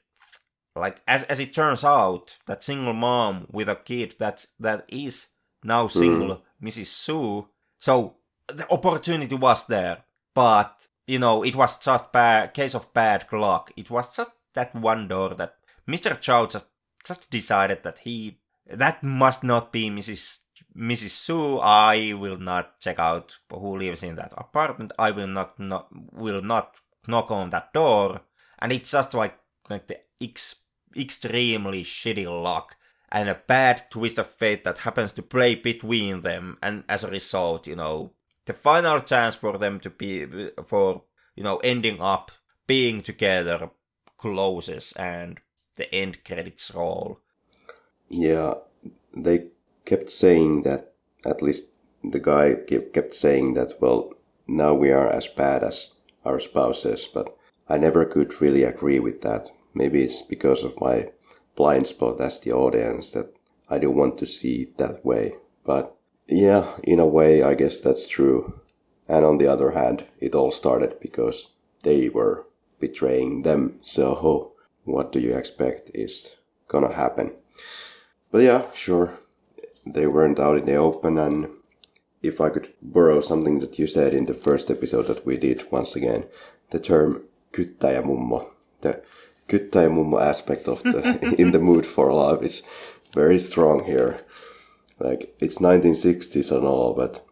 like 0.75 1.01
as 1.07 1.23
as 1.23 1.39
it 1.39 1.53
turns 1.53 1.83
out, 1.83 2.37
that 2.47 2.63
single 2.63 2.93
mom 2.93 3.47
with 3.51 3.69
a 3.69 3.75
kid 3.75 4.15
that's 4.17 4.47
that 4.59 4.85
is 4.87 5.27
now 5.63 5.87
single 5.87 6.37
mm. 6.37 6.41
Mrs. 6.63 6.87
Su. 6.87 7.47
So 7.79 8.15
the 8.47 8.71
opportunity 8.71 9.35
was 9.35 9.67
there, 9.67 10.03
but 10.33 10.87
you 11.05 11.19
know 11.19 11.43
it 11.43 11.55
was 11.55 11.77
just 11.77 12.11
bad 12.11 12.53
case 12.53 12.73
of 12.75 12.93
bad 12.93 13.25
luck. 13.31 13.71
It 13.75 13.91
was 13.91 14.15
just 14.15 14.31
that 14.55 14.73
one 14.75 15.07
door 15.07 15.33
that 15.35 15.55
Mr. 15.87 16.19
Chow 16.19 16.47
just 16.47 16.67
just 17.05 17.29
decided 17.29 17.83
that 17.83 17.99
he 17.99 18.39
that 18.65 19.03
must 19.03 19.43
not 19.43 19.71
be 19.71 19.89
Mrs. 19.89 20.39
Mrs. 20.75 21.09
Su. 21.09 21.59
I 21.59 22.13
will 22.13 22.37
not 22.37 22.79
check 22.79 22.99
out 22.99 23.37
who 23.49 23.77
lives 23.77 24.03
in 24.03 24.15
that 24.15 24.33
apartment. 24.37 24.93
I 24.97 25.11
will 25.11 25.27
not, 25.27 25.59
not 25.59 25.89
will 26.11 26.41
not 26.41 26.75
knock 27.07 27.29
on 27.31 27.49
that 27.51 27.73
door. 27.73 28.21
And 28.59 28.71
it's 28.71 28.91
just 28.91 29.13
like 29.13 29.37
like 29.69 29.87
the 29.87 29.99
ex 30.21 30.55
extremely 30.97 31.83
shitty 31.83 32.25
luck 32.25 32.75
and 33.11 33.29
a 33.29 33.41
bad 33.47 33.83
twist 33.91 34.17
of 34.17 34.27
fate 34.27 34.63
that 34.63 34.79
happens 34.79 35.13
to 35.13 35.21
play 35.21 35.55
between 35.55 36.21
them. 36.21 36.57
And 36.61 36.83
as 36.89 37.03
a 37.03 37.09
result 37.09 37.67
you 37.67 37.75
know 37.75 38.11
the 38.45 38.53
final 38.53 38.99
chance 38.99 39.35
for 39.35 39.57
them 39.57 39.79
to 39.79 39.89
be 39.89 40.49
for 40.65 41.03
you 41.35 41.43
know 41.43 41.57
ending 41.57 42.01
up 42.01 42.31
being 42.67 43.01
together 43.01 43.69
closes 44.17 44.93
and 44.93 45.39
the 45.75 45.93
end 45.93 46.23
credits 46.23 46.73
roll. 46.73 47.19
Yeah 48.09 48.55
they 49.15 49.47
kept 49.85 50.09
saying 50.09 50.63
that 50.63 50.93
at 51.25 51.41
least 51.41 51.69
the 52.03 52.19
guy 52.19 52.55
kept 52.93 53.13
saying 53.13 53.53
that 53.53 53.79
well 53.81 54.13
now 54.47 54.73
we 54.73 54.91
are 54.91 55.09
as 55.09 55.27
bad 55.27 55.63
as 55.63 55.93
our 56.25 56.39
spouses 56.39 57.07
but 57.07 57.35
i 57.69 57.77
never 57.77 58.05
could 58.05 58.41
really 58.41 58.63
agree 58.63 58.99
with 58.99 59.21
that 59.21 59.49
Maybe 59.73 60.03
it's 60.03 60.21
because 60.21 60.63
of 60.63 60.79
my 60.79 61.09
blind 61.55 61.87
spot 61.87 62.21
as 62.21 62.39
the 62.39 62.51
audience 62.51 63.11
that 63.11 63.33
I 63.69 63.79
don't 63.79 63.95
want 63.95 64.17
to 64.19 64.25
see 64.25 64.63
it 64.63 64.77
that 64.77 65.05
way. 65.05 65.33
But 65.65 65.95
yeah, 66.27 66.75
in 66.83 66.99
a 66.99 67.05
way, 67.05 67.43
I 67.43 67.55
guess 67.55 67.81
that's 67.81 68.07
true. 68.07 68.59
And 69.07 69.25
on 69.25 69.37
the 69.37 69.47
other 69.47 69.71
hand, 69.71 70.05
it 70.19 70.35
all 70.35 70.51
started 70.51 70.99
because 70.99 71.49
they 71.83 72.09
were 72.09 72.47
betraying 72.79 73.43
them. 73.43 73.79
So 73.81 74.53
what 74.83 75.11
do 75.11 75.19
you 75.19 75.35
expect 75.35 75.91
is 75.93 76.37
gonna 76.67 76.93
happen? 76.93 77.33
But 78.31 78.41
yeah, 78.41 78.63
sure. 78.73 79.13
They 79.85 80.07
weren't 80.07 80.39
out 80.39 80.57
in 80.57 80.65
the 80.65 80.75
open 80.75 81.17
and 81.17 81.47
if 82.21 82.39
I 82.39 82.49
could 82.49 82.73
borrow 82.81 83.19
something 83.19 83.59
that 83.59 83.77
you 83.77 83.85
said 83.85 84.13
in 84.13 84.25
the 84.25 84.33
first 84.33 84.71
episode 84.71 85.07
that 85.07 85.25
we 85.25 85.37
did 85.37 85.69
once 85.71 85.95
again, 85.95 86.25
the 86.69 86.79
term 86.79 87.23
kyttäjämummo, 87.51 88.47
the 88.81 89.03
kyttäjämummo 89.47 90.19
aspect 90.19 90.67
of 90.67 90.83
the 90.83 91.35
in 91.41 91.51
the 91.51 91.59
mood 91.59 91.85
for 91.85 92.13
love 92.13 92.45
is 92.45 92.63
very 93.15 93.39
strong 93.39 93.83
here. 93.85 94.17
Like 94.99 95.35
it's 95.39 95.59
1960s 95.59 96.51
and 96.51 96.65
all, 96.65 96.93
but 96.93 97.25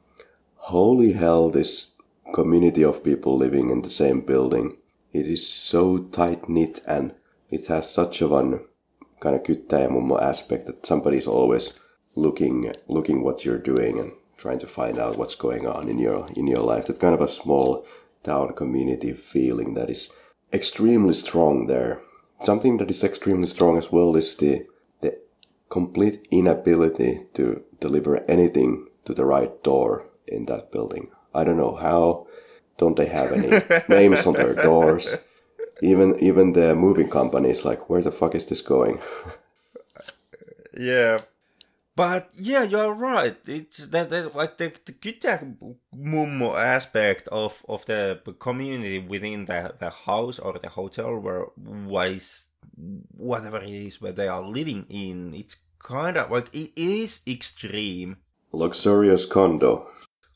holy 0.56 1.14
hell, 1.14 1.50
this 1.50 1.96
community 2.34 2.84
of 2.84 3.04
people 3.04 3.38
living 3.38 3.70
in 3.70 3.82
the 3.82 3.90
same 3.90 4.22
building. 4.22 4.78
It 5.14 5.26
is 5.26 5.48
so 5.48 5.98
tight 5.98 6.48
knit 6.50 6.82
and 6.88 7.14
it 7.50 7.68
has 7.68 7.90
such 7.90 8.22
a 8.22 8.28
one 8.28 8.62
kind 9.20 9.36
of 9.36 9.44
kyttäjämummo 9.44 10.22
aspect 10.22 10.66
that 10.68 10.86
somebody's 10.86 11.28
always 11.28 11.80
looking 12.16 12.72
looking 12.88 13.24
what 13.24 13.46
you're 13.46 13.58
doing 13.58 14.00
and 14.00 14.12
trying 14.38 14.60
to 14.60 14.68
find 14.68 15.00
out 15.00 15.18
what's 15.18 15.36
going 15.36 15.68
on 15.68 15.88
in 15.88 16.00
your 16.00 16.28
in 16.36 16.48
your 16.48 16.64
life. 16.64 16.88
That 16.88 17.00
kind 17.00 17.14
of 17.14 17.22
a 17.22 17.28
small 17.28 17.86
town 18.24 18.54
community 18.54 19.14
feeling 19.14 19.76
that 19.76 19.90
is 19.90 20.14
extremely 20.54 21.14
strong 21.14 21.68
there. 21.68 22.02
Something 22.40 22.78
that 22.78 22.90
is 22.90 23.04
extremely 23.04 23.48
strong 23.48 23.78
as 23.78 23.92
well 23.92 24.16
is 24.16 24.36
the 24.36 24.66
the 25.00 25.20
complete 25.70 26.28
inability 26.32 27.26
to 27.34 27.64
deliver 27.80 28.18
anything 28.30 28.88
to 29.06 29.14
the 29.14 29.26
right 29.26 29.64
door 29.64 30.08
in 30.28 30.46
that 30.46 30.72
building. 30.72 31.12
I 31.34 31.44
don't 31.44 31.58
know 31.58 31.76
how. 31.76 32.28
Don't 32.78 32.96
they 32.96 33.08
have 33.08 33.32
any 33.32 33.62
names 33.90 34.26
on 34.26 34.34
their 34.34 34.56
doors? 34.56 35.18
Even 35.82 36.18
even 36.20 36.54
the 36.54 36.76
moving 36.76 37.10
companies 37.10 37.66
like, 37.66 37.90
where 37.90 38.02
the 38.02 38.12
fuck 38.12 38.36
is 38.36 38.46
this 38.46 38.62
going? 38.62 39.00
yeah, 40.78 41.20
but 41.96 42.30
yeah, 42.34 42.64
you're 42.64 42.94
right. 42.94 43.38
It's 43.46 43.88
that, 43.88 44.10
that 44.10 44.36
like 44.36 44.58
the 44.58 44.74
the 44.86 44.94
kyttäjämummo 44.94 46.58
aspect 46.58 47.28
of 47.28 47.64
of 47.68 47.86
the 47.86 48.22
community 48.40 49.00
within 49.00 49.46
the 49.46 49.74
the 49.78 49.90
house 49.90 50.40
or 50.40 50.58
the 50.60 50.70
hotel 50.70 51.20
where 51.20 51.48
wise 51.58 52.48
whatever 53.18 53.58
it 53.58 53.70
is 53.70 54.02
where 54.02 54.14
they 54.14 54.28
are 54.28 54.42
living 54.42 54.86
in. 54.90 55.34
It's 55.34 55.58
kind 55.80 56.18
of 56.18 56.32
like 56.32 56.54
it 56.54 56.72
is 56.76 57.22
extreme. 57.28 58.18
Luxurious 58.54 59.26
condo. 59.26 59.88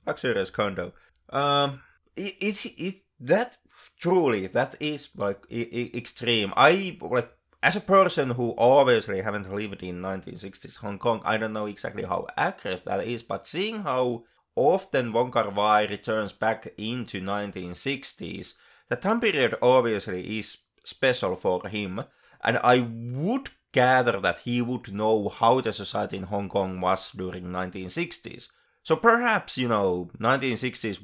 Luxurious 0.05 0.49
condo. 0.49 0.93
Um, 1.29 1.81
it 2.15 2.35
it, 2.41 2.65
it 2.77 2.95
that 3.19 3.57
truly 3.99 4.47
that 4.47 4.75
is 4.79 5.09
like 5.15 5.39
extreme. 5.51 6.53
I 6.57 6.97
like 7.01 7.31
as 7.65 7.75
a 7.75 7.81
person 7.81 8.29
who 8.29 8.53
obviously 8.59 9.21
haven't 9.21 9.51
lived 9.51 9.81
in 9.81 9.99
1960s 9.99 10.77
Hong 10.77 10.99
Kong, 10.99 11.19
I 11.25 11.37
don't 11.37 11.51
know 11.53 11.65
exactly 11.65 12.03
how 12.03 12.27
accurate 12.37 12.85
that 12.85 13.03
is, 13.07 13.23
but 13.23 13.47
seeing 13.47 13.81
how 13.81 14.23
often 14.55 15.11
Wong 15.11 15.31
Kar 15.31 15.49
Wai 15.49 15.87
returns 15.87 16.31
back 16.31 16.67
into 16.77 17.19
1960s, 17.19 18.53
the 18.87 18.95
time 18.95 19.19
period 19.19 19.55
obviously 19.63 20.37
is 20.37 20.59
special 20.83 21.35
for 21.35 21.67
him, 21.67 22.03
and 22.43 22.59
I 22.59 22.81
would 22.81 23.49
gather 23.71 24.19
that 24.19 24.41
he 24.45 24.61
would 24.61 24.93
know 24.93 25.29
how 25.29 25.59
the 25.59 25.73
society 25.73 26.17
in 26.17 26.23
Hong 26.23 26.49
Kong 26.49 26.79
was 26.79 27.13
during 27.13 27.45
1960s. 27.45 28.49
So 28.83 28.95
perhaps, 28.95 29.57
you 29.57 29.69
know, 29.69 30.11
1960s 30.19 30.99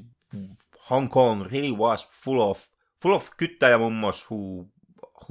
Hong 0.82 1.10
Kong 1.10 1.48
really 1.52 1.72
was 1.72 2.06
full 2.12 2.52
of 2.52 2.70
full 3.00 3.16
of 3.16 3.36
kyttäjämummos 3.36 4.28
who 4.28 4.68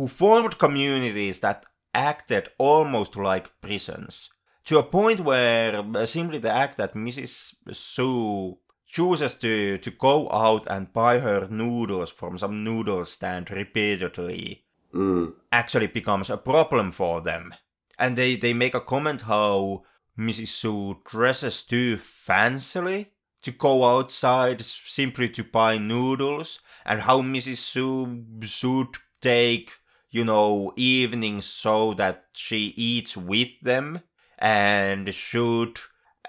who 0.01 0.09
formed 0.09 0.57
communities 0.57 1.41
that 1.41 1.67
acted 1.93 2.49
almost 2.57 3.17
like 3.17 3.61
prisons, 3.61 4.31
to 4.65 4.79
a 4.79 4.83
point 4.83 5.21
where 5.21 5.85
uh, 5.95 6.07
simply 6.07 6.39
the 6.39 6.51
act 6.51 6.79
that 6.79 6.95
Mrs. 6.95 7.53
Su 7.71 8.57
chooses 8.87 9.35
to, 9.35 9.77
to 9.77 9.91
go 9.91 10.31
out 10.31 10.67
and 10.71 10.95
buy 10.95 11.19
her 11.19 11.47
noodles 11.51 12.11
from 12.11 12.39
some 12.39 12.65
noodle 12.65 13.05
stand 13.05 13.51
repeatedly 13.51 14.65
mm. 14.95 15.35
actually 15.53 15.89
becomes 15.89 16.31
a 16.31 16.39
problem 16.39 16.93
for 16.93 17.21
them. 17.21 17.55
And 17.99 18.17
they, 18.17 18.37
they 18.37 18.55
make 18.55 18.75
a 18.75 18.81
comment 18.81 19.21
how 19.21 19.83
Mrs. 20.19 20.49
Su 20.49 20.97
dresses 21.05 21.63
too 21.63 21.99
fancily 21.99 23.09
to 23.43 23.51
go 23.51 23.85
outside 23.85 24.63
simply 24.63 25.29
to 25.29 25.45
buy 25.45 25.77
noodles, 25.77 26.61
and 26.87 27.03
how 27.03 27.21
Mrs. 27.21 27.59
Su 27.59 28.25
should 28.41 28.97
take 29.21 29.73
you 30.11 30.25
know, 30.25 30.73
evenings 30.77 31.47
so 31.47 31.95
that 31.95 32.27
she 32.33 32.75
eats 32.77 33.17
with 33.17 33.49
them 33.63 34.01
and 34.39 35.15
should 35.15 35.79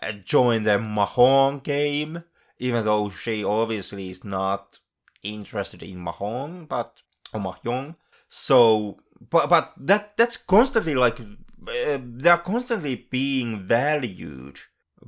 uh, 0.02 0.12
join 0.12 0.64
the 0.64 0.78
mahjong 0.78 1.64
game, 1.64 2.24
even 2.60 2.86
though 2.86 3.10
she 3.10 3.44
obviously 3.44 4.10
is 4.10 4.24
not 4.24 4.80
interested 5.24 5.82
in 5.82 5.98
mahjong, 5.98 6.68
but 6.68 7.02
or 7.34 7.40
mahjong. 7.40 7.96
So, 8.30 9.00
but 9.30 9.50
but 9.50 9.74
that 9.78 10.16
that's 10.16 10.38
constantly 10.38 10.96
like 10.96 11.20
uh, 11.20 12.00
they're 12.02 12.38
constantly 12.38 13.08
being 13.10 13.60
valued 13.66 14.60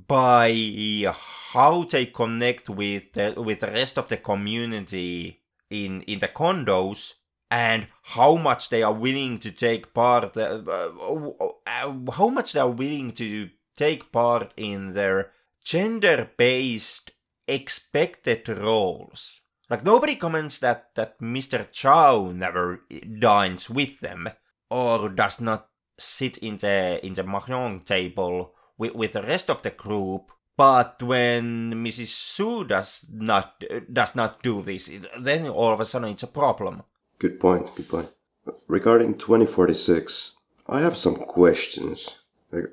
by 0.07 1.13
how 1.53 1.83
they 1.83 2.07
connect 2.07 2.69
with 2.69 3.13
the 3.13 3.33
with 3.37 3.59
the 3.59 3.67
rest 3.67 3.97
of 3.97 4.09
the 4.09 4.17
community 4.17 5.41
in 5.69 6.01
in 6.01 6.19
the 6.19 6.27
condos 6.27 7.13
and 7.53 7.85
how 8.01 8.35
much 8.35 8.69
they 8.69 8.81
are 8.81 8.91
willing 8.91 9.37
to 9.37 9.51
take 9.51 9.93
part, 9.93 10.35
uh, 10.35 10.63
uh, 10.67 11.31
uh, 11.67 12.11
how 12.13 12.27
much 12.27 12.53
they 12.53 12.59
are 12.59 12.71
willing 12.71 13.11
to 13.11 13.47
take 13.77 14.11
part 14.11 14.51
in 14.57 14.93
their 14.93 15.29
gender 15.63 16.31
based 16.35 17.11
expected 17.47 18.49
roles. 18.49 19.39
Like 19.69 19.85
nobody 19.85 20.15
comments 20.15 20.57
that, 20.59 20.95
that 20.95 21.19
Mr. 21.19 21.71
Chow 21.71 22.31
never 22.33 22.81
dines 23.19 23.69
with 23.69 23.99
them 23.99 24.29
or 24.71 25.09
does 25.09 25.39
not 25.39 25.69
sit 25.99 26.37
in 26.39 26.57
the 26.57 26.99
in 27.05 27.13
the 27.13 27.23
mahjong 27.23 27.85
table 27.85 28.55
with, 28.79 28.95
with 28.95 29.13
the 29.13 29.21
rest 29.21 29.51
of 29.51 29.61
the 29.61 29.69
group. 29.69 30.31
But 30.57 31.03
when 31.03 31.71
Mrs. 31.85 32.07
Su 32.07 32.63
does 32.65 33.05
not 33.11 33.63
does 33.91 34.15
not 34.15 34.41
do 34.41 34.63
this, 34.63 34.89
then 35.21 35.47
all 35.49 35.71
of 35.71 35.79
a 35.79 35.85
sudden 35.85 36.09
it's 36.09 36.23
a 36.23 36.27
problem. 36.27 36.81
Good 37.23 37.39
point. 37.39 37.73
Good 37.73 37.87
point. 37.87 38.09
Regarding 38.67 39.17
2046, 39.17 40.35
I 40.67 40.81
have 40.81 40.97
some 40.97 41.15
questions. 41.15 42.17
Like, 42.51 42.65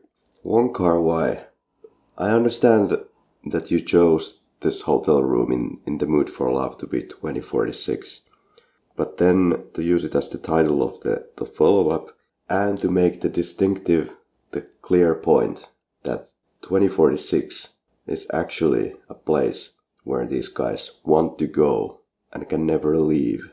Wong 0.43 0.73
Kar 0.73 1.01
Wai, 1.01 1.45
I 2.19 2.31
understand 2.31 2.99
that 3.45 3.71
you 3.71 3.81
chose 3.81 4.41
this 4.59 4.83
hotel 4.83 5.23
room 5.23 5.53
in, 5.53 5.79
in 5.87 5.99
the 5.99 6.07
mood 6.07 6.29
for 6.29 6.51
love 6.51 6.79
to 6.79 6.89
be 6.89 7.03
2046 7.03 8.23
but 8.97 9.19
then 9.19 9.67
to 9.75 9.85
use 9.85 10.03
it 10.03 10.17
as 10.17 10.29
the 10.29 10.39
title 10.39 10.83
of 10.83 10.99
the, 11.03 11.29
the 11.37 11.47
follow-up 11.47 12.19
and 12.49 12.81
to 12.81 12.91
make 12.91 13.21
the 13.21 13.29
distinctive 13.29 14.11
the 14.51 14.63
clear 14.83 15.15
point 15.15 15.69
that 16.03 16.33
2046 16.63 17.75
is 18.09 18.27
actually 18.35 18.95
a 19.09 19.15
place 19.15 19.75
where 20.03 20.27
these 20.27 20.49
guys 20.49 20.99
want 21.05 21.39
to 21.39 21.47
go 21.47 22.01
and 22.33 22.49
can 22.49 22.67
never 22.67 22.99
leave 22.99 23.53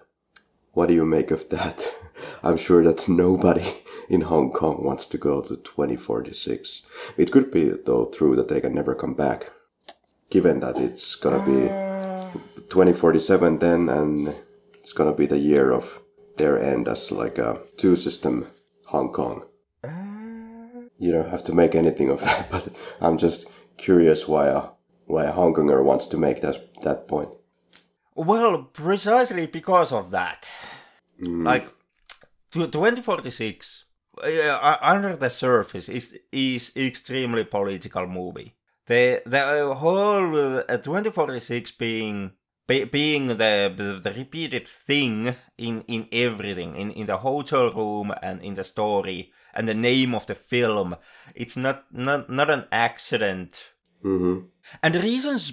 what 0.78 0.90
do 0.90 0.94
you 0.94 1.06
make 1.06 1.32
of 1.32 1.50
that 1.50 1.92
i'm 2.44 2.56
sure 2.56 2.84
that 2.84 3.10
nobody 3.10 3.66
in 4.10 4.22
hong 4.22 4.52
kong 4.52 4.84
wants 4.84 5.08
to 5.08 5.18
go 5.18 5.42
to 5.42 5.58
2046 5.58 6.84
it 7.18 7.32
could 7.32 7.50
be 7.50 7.70
though 7.88 8.06
true 8.06 8.36
that 8.36 8.48
they 8.48 8.62
can 8.62 8.76
never 8.76 8.94
come 8.94 9.16
back 9.16 9.52
given 10.30 10.60
that 10.60 10.78
it's 10.78 11.16
gonna 11.16 11.44
be 11.44 11.68
uh. 11.68 12.32
2047 12.70 13.58
then 13.58 13.90
and 13.90 14.36
it's 14.76 14.94
gonna 14.94 15.14
be 15.14 15.26
the 15.26 15.40
year 15.40 15.72
of 15.72 16.00
their 16.38 16.60
end 16.60 16.88
as 16.88 17.12
like 17.12 17.40
a 17.40 17.60
two 17.78 17.96
system 17.96 18.46
Hong 18.88 19.12
Kong. 19.12 19.44
Uh. 19.84 20.88
You 20.98 21.12
don't 21.12 21.30
have 21.30 21.44
to 21.46 21.54
make 21.54 21.76
anything 21.76 22.10
of 22.10 22.22
that, 22.22 22.50
but 22.52 22.70
I'm 23.02 23.18
just 23.18 23.48
curious 23.78 24.28
why 24.28 24.48
a 24.48 24.70
why 25.06 25.26
a 25.26 25.32
Hong 25.32 25.54
Konger 25.54 25.84
wants 25.84 26.08
to 26.08 26.18
make 26.18 26.42
that 26.42 26.82
that 26.84 27.08
point. 27.08 27.30
Well, 28.18 28.64
precisely 28.64 29.46
because 29.46 29.92
of 29.94 30.12
that. 30.12 30.50
Mm. 31.22 31.46
Like 31.46 31.72
2046 32.52 33.86
uh, 34.24 34.78
under 34.82 35.16
the 35.16 35.30
surface 35.30 35.90
is 35.90 36.20
is 36.32 36.72
extremely 36.76 37.44
political 37.44 38.08
movie 38.08 38.56
the 38.88 39.22
the 39.26 39.76
whole 39.76 40.36
uh, 40.36 40.78
2046 40.78 41.72
being 41.72 42.32
be, 42.68 42.84
being 42.86 43.28
the, 43.28 44.00
the 44.02 44.14
repeated 44.16 44.68
thing 44.68 45.36
in 45.58 45.82
in 45.88 46.08
everything 46.12 46.76
in 46.76 46.92
in 46.92 47.06
the 47.06 47.18
hotel 47.18 47.70
room 47.72 48.14
and 48.22 48.42
in 48.42 48.56
the 48.56 48.64
story 48.64 49.32
and 49.54 49.68
the 49.68 49.74
name 49.74 50.16
of 50.16 50.26
the 50.26 50.36
film 50.36 50.96
it's 51.36 51.58
not 51.58 51.86
not 51.92 52.30
not 52.30 52.50
an 52.50 52.66
accident 52.72 53.74
mm-hmm. 54.04 54.40
and 54.84 54.94
the 54.94 55.00
reasons 55.00 55.52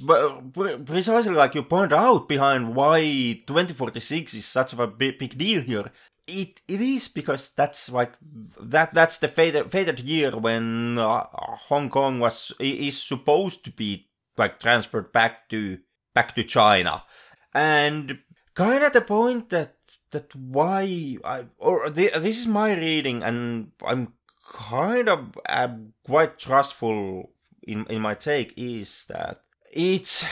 precisely 0.86 1.34
like 1.34 1.54
you 1.54 1.62
point 1.62 1.92
out 1.92 2.28
behind 2.28 2.74
why 2.74 3.00
2046 3.46 4.34
is 4.34 4.44
such 4.44 4.72
a 4.72 4.86
big, 4.86 5.36
deal 5.36 5.62
here 5.62 5.90
it 6.26 6.60
it 6.68 6.80
is 6.80 7.08
because 7.08 7.50
that's 7.50 7.90
like 7.90 8.14
that 8.60 8.94
that's 8.94 9.18
the 9.18 9.28
fated 9.28 10.00
year 10.00 10.30
when 10.30 10.98
uh, 10.98 11.26
Hong 11.68 11.90
Kong 11.90 12.18
was 12.18 12.52
is 12.58 13.02
supposed 13.02 13.64
to 13.64 13.70
be 13.70 14.08
like 14.36 14.58
transferred 14.58 15.12
back 15.12 15.48
to 15.50 15.78
back 16.14 16.34
to 16.34 16.44
China, 16.44 17.04
and 17.52 18.18
kind 18.54 18.84
of 18.84 18.92
the 18.92 19.00
point 19.00 19.50
that 19.50 19.76
that 20.12 20.34
why 20.34 21.18
I 21.24 21.46
or 21.58 21.90
the, 21.90 22.10
this 22.16 22.40
is 22.40 22.46
my 22.46 22.74
reading, 22.74 23.22
and 23.22 23.72
I'm 23.84 24.14
kind 24.46 25.08
of 25.08 25.38
uh, 25.48 25.68
quite 26.04 26.38
trustful 26.38 27.30
in 27.66 27.86
in 27.86 28.00
my 28.00 28.14
take 28.14 28.54
is 28.56 29.06
that 29.08 29.42
it's 29.72 30.24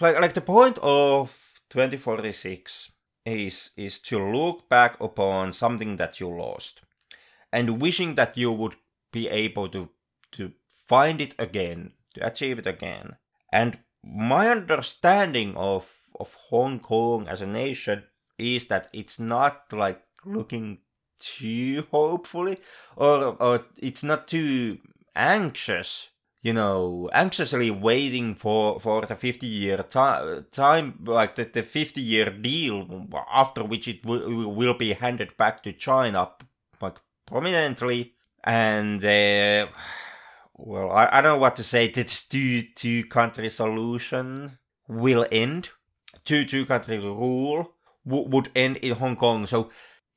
like 0.00 0.20
like 0.20 0.34
the 0.34 0.40
point 0.40 0.78
of 0.78 1.36
2046 1.70 2.92
is 3.24 3.70
is 3.76 3.98
to 4.00 4.18
look 4.18 4.68
back 4.68 5.00
upon 5.00 5.52
something 5.52 5.96
that 5.96 6.20
you 6.20 6.28
lost 6.28 6.80
and 7.52 7.80
wishing 7.80 8.14
that 8.14 8.36
you 8.36 8.50
would 8.50 8.76
be 9.12 9.28
able 9.28 9.68
to 9.68 9.88
to 10.32 10.52
find 10.86 11.20
it 11.20 11.34
again 11.38 11.92
to 12.14 12.26
achieve 12.26 12.58
it 12.58 12.66
again. 12.66 13.16
And 13.52 13.78
my 14.02 14.48
understanding 14.48 15.56
of 15.56 15.90
of 16.18 16.34
Hong 16.50 16.80
Kong 16.80 17.28
as 17.28 17.40
a 17.40 17.46
nation 17.46 18.04
is 18.38 18.66
that 18.68 18.88
it's 18.92 19.18
not 19.18 19.72
like 19.72 20.02
looking 20.24 20.78
too 21.18 21.86
hopefully 21.90 22.58
or 22.96 23.36
or 23.40 23.64
it's 23.78 24.02
not 24.02 24.26
too 24.26 24.78
anxious 25.14 26.10
you 26.42 26.52
know, 26.52 27.08
anxiously 27.12 27.70
waiting 27.70 28.34
for, 28.34 28.80
for 28.80 29.06
the 29.06 29.14
50 29.14 29.46
year 29.46 29.78
time, 29.78 30.44
time, 30.50 30.98
like 31.04 31.36
the, 31.36 31.44
the 31.44 31.62
50 31.62 32.00
year 32.00 32.30
deal, 32.30 33.06
after 33.32 33.62
which 33.62 33.86
it 33.86 34.02
w- 34.02 34.48
will 34.48 34.74
be 34.74 34.92
handed 34.92 35.36
back 35.36 35.62
to 35.62 35.72
China, 35.72 36.32
like 36.80 36.96
prominently. 37.26 38.14
And, 38.42 39.02
uh, 39.04 39.68
well, 40.54 40.90
I, 40.90 41.08
I 41.12 41.20
don't 41.20 41.34
know 41.34 41.40
what 41.40 41.54
to 41.56 41.62
say. 41.62 41.88
This 41.88 42.26
two, 42.26 42.62
two 42.74 43.04
country 43.04 43.48
solution 43.48 44.58
will 44.88 45.26
end. 45.30 45.70
Two, 46.24 46.44
two 46.44 46.66
country 46.66 46.98
rule 46.98 47.72
w- 48.04 48.28
would 48.28 48.50
end 48.56 48.78
in 48.78 48.96
Hong 48.96 49.14
Kong. 49.14 49.46
So 49.46 49.70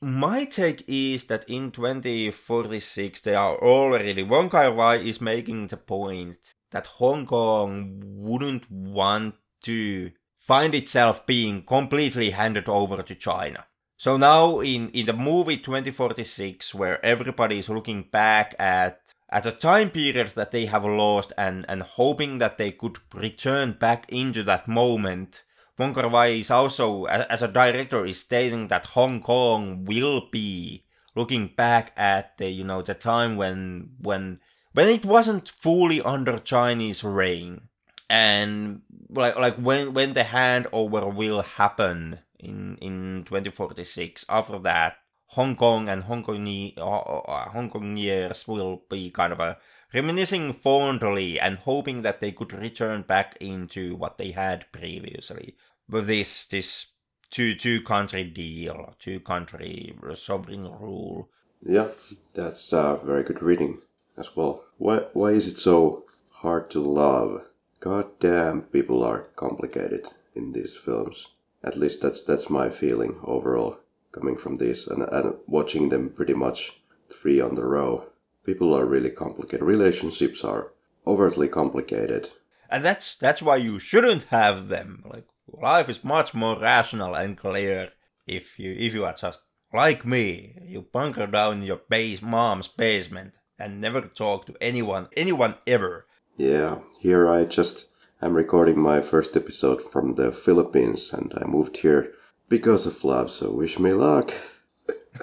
my 0.06 0.46
take 0.46 0.84
is 0.88 1.24
that 1.26 1.50
in 1.50 1.72
2046 1.72 3.22
they 3.22 3.34
are 3.34 3.58
already 3.58 4.22
Wong 4.22 4.52
Kar 4.52 4.72
Wai 4.72 4.98
is 4.98 5.20
making 5.20 5.66
the 5.66 5.78
point 5.78 6.38
that 6.70 6.86
Hong 6.86 7.26
Kong 7.26 8.04
wouldn't 8.06 8.70
want 8.70 9.34
to 9.64 10.12
find 10.38 10.76
itself 10.76 11.26
being 11.26 11.64
completely 11.64 12.30
handed 12.30 12.70
over 12.70 13.02
to 13.02 13.16
China. 13.16 13.66
So 13.98 14.16
now 14.16 14.60
in, 14.60 14.90
in 14.90 15.08
the 15.08 15.14
movie 15.14 15.58
2046 15.58 16.76
where 16.76 17.04
everybody 17.04 17.58
is 17.58 17.70
looking 17.70 18.04
back 18.04 18.54
at 18.60 19.00
at 19.32 19.48
a 19.48 19.52
time 19.52 19.90
period 19.90 20.28
that 20.36 20.52
they 20.52 20.68
have 20.68 20.86
lost 20.86 21.34
and, 21.36 21.66
and 21.68 21.82
hoping 21.82 22.38
that 22.38 22.60
they 22.60 22.72
could 22.72 23.00
return 23.16 23.72
back 23.72 24.06
into 24.10 24.44
that 24.44 24.68
moment 24.68 25.44
Wong 25.78 25.94
Kar 25.94 26.08
Wai 26.08 26.28
is 26.28 26.52
also, 26.52 27.06
as 27.06 27.42
a 27.42 27.50
director, 27.50 28.06
is 28.06 28.20
stating 28.20 28.70
that 28.70 28.86
Hong 28.88 29.22
Kong 29.22 29.84
will 29.84 30.30
be 30.32 30.86
looking 31.16 31.48
back 31.48 31.92
at 31.98 32.38
the, 32.38 32.50
you 32.50 32.64
know, 32.64 32.82
the 32.82 32.94
time 32.94 33.36
when, 33.36 33.90
when, 34.00 34.40
when 34.74 34.88
it 34.88 35.04
wasn't 35.04 35.50
fully 35.50 36.02
under 36.02 36.38
Chinese 36.38 37.04
reign, 37.04 37.68
and 38.10 38.82
like, 39.10 39.36
like 39.36 39.56
when, 39.56 39.94
when 39.94 40.14
the 40.14 40.24
handover 40.24 41.14
will 41.14 41.42
happen 41.42 42.20
in, 42.40 42.78
in 42.78 43.24
2046. 43.26 44.26
After 44.30 44.60
that, 44.60 44.98
Hong 45.28 45.56
Kong 45.56 45.90
and 45.90 46.04
Hong 46.04 46.24
Kong, 46.24 46.72
uh, 46.78 47.50
Hong 47.50 47.70
Kong 47.70 47.98
years 47.98 48.48
will 48.48 48.84
be 48.90 49.10
kind 49.10 49.34
of 49.34 49.40
a 49.40 49.58
reminiscing 49.96 50.52
fondly 50.52 51.40
and 51.40 51.58
hoping 51.60 52.02
that 52.02 52.20
they 52.20 52.34
could 52.34 52.52
return 52.52 53.02
back 53.02 53.38
into 53.40 53.96
what 53.96 54.18
they 54.18 54.32
had 54.32 54.70
previously 54.74 55.56
with 55.90 56.06
this 56.06 56.46
this 56.48 56.88
two 57.30 57.56
two 57.56 57.82
country 57.82 58.26
deal, 58.26 58.94
two 59.00 59.22
country 59.22 59.96
sovereign 60.14 60.70
rule. 60.80 61.30
Yeah, 61.64 61.88
that's 62.34 62.72
very 62.72 63.24
good 63.24 63.42
reading 63.42 63.80
as 64.18 64.36
well. 64.36 64.64
Why 64.78 64.98
why 65.14 65.30
is 65.30 65.48
it 65.48 65.58
so 65.58 66.04
hard 66.30 66.70
to 66.72 66.82
love? 66.82 67.48
God 67.80 68.20
damn, 68.20 68.64
people 68.64 69.02
are 69.02 69.30
complicated 69.38 70.10
in 70.36 70.52
these 70.52 70.76
films. 70.76 71.30
At 71.64 71.78
least 71.78 72.02
that's 72.02 72.22
that's 72.22 72.50
my 72.50 72.70
feeling 72.70 73.20
overall 73.24 73.80
coming 74.12 74.36
from 74.38 74.58
this 74.58 74.88
and, 74.88 75.04
and 75.04 75.36
watching 75.48 75.88
them 75.90 76.10
pretty 76.10 76.34
much 76.34 76.82
three 77.10 77.40
on 77.40 77.56
the 77.56 77.66
row 77.66 78.10
people 78.46 78.74
are 78.74 78.86
really 78.86 79.10
complicated. 79.10 79.64
Relationships 79.64 80.44
are 80.44 80.72
overtly 81.06 81.48
complicated. 81.48 82.30
And 82.70 82.84
that's 82.84 83.16
that's 83.16 83.42
why 83.42 83.58
you 83.58 83.80
shouldn't 83.80 84.24
have 84.24 84.68
them. 84.68 85.04
Like 85.06 85.26
life 85.48 85.90
is 85.90 86.04
much 86.04 86.34
more 86.34 86.60
rational 86.60 87.16
and 87.16 87.38
clear 87.38 87.92
if 88.28 88.60
you 88.60 88.76
if 88.78 88.94
you 88.94 89.06
are 89.06 89.14
just 89.14 89.42
like 89.74 90.06
me. 90.06 90.58
You 90.64 90.82
bunker 90.82 91.28
down 91.28 91.58
in 91.58 91.64
your 91.64 91.82
base 91.90 92.22
mom's 92.22 92.68
basement 92.68 93.36
and 93.60 93.80
never 93.80 94.02
talk 94.02 94.46
to 94.48 94.56
anyone 94.60 95.08
anyone 95.16 95.56
ever. 95.68 96.08
Yeah, 96.38 96.80
here 97.00 97.30
I 97.30 97.46
just 97.46 97.88
am 98.22 98.36
recording 98.36 98.80
my 98.80 99.02
first 99.02 99.38
episode 99.38 99.82
from 99.82 100.16
the 100.16 100.32
Philippines 100.32 101.14
and 101.14 101.34
I 101.38 101.46
moved 101.46 101.78
here 101.78 102.12
because 102.50 102.86
of 102.86 103.04
love, 103.04 103.32
so 103.32 103.52
wish 103.52 103.80
me 103.80 103.94
luck. 103.94 104.34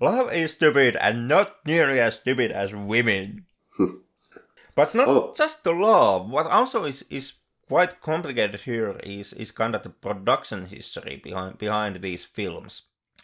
Love 0.00 0.32
is 0.32 0.52
stupid 0.52 0.96
and 0.96 1.28
not 1.28 1.56
nearly 1.66 2.00
as 2.00 2.14
stupid 2.16 2.50
as 2.50 2.74
women. 2.74 3.44
but 4.74 4.94
not 4.94 5.08
Oh. 5.08 5.34
just 5.36 5.62
the 5.64 5.72
love. 5.72 6.28
What 6.30 6.46
also 6.46 6.84
is, 6.84 7.04
is 7.10 7.34
quite 7.68 8.00
complicated 8.00 8.60
here 8.60 8.98
is, 9.04 9.32
is 9.34 9.50
kind 9.52 9.74
of 9.74 9.82
the 9.82 9.90
production 9.90 10.66
history 10.66 11.20
behind 11.22 11.58
behind 11.58 11.96
these 12.00 12.24
films. 12.24 12.82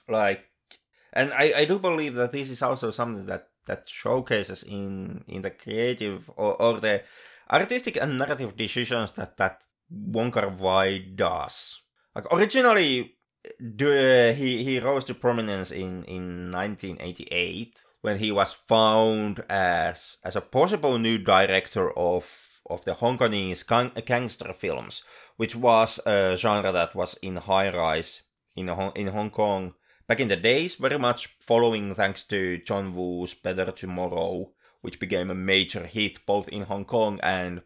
Like 0.09 0.45
and 1.12 1.33
I, 1.33 1.53
I 1.57 1.64
do 1.64 1.79
believe 1.79 2.14
that 2.16 2.33
this 2.33 2.51
is 2.51 2.62
also 2.62 2.91
something 2.91 3.24
that, 3.27 3.49
that 3.66 3.89
showcases 3.89 4.62
in 4.62 5.24
in 5.27 5.43
the 5.43 5.51
creative 5.51 6.31
or, 6.37 6.61
or 6.61 6.79
the 6.79 7.03
artistic 7.51 7.97
and 7.97 8.18
narrative 8.18 8.55
decisions 8.57 9.12
that 9.12 9.37
that 9.39 9.62
Wong 9.91 10.31
Kar 10.31 10.51
Wai 10.51 10.99
does. 10.99 11.81
Like 12.14 12.31
originally, 12.33 13.15
do, 13.76 13.90
uh, 13.90 14.32
he 14.32 14.64
he 14.64 14.78
rose 14.80 15.05
to 15.05 15.14
prominence 15.14 15.70
in 15.70 16.05
in 16.05 16.51
1988 16.51 17.82
when 18.01 18.18
he 18.18 18.30
was 18.32 18.53
found 18.53 19.44
as 19.49 20.18
as 20.24 20.36
a 20.36 20.40
possible 20.40 20.99
new 20.99 21.18
director 21.18 21.90
of 21.99 22.61
of 22.68 22.84
the 22.84 22.94
Hongkongese 22.94 23.66
gang- 23.66 23.92
gangster 24.05 24.53
films, 24.53 25.03
which 25.36 25.55
was 25.55 26.01
a 26.07 26.36
genre 26.36 26.72
that 26.72 26.94
was 26.94 27.14
in 27.22 27.36
high 27.36 27.70
rise 27.70 28.22
in 28.55 28.68
Hong- 28.68 28.97
in 28.97 29.09
Hong 29.09 29.30
Kong 29.30 29.74
back 30.07 30.20
in 30.20 30.28
the 30.28 30.36
days, 30.36 30.76
very 30.76 30.99
much 30.99 31.36
following 31.40 31.94
thanks 31.94 32.22
to 32.24 32.59
John 32.59 32.94
Woo's 32.94 33.34
Better 33.34 33.72
Tomorrow, 33.72 34.53
which 34.80 35.01
became 35.01 35.30
a 35.30 35.34
major 35.34 35.86
hit 35.86 36.24
both 36.26 36.49
in 36.49 36.62
Hong 36.62 36.84
Kong 36.84 37.20
and 37.22 37.62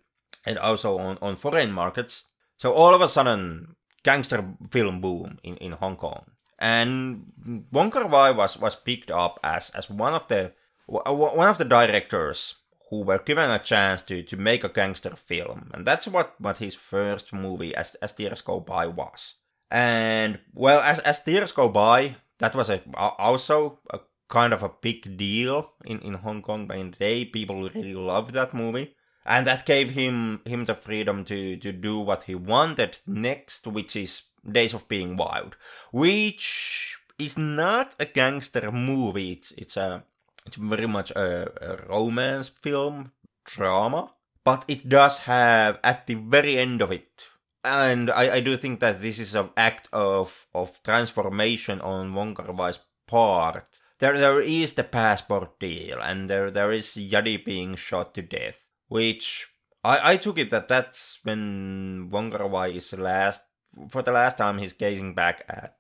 and 0.47 0.59
also 0.59 0.99
on, 0.99 1.19
on 1.21 1.37
foreign 1.37 1.73
markets. 1.73 2.25
So 2.57 2.73
all 2.73 2.95
of 2.95 3.01
a 3.01 3.09
sudden, 3.09 3.77
gangster 4.03 4.45
film 4.71 5.01
boom 5.01 5.39
in, 5.43 5.57
in 5.57 5.73
Hong 5.73 5.97
Kong. 5.97 6.25
And 6.59 7.67
Wong 7.73 7.91
Kar 7.91 8.07
Wai 8.07 8.33
was, 8.33 8.59
was 8.59 8.77
picked 8.77 9.11
up 9.11 9.41
as, 9.43 9.71
as 9.71 9.89
one 9.89 10.15
of 10.15 10.29
the 10.29 10.53
one 10.87 11.49
of 11.49 11.57
the 11.57 11.65
directors 11.65 12.57
who 12.91 13.03
were 13.03 13.19
given 13.19 13.49
a 13.49 13.59
chance 13.61 14.03
to, 14.03 14.23
to 14.25 14.37
make 14.37 14.65
a 14.65 14.69
gangster 14.69 15.15
film. 15.15 15.71
And 15.73 15.87
that's 15.87 16.09
what, 16.09 16.35
what 16.41 16.57
his 16.57 16.75
first 16.75 17.33
movie, 17.33 17.75
As, 17.75 17.95
as 17.97 18.13
Tears 18.13 18.43
Go 18.43 18.59
By, 18.59 18.89
was. 18.89 19.37
And, 19.71 20.41
well, 20.53 20.81
as, 20.81 20.99
as 20.99 21.23
Tears 21.23 21.53
Go 21.53 21.69
By, 21.69 22.17
that 22.39 22.57
was 22.57 22.69
a, 22.69 22.83
also 22.97 23.79
a 23.91 24.01
kind 24.29 24.53
of 24.53 24.65
a 24.65 24.73
big 24.81 25.17
deal 25.17 25.71
in, 25.85 26.01
in 26.01 26.15
Hong 26.15 26.43
Kong 26.43 26.69
in 26.73 26.91
the 26.91 26.97
day. 26.97 27.25
People 27.25 27.71
really 27.71 27.95
loved 27.95 28.35
that 28.35 28.53
movie. 28.53 28.97
And 29.25 29.47
that 29.47 29.67
gave 29.67 29.91
him 29.91 30.41
him 30.47 30.65
the 30.65 30.75
freedom 30.75 31.25
to, 31.27 31.57
to 31.57 31.73
do 31.73 31.99
what 31.99 32.25
he 32.25 32.35
wanted 32.35 32.99
next, 33.07 33.67
which 33.67 33.95
is 33.97 34.23
Days 34.51 34.75
of 34.75 34.89
Being 34.89 35.17
Wild, 35.17 35.57
which 35.93 36.99
is 37.19 37.37
not 37.37 37.95
a 37.99 38.07
gangster 38.07 38.73
movie. 38.73 39.33
It's 39.33 39.53
it's 39.53 39.77
a 39.77 40.05
it's 40.47 40.57
very 40.57 40.87
much 40.87 41.11
a, 41.11 41.51
a 41.61 41.87
romance 41.89 42.49
film 42.49 43.13
drama, 43.45 44.13
but 44.43 44.65
it 44.69 44.89
does 44.89 45.19
have 45.19 45.79
at 45.85 46.07
the 46.07 46.15
very 46.15 46.59
end 46.59 46.81
of 46.81 46.91
it 46.91 47.29
and 47.65 48.11
I, 48.11 48.37
I 48.37 48.41
do 48.41 48.57
think 48.57 48.81
that 48.81 49.03
this 49.03 49.19
is 49.19 49.35
an 49.35 49.51
act 49.57 49.89
of 49.93 50.47
of 50.55 50.83
transformation 50.83 51.81
on 51.81 52.15
Wong 52.15 52.35
Kar 52.35 52.53
Wai's 52.53 52.79
part. 53.07 53.65
There 53.99 54.19
there 54.19 54.41
is 54.41 54.73
the 54.73 54.85
passport 54.85 55.59
deal, 55.59 56.01
and 56.01 56.31
there 56.31 56.51
there 56.51 56.73
is 56.73 56.97
Yuddy 56.97 57.45
being 57.45 57.77
shot 57.77 58.15
to 58.15 58.23
death, 58.23 58.67
which 58.91 59.49
I, 59.83 60.13
I 60.13 60.17
took 60.19 60.39
it 60.39 60.51
that 60.51 60.69
that's 60.69 61.21
when 61.23 62.09
Wong 62.11 62.31
Kar 62.31 62.47
Wai 62.47 62.69
is 62.69 62.93
last 62.93 63.45
for 63.89 64.03
the 64.03 64.13
last 64.13 64.37
time 64.37 64.59
he's 64.59 64.75
gazing 64.75 65.15
back 65.15 65.45
at 65.49 65.77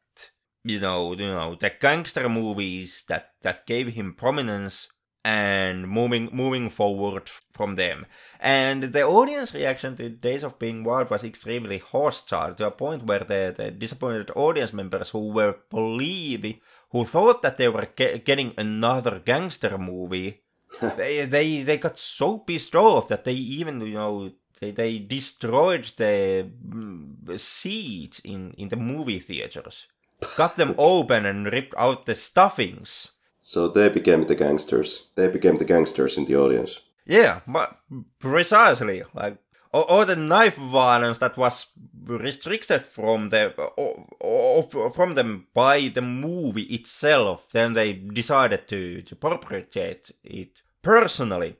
you 0.65 0.79
know 0.79 1.13
you 1.13 1.27
know 1.27 1.57
the 1.57 1.73
gangster 1.81 2.29
movies 2.29 3.05
that 3.09 3.33
that 3.43 3.67
gave 3.67 3.89
him 3.89 4.15
prominence 4.15 4.89
and 5.25 5.87
moving 5.87 6.31
moving 6.33 6.71
forward 6.71 7.29
from 7.29 7.77
them. 7.77 8.07
And 8.39 8.85
the 8.85 9.03
audience 9.03 9.55
reaction 9.55 9.97
to 9.97 10.09
Days 10.09 10.43
of 10.43 10.59
Being 10.59 10.83
Wild 10.83 11.11
was 11.11 11.25
extremely 11.25 11.79
hostile 11.79 12.55
to 12.55 12.69
a 12.69 12.71
point 12.71 13.05
where 13.05 13.21
the, 13.21 13.55
the 13.57 13.71
disappointed 13.71 14.31
audience 14.35 14.73
members 14.73 15.11
who 15.11 15.29
were 15.29 15.57
believe 15.69 16.61
who 16.91 17.05
thought 17.05 17.43
that 17.43 17.59
they 17.59 17.69
were 17.69 17.89
ge- 17.97 18.25
getting 18.25 18.55
another 18.57 19.21
gangster 19.21 19.77
movie, 19.77 20.43
they, 20.97 21.25
they 21.25 21.63
they 21.63 21.79
got 21.79 21.99
so 21.99 22.39
pissed 22.39 22.75
off 22.75 23.09
that 23.09 23.25
they 23.25 23.33
even 23.33 23.81
you 23.81 23.95
know 23.95 24.31
they, 24.61 24.71
they 24.71 24.99
destroyed 24.99 25.91
the 25.97 26.49
mm, 26.69 27.39
seats 27.39 28.21
in, 28.21 28.53
in 28.59 28.69
the 28.69 28.77
movie 28.77 29.19
theaters, 29.19 29.87
cut 30.21 30.57
them 30.57 30.75
open 30.79 31.27
and 31.27 31.47
ripped 31.47 31.75
out 31.77 32.07
the 32.07 32.15
stuffings. 32.15 33.13
So 33.43 33.69
they 33.69 33.89
became 33.89 34.27
the 34.27 34.35
gangsters. 34.35 35.09
They 35.15 35.29
became 35.29 35.57
the 35.57 35.65
gangsters 35.65 36.19
in 36.19 36.27
the 36.27 36.37
audience. 36.37 36.81
Yeah, 37.07 37.41
but 37.47 37.79
precisely 38.19 39.03
like 39.15 39.39
all, 39.73 39.83
all 39.85 40.07
the 40.07 40.17
knife 40.17 40.57
violence 40.57 41.19
that 41.19 41.37
was 41.37 41.67
restricted 42.05 42.87
from 42.87 43.29
the 43.29 43.53
or, 43.77 44.07
or, 44.21 44.91
from 44.91 45.15
them 45.15 45.47
by 45.55 45.89
the 45.89 46.03
movie 46.03 46.63
itself. 46.75 47.49
Then 47.51 47.73
they 47.75 47.93
decided 47.93 48.69
to 48.69 49.03
to 49.03 49.17
perpetrate 49.17 50.11
it 50.25 50.63
personally. 50.83 51.57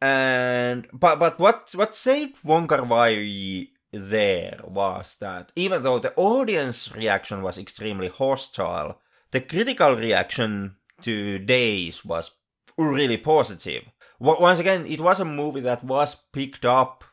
And 0.00 0.86
but 0.92 1.18
but 1.18 1.38
what 1.38 1.70
what 1.74 1.94
saved 1.94 2.44
Wong 2.44 2.66
Kar 2.66 2.84
Wai 2.84 3.68
there 3.92 4.60
was 4.64 5.16
that 5.16 5.52
even 5.56 5.82
though 5.82 5.98
the 5.98 6.14
audience 6.14 6.94
reaction 6.94 7.42
was 7.42 7.58
extremely 7.58 8.08
hostile, 8.08 9.00
the 9.30 9.40
critical 9.40 9.96
reaction 9.96 10.76
to 11.02 11.38
Days 11.38 12.04
was 12.04 12.30
really 12.78 13.16
positive. 13.16 13.84
Once 14.18 14.58
again, 14.58 14.86
it 14.86 15.00
was 15.00 15.18
a 15.18 15.24
movie 15.24 15.60
that 15.60 15.82
was 15.82 16.14
picked 16.32 16.66
up 16.66 17.04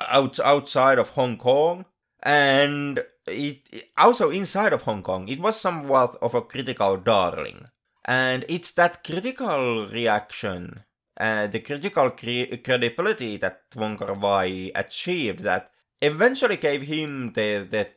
out, 0.00 0.40
outside 0.40 0.98
of 0.98 1.10
Hong 1.10 1.36
Kong 1.36 1.84
and 2.22 3.02
it 3.26 3.88
also 3.96 4.30
inside 4.30 4.72
of 4.72 4.82
Hong 4.82 5.02
Kong. 5.02 5.28
It 5.28 5.40
was 5.40 5.60
somewhat 5.60 6.16
of 6.20 6.34
a 6.34 6.42
critical 6.42 6.96
darling. 6.96 7.68
And 8.04 8.44
it's 8.48 8.72
that 8.72 9.04
critical 9.04 9.86
reaction, 9.88 10.84
uh, 11.18 11.46
the 11.46 11.60
critical 11.60 12.10
cre- 12.10 12.56
credibility 12.64 13.36
that 13.38 13.62
Wong 13.76 13.98
Kar 13.98 14.14
Wai 14.14 14.72
achieved 14.74 15.40
that 15.40 15.70
eventually 16.00 16.56
gave 16.56 16.82
him 16.82 17.32
the, 17.34 17.66
the, 17.70 17.88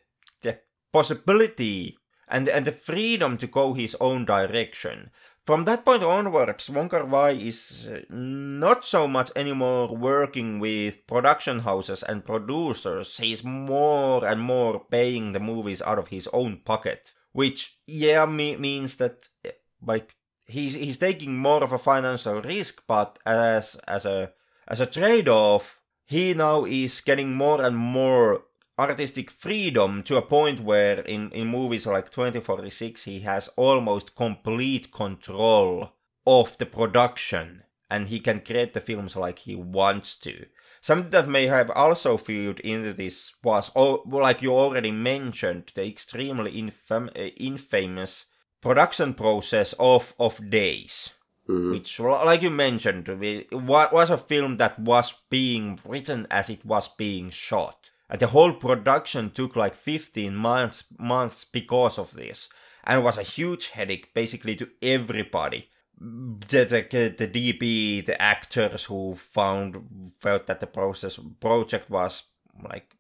the 0.42 0.60
possibility 0.92 1.98
and, 2.28 2.48
and 2.50 2.66
the 2.66 2.72
freedom 2.72 3.38
to 3.38 3.48
go 3.48 3.74
his 3.74 3.96
own 4.00 4.26
direction. 4.26 5.10
From 5.46 5.66
that 5.66 5.84
point 5.84 6.04
onwards, 6.04 6.70
Wong 6.70 6.88
Kar 6.88 7.32
is 7.32 7.86
uh, 7.92 8.00
not 8.10 8.86
so 8.86 9.10
much 9.10 9.30
anymore 9.36 9.94
working 9.94 10.60
with 10.60 11.06
production 11.06 11.60
houses 11.60 12.02
and 12.02 12.24
producers. 12.24 13.18
He's 13.18 13.44
more 13.44 14.26
and 14.26 14.40
more 14.40 14.86
paying 14.90 15.34
the 15.34 15.42
movies 15.42 15.82
out 15.82 16.00
of 16.00 16.08
his 16.08 16.30
own 16.32 16.62
pocket, 16.64 17.12
which 17.34 17.78
yeah 17.86 18.26
me- 18.26 18.56
means 18.56 18.96
that 18.98 19.28
uh, 19.46 19.50
like 19.86 20.16
he's 20.46 20.76
he's 20.76 20.98
taking 20.98 21.38
more 21.38 21.62
of 21.62 21.74
a 21.74 21.78
financial 21.78 22.42
risk, 22.42 22.84
but 22.88 23.20
as 23.26 23.76
as 23.86 24.06
a 24.06 24.32
as 24.66 24.80
a 24.80 24.86
trade-off, 24.86 25.82
he 26.06 26.34
now 26.34 26.64
is 26.64 27.02
getting 27.02 27.36
more 27.36 27.62
and 27.62 27.76
more 27.76 28.44
artistic 28.90 29.32
freedom 29.32 30.04
to 30.04 30.18
a 30.18 30.22
point 30.22 30.60
where 30.60 31.00
in, 31.02 31.32
in 31.32 31.48
movies 31.48 31.88
like 31.88 32.12
2046 32.12 33.04
he 33.04 33.20
has 33.22 33.48
almost 33.56 34.16
complete 34.16 34.92
control 34.92 35.94
of 36.26 36.58
the 36.58 36.66
production 36.66 37.64
and 37.90 38.08
he 38.08 38.20
can 38.20 38.42
create 38.42 38.74
the 38.74 38.80
films 38.80 39.16
like 39.16 39.40
he 39.40 39.56
wants 39.56 40.16
to. 40.16 40.46
Something 40.82 41.12
that 41.12 41.30
may 41.30 41.48
have 41.48 41.70
also 41.72 42.18
filled 42.18 42.60
into 42.60 42.94
this 42.94 43.34
was, 43.44 43.72
oh, 43.76 44.04
like 44.06 44.42
you 44.42 44.52
already 44.52 44.92
mentioned, 44.92 45.72
the 45.76 45.88
extremely 45.88 46.52
infam- 46.52 47.12
infamous 47.38 48.26
production 48.62 49.14
process 49.14 49.74
of, 49.80 50.14
of 50.20 50.50
Days. 50.50 51.10
Mhm. 51.48 51.72
Which, 51.72 52.00
like 52.00 52.42
you 52.42 52.50
mentioned, 52.50 53.08
was 53.52 54.10
a 54.10 54.18
film 54.18 54.58
that 54.58 54.80
was 54.80 55.14
being 55.30 55.80
written 55.86 56.26
as 56.32 56.50
it 56.50 56.66
was 56.66 56.88
being 56.88 57.30
shot 57.30 57.93
the 58.20 58.28
whole 58.28 58.54
production 58.54 59.32
took 59.32 59.56
like 59.56 59.76
15 59.76 60.36
months 60.36 60.86
months 60.98 61.46
because 61.46 61.98
of 61.98 62.14
this. 62.14 62.50
And 62.84 63.04
was 63.04 63.18
a 63.18 63.24
huge 63.24 63.70
headache 63.70 64.14
basically 64.14 64.56
to 64.58 64.70
everybody. 64.82 65.70
The, 66.00 66.66
the, 66.66 67.16
the 67.18 67.28
dp 67.28 68.06
the 68.06 68.22
actors 68.22 68.84
who 68.86 69.16
found 69.16 70.12
felt 70.20 70.48
that 70.48 70.60
the 70.60 70.68
process 70.68 71.20
project 71.40 71.90
was 71.90 72.24
like 72.62 72.94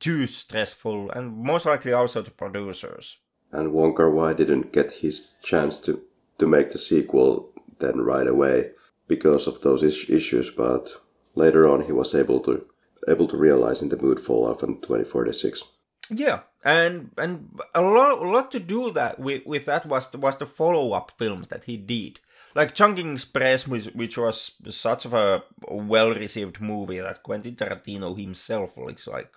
too 0.00 0.26
stressful 0.26 1.10
and 1.10 1.36
most 1.36 1.66
likely 1.66 1.92
also 1.92 2.22
the 2.22 2.30
producers. 2.30 3.18
And 3.52 3.72
Wong 3.72 3.94
Kar 3.94 4.10
Wai 4.10 4.32
didn't 4.32 4.72
get 4.72 4.92
his 4.92 5.28
chance 5.42 5.78
to, 5.80 6.02
to 6.38 6.46
make 6.46 6.70
the 6.72 6.78
sequel 6.78 7.52
then 7.78 8.00
right 8.00 8.26
away 8.26 8.70
because 9.06 9.46
of 9.46 9.60
those 9.60 9.82
is- 9.82 10.10
issues, 10.10 10.50
but 10.50 10.90
later 11.34 11.68
on 11.68 11.82
he 11.82 11.92
was 11.92 12.14
able 12.14 12.40
to 12.40 12.66
able 13.08 13.28
to 13.28 13.36
realize 13.36 13.82
in 13.82 13.88
the 13.88 13.96
mood 13.96 14.20
for 14.20 14.48
love 14.48 14.62
in 14.62 14.80
2046. 14.80 15.62
Yeah, 16.10 16.40
and 16.64 17.10
and 17.18 17.58
a 17.74 17.82
lot, 17.82 18.22
a 18.22 18.28
lot 18.28 18.52
to 18.52 18.60
do 18.60 18.92
that 18.92 19.18
with, 19.18 19.44
with 19.44 19.66
that 19.66 19.86
was 19.86 20.12
was 20.12 20.36
the 20.36 20.46
follow 20.46 20.92
up 20.92 21.12
films 21.18 21.48
that 21.48 21.64
he 21.64 21.76
did, 21.76 22.20
like 22.54 22.74
Chungking 22.74 23.14
Express, 23.14 23.66
which, 23.66 23.86
which 23.86 24.16
was 24.16 24.52
such 24.68 25.04
of 25.04 25.14
a 25.14 25.42
well 25.68 26.14
received 26.14 26.60
movie 26.60 27.00
that 27.00 27.22
Quentin 27.22 27.56
Tarantino 27.56 28.18
himself 28.18 28.76
looks 28.76 29.08
like 29.08 29.32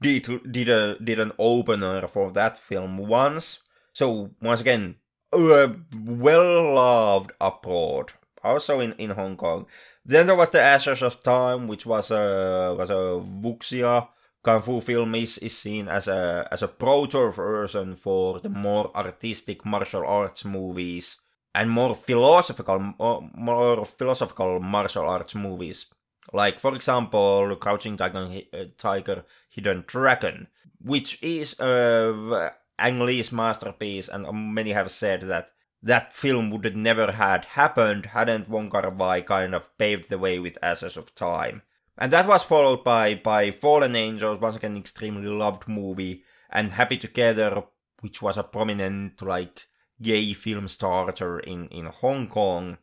did 0.00 0.52
did 0.52 0.68
a 0.68 0.98
did 0.98 1.20
an 1.20 1.32
opener 1.38 2.06
for 2.08 2.32
that 2.32 2.58
film 2.58 2.98
once. 2.98 3.60
So 3.92 4.30
once 4.40 4.60
again, 4.60 4.96
uh, 5.32 5.68
well 6.04 6.74
loved 6.74 7.32
abroad, 7.40 8.12
also 8.42 8.80
in, 8.80 8.92
in 8.98 9.10
Hong 9.10 9.36
Kong. 9.36 9.66
Then 10.04 10.26
there 10.26 10.36
was 10.36 10.50
the 10.50 10.60
Ashes 10.60 11.02
of 11.02 11.22
Time, 11.22 11.68
which 11.68 11.86
was 11.86 12.10
a 12.10 12.74
was 12.76 12.90
a 12.90 13.22
wuxia 13.22 14.08
kung 14.42 14.60
fu 14.60 14.80
film 14.80 15.14
is, 15.14 15.38
is 15.38 15.56
seen 15.56 15.88
as 15.88 16.08
a 16.08 16.46
as 16.50 16.62
a 16.62 16.68
proto 16.68 17.30
version 17.30 17.94
for 17.94 18.40
the 18.40 18.48
more 18.48 18.90
artistic 18.96 19.64
martial 19.64 20.04
arts 20.04 20.44
movies 20.44 21.20
and 21.54 21.70
more 21.70 21.94
philosophical 21.94 22.94
more, 22.98 23.30
more 23.34 23.84
philosophical 23.84 24.58
martial 24.58 25.08
arts 25.08 25.34
movies 25.34 25.86
like 26.32 26.58
for 26.58 26.74
example 26.74 27.54
crouching 27.56 27.96
tiger, 27.96 28.28
uh, 28.52 28.64
tiger 28.78 29.24
hidden 29.48 29.84
dragon 29.86 30.48
which 30.80 31.22
is 31.22 31.58
a 31.60 32.52
Ang 32.78 32.98
Lee's 33.00 33.30
masterpiece 33.30 34.08
and 34.08 34.26
many 34.54 34.72
have 34.72 34.90
said 34.90 35.20
that 35.22 35.51
that 35.82 36.12
film 36.12 36.50
would 36.50 36.76
never 36.76 37.12
had 37.12 37.44
happened 37.44 38.06
hadn't 38.06 38.48
Wong 38.48 38.70
Kar 38.70 38.90
Wai 38.90 39.20
kind 39.22 39.54
of 39.54 39.76
paved 39.78 40.08
the 40.08 40.18
way 40.18 40.38
with 40.38 40.58
Ashes 40.62 40.96
of 40.96 41.14
Time 41.14 41.62
and 41.98 42.12
that 42.12 42.26
was 42.26 42.42
followed 42.42 42.84
by 42.84 43.14
by 43.14 43.50
Fallen 43.50 43.94
Angels, 43.94 44.40
once 44.40 44.56
again 44.56 44.72
an 44.72 44.78
extremely 44.78 45.28
loved 45.28 45.68
movie, 45.68 46.24
and 46.50 46.72
Happy 46.72 46.96
Together, 46.96 47.64
which 48.00 48.22
was 48.22 48.38
a 48.38 48.42
prominent 48.42 49.20
like 49.20 49.66
gay 50.00 50.32
film 50.32 50.68
starter 50.68 51.38
in 51.40 51.68
in 51.68 51.86
Hong 51.86 52.28
Kong. 52.28 52.78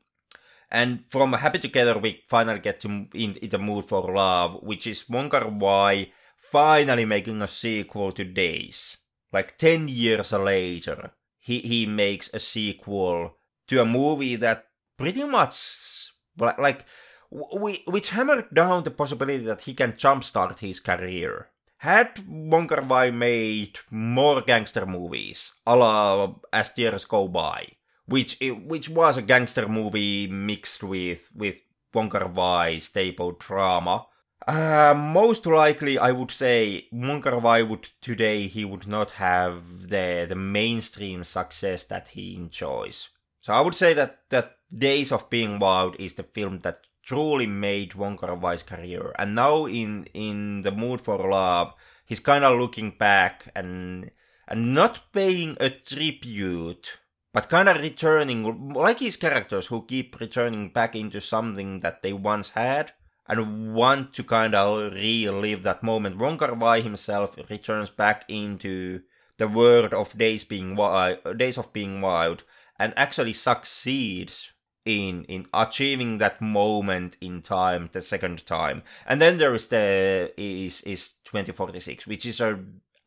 And 0.72 1.04
from 1.10 1.34
Happy 1.34 1.58
Together, 1.58 1.98
we 1.98 2.24
finally 2.28 2.60
get 2.60 2.80
to 2.82 3.08
in, 3.14 3.34
in 3.36 3.50
the 3.50 3.58
mood 3.58 3.86
for 3.86 4.14
love, 4.14 4.62
which 4.62 4.86
is 4.86 5.10
Wong 5.10 5.30
Kar 5.30 5.50
Wai 5.50 6.12
finally 6.38 7.06
making 7.06 7.42
a 7.42 7.48
sequel 7.48 8.12
to 8.12 8.24
Days. 8.24 8.98
Like 9.34 9.58
ten 9.58 9.88
years 9.88 10.32
later, 10.34 11.14
he 11.50 11.60
he 11.72 11.86
makes 11.86 12.30
a 12.32 12.40
sequel 12.40 13.38
to 13.68 13.82
a 13.82 13.86
movie 13.86 14.36
that 14.36 14.68
pretty 14.98 15.24
much 15.24 16.14
like 16.38 16.86
we 17.32 17.82
which 17.88 18.10
hammered 18.10 18.54
down 18.54 18.84
the 18.84 18.92
possibility 18.92 19.44
that 19.44 19.62
he 19.62 19.74
can 19.74 19.94
jumpstart 19.94 20.60
his 20.60 20.80
career. 20.80 21.50
Had 21.78 22.22
Wong 22.28 22.68
Kar 22.68 22.84
Wai 22.84 23.10
made 23.10 23.80
more 23.90 24.42
gangster 24.42 24.86
movies, 24.86 25.54
a 25.66 25.76
la 25.76 26.36
As 26.52 26.74
Tears 26.74 27.06
Go 27.06 27.28
By, 27.28 27.66
which 28.06 28.38
which 28.72 28.90
was 28.90 29.18
a 29.18 29.24
gangster 29.24 29.68
movie 29.68 30.28
mixed 30.28 30.84
with 30.84 31.32
with 31.34 31.62
Wong 31.94 32.10
Kar 32.10 32.28
Wai 32.28 32.78
staple 32.78 33.32
drama, 33.32 34.06
uh, 34.48 34.94
most 34.96 35.46
likely, 35.46 35.98
I 35.98 36.12
would 36.12 36.32
say 36.32 36.88
Wong 36.92 37.22
Kar 37.22 37.40
Wai 37.40 37.62
would 37.62 37.90
today 38.02 38.48
he 38.48 38.64
would 38.64 38.88
not 38.88 39.12
have 39.12 39.90
the 39.90 40.26
the 40.28 40.36
mainstream 40.36 41.24
success 41.24 41.84
that 41.86 42.10
he 42.10 42.36
enjoys. 42.36 43.10
So 43.42 43.54
I 43.54 43.62
would 43.62 43.76
say 43.76 43.94
that 43.94 44.30
that 44.30 44.58
Days 44.76 45.12
of 45.12 45.30
Being 45.30 45.60
Wild 45.60 45.96
is 46.00 46.14
the 46.14 46.24
film 46.24 46.60
that 46.60 46.86
truly 47.04 47.48
made 47.48 47.96
Wong 47.96 48.18
career. 48.18 49.14
And 49.20 49.36
now 49.36 49.66
in 49.66 50.06
in 50.14 50.62
the 50.62 50.72
mood 50.72 51.02
for 51.02 51.18
love, 51.30 51.74
he's 52.06 52.22
kind 52.22 52.46
of 52.46 52.58
looking 52.58 52.92
back 52.92 53.52
and 53.56 54.10
and 54.48 54.74
not 54.74 55.12
paying 55.12 55.58
a 55.60 55.70
tribute, 55.70 56.98
but 57.34 57.50
kind 57.50 57.68
of 57.68 57.82
returning 57.82 58.70
like 58.74 59.00
his 59.00 59.18
characters 59.18 59.68
who 59.68 59.86
keep 59.86 60.20
returning 60.20 60.70
back 60.70 60.96
into 60.96 61.20
something 61.20 61.82
that 61.82 62.02
they 62.02 62.14
once 62.14 62.52
had 62.52 62.94
and 63.30 63.74
want 63.76 64.14
to 64.16 64.24
kind 64.24 64.56
of 64.56 64.92
relive 64.94 65.64
that 65.64 65.84
moment. 65.84 66.18
Wong 66.18 66.38
Kar 66.38 66.56
Wai 66.56 66.82
himself 66.82 67.38
returns 67.50 67.92
back 67.92 68.26
into 68.28 69.02
the 69.38 69.48
world 69.48 69.94
of 69.94 70.18
days 70.18 70.44
being 70.44 70.76
wild, 70.76 71.38
days 71.38 71.58
of 71.58 71.72
being 71.72 72.02
wild, 72.02 72.44
and 72.80 72.94
actually 72.98 73.34
succeeds 73.34 74.52
in 74.86 75.24
in 75.26 75.46
achieving 75.54 76.18
that 76.18 76.42
moment 76.42 77.18
in 77.22 77.42
time 77.42 77.90
the 77.92 78.02
second 78.02 78.46
time 78.46 78.82
and 79.06 79.22
then 79.22 79.38
there 79.38 79.54
is 79.54 79.68
the 79.68 80.34
is 80.38 80.82
is 80.82 81.14
2046 81.26 82.08
which 82.08 82.26
is 82.26 82.40
a 82.40 82.58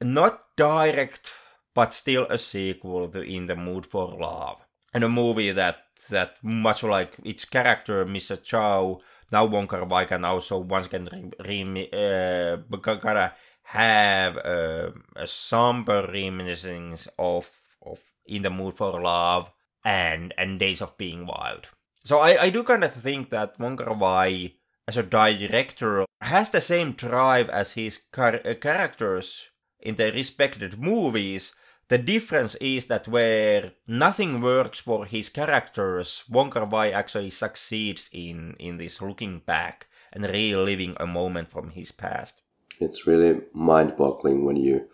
not 0.02 0.44
direct 0.56 1.32
but 1.74 1.94
still 1.94 2.26
a 2.28 2.36
sequel 2.36 3.08
to 3.08 3.22
in 3.22 3.46
the 3.46 3.56
mood 3.56 3.86
for 3.86 4.06
love 4.18 4.58
and 4.92 5.02
a 5.02 5.08
movie 5.08 5.50
that 5.50 5.78
that 6.10 6.36
much 6.42 6.82
like 6.82 7.16
its 7.24 7.44
character 7.44 8.04
mr 8.04 8.40
chow 8.40 9.00
now 9.32 9.46
Wong 9.46 9.66
Kar 9.66 9.84
Wai 9.84 10.04
can 10.04 10.24
also 10.24 10.58
once 10.58 10.86
again 10.86 11.08
re, 11.44 11.64
re, 11.64 11.88
uh, 11.92 12.56
gotta 12.76 13.34
have 13.64 14.36
a, 14.36 14.92
a 15.16 15.26
somber 15.26 16.06
reminiscence 16.12 17.08
of 17.18 17.50
of 17.84 18.00
in 18.26 18.42
the 18.42 18.50
mood 18.50 18.74
for 18.74 19.00
love 19.00 19.50
and 19.84 20.34
and 20.36 20.58
Days 20.58 20.82
of 20.82 20.96
Being 20.96 21.26
Wild. 21.26 21.68
So 22.04 22.18
I, 22.18 22.42
I 22.42 22.50
do 22.50 22.64
kind 22.64 22.84
of 22.84 22.94
think 22.94 23.30
that 23.30 23.58
Wong 23.58 23.76
Kar 23.76 23.94
Wai 23.94 24.52
as 24.88 24.96
a 24.96 25.02
director 25.02 26.04
has 26.20 26.50
the 26.50 26.60
same 26.60 26.92
drive 26.92 27.48
as 27.48 27.72
his 27.72 28.00
car- 28.10 28.40
uh, 28.44 28.54
characters 28.54 29.48
in 29.80 29.94
their 29.96 30.12
respected 30.12 30.78
movies. 30.78 31.54
The 31.88 31.98
difference 31.98 32.54
is 32.56 32.86
that 32.86 33.08
where 33.08 33.72
nothing 33.86 34.40
works 34.40 34.80
for 34.80 35.04
his 35.04 35.28
characters, 35.28 36.24
Wong 36.30 36.50
Wai 36.70 36.90
actually 36.90 37.30
succeeds 37.30 38.08
in 38.12 38.56
in 38.58 38.78
this 38.78 39.02
looking 39.02 39.40
back 39.40 39.88
and 40.12 40.24
reliving 40.24 40.96
a 40.98 41.06
moment 41.06 41.50
from 41.50 41.70
his 41.70 41.92
past. 41.92 42.40
It's 42.80 43.06
really 43.06 43.42
mind-boggling 43.52 44.44
when 44.44 44.56
you 44.56 44.88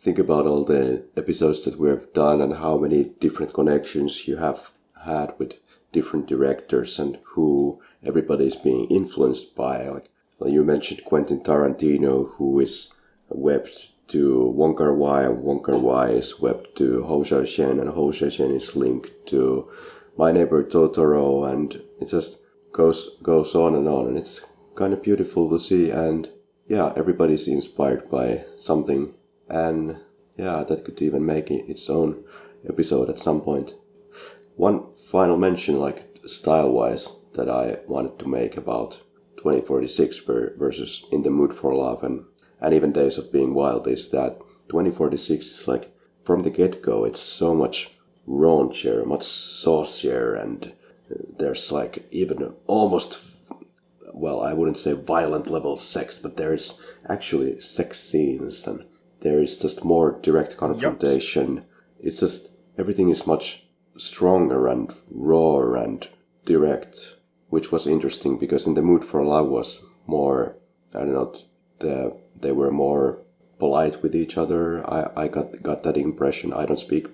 think 0.00 0.18
about 0.18 0.46
all 0.46 0.64
the 0.64 1.06
episodes 1.16 1.62
that 1.62 1.78
we 1.78 1.88
have 1.88 2.12
done 2.12 2.40
and 2.40 2.54
how 2.54 2.78
many 2.78 3.04
different 3.04 3.52
connections 3.52 4.26
you 4.26 4.36
have 4.36 4.70
had 5.04 5.34
with 5.38 5.54
different 5.92 6.26
directors 6.26 6.98
and 6.98 7.18
who 7.34 7.80
everybody 8.02 8.46
is 8.46 8.56
being 8.56 8.86
influenced 8.86 9.54
by. 9.54 9.86
Like 9.86 10.08
you 10.46 10.64
mentioned 10.64 11.04
Quentin 11.04 11.40
Tarantino, 11.42 12.30
who 12.36 12.60
is 12.60 12.92
webbed 13.28 13.90
to 14.10 14.46
Wong 14.50 14.76
Kar 14.76 14.94
Wai, 14.94 15.24
and 15.24 15.42
Wong 15.42 15.62
Kar 15.62 15.78
Wai 15.78 16.10
is 16.10 16.40
webbed 16.40 16.76
to 16.76 17.02
Hou 17.02 17.24
Hsiao-hsien, 17.24 17.80
and 17.80 17.90
Hou 17.90 18.12
Hsiao-hsien 18.12 18.54
is 18.54 18.76
linked 18.76 19.26
to 19.26 19.70
My 20.16 20.30
Neighbor 20.30 20.62
Totoro, 20.62 21.50
and 21.50 21.80
it 22.00 22.08
just 22.08 22.40
goes 22.72 23.16
goes 23.22 23.54
on 23.54 23.74
and 23.74 23.88
on, 23.88 24.06
and 24.06 24.18
it's 24.18 24.44
kind 24.74 24.92
of 24.92 25.02
beautiful 25.02 25.48
to 25.50 25.58
see. 25.58 25.90
And 25.90 26.28
yeah, 26.68 26.92
everybody's 26.96 27.48
inspired 27.48 28.10
by 28.10 28.44
something 28.56 29.14
and 29.50 29.98
yeah, 30.36 30.64
that 30.64 30.84
could 30.84 31.02
even 31.02 31.26
make 31.26 31.50
its 31.50 31.90
own 31.90 32.24
episode 32.66 33.10
at 33.10 33.18
some 33.18 33.42
point. 33.42 33.74
One 34.56 34.94
final 35.10 35.36
mention, 35.36 35.78
like 35.78 36.18
style 36.26 36.70
wise, 36.70 37.08
that 37.34 37.48
I 37.48 37.78
wanted 37.86 38.18
to 38.20 38.28
make 38.28 38.56
about 38.56 39.02
2046 39.38 40.18
versus 40.56 41.04
In 41.12 41.22
the 41.22 41.30
Mood 41.30 41.52
for 41.52 41.74
Love 41.74 42.02
and, 42.04 42.24
and 42.60 42.74
even 42.74 42.92
Days 42.92 43.18
of 43.18 43.32
Being 43.32 43.54
Wild 43.54 43.86
is 43.88 44.10
that 44.10 44.38
2046 44.68 45.46
is 45.46 45.68
like 45.68 45.92
from 46.24 46.42
the 46.42 46.50
get 46.50 46.82
go, 46.82 47.04
it's 47.04 47.20
so 47.20 47.54
much 47.54 47.96
raunchier, 48.28 49.04
much 49.04 49.24
saucier, 49.24 50.34
and 50.34 50.72
there's 51.38 51.72
like 51.72 52.06
even 52.10 52.54
almost 52.66 53.18
well, 54.12 54.42
I 54.42 54.52
wouldn't 54.52 54.78
say 54.78 54.92
violent 54.92 55.48
level 55.48 55.76
sex, 55.76 56.18
but 56.18 56.36
there's 56.36 56.80
actually 57.08 57.60
sex 57.60 58.00
scenes 58.00 58.66
and 58.66 58.84
there 59.20 59.40
is 59.40 59.58
just 59.58 59.84
more 59.84 60.18
direct 60.20 60.56
confrontation. 60.56 61.54
Yep. 61.54 61.64
It's 62.00 62.20
just 62.20 62.50
everything 62.78 63.10
is 63.10 63.26
much 63.26 63.64
stronger 63.96 64.68
and 64.68 64.92
raw 65.10 65.72
and 65.74 66.06
direct, 66.44 67.16
which 67.48 67.70
was 67.70 67.86
interesting 67.86 68.38
because 68.38 68.66
in 68.66 68.74
the 68.74 68.82
mood 68.82 69.04
for 69.04 69.24
love 69.24 69.48
was 69.48 69.84
more 70.06 70.56
I 70.94 70.98
don't 71.00 71.12
know 71.12 71.34
the 71.78 72.16
they 72.40 72.52
were 72.52 72.70
more 72.70 73.22
polite 73.58 74.02
with 74.02 74.14
each 74.14 74.36
other. 74.36 74.88
I, 74.88 75.10
I 75.16 75.28
got 75.28 75.62
got 75.62 75.82
that 75.82 75.96
impression. 75.96 76.52
I 76.52 76.66
don't 76.66 76.78
speak 76.78 77.06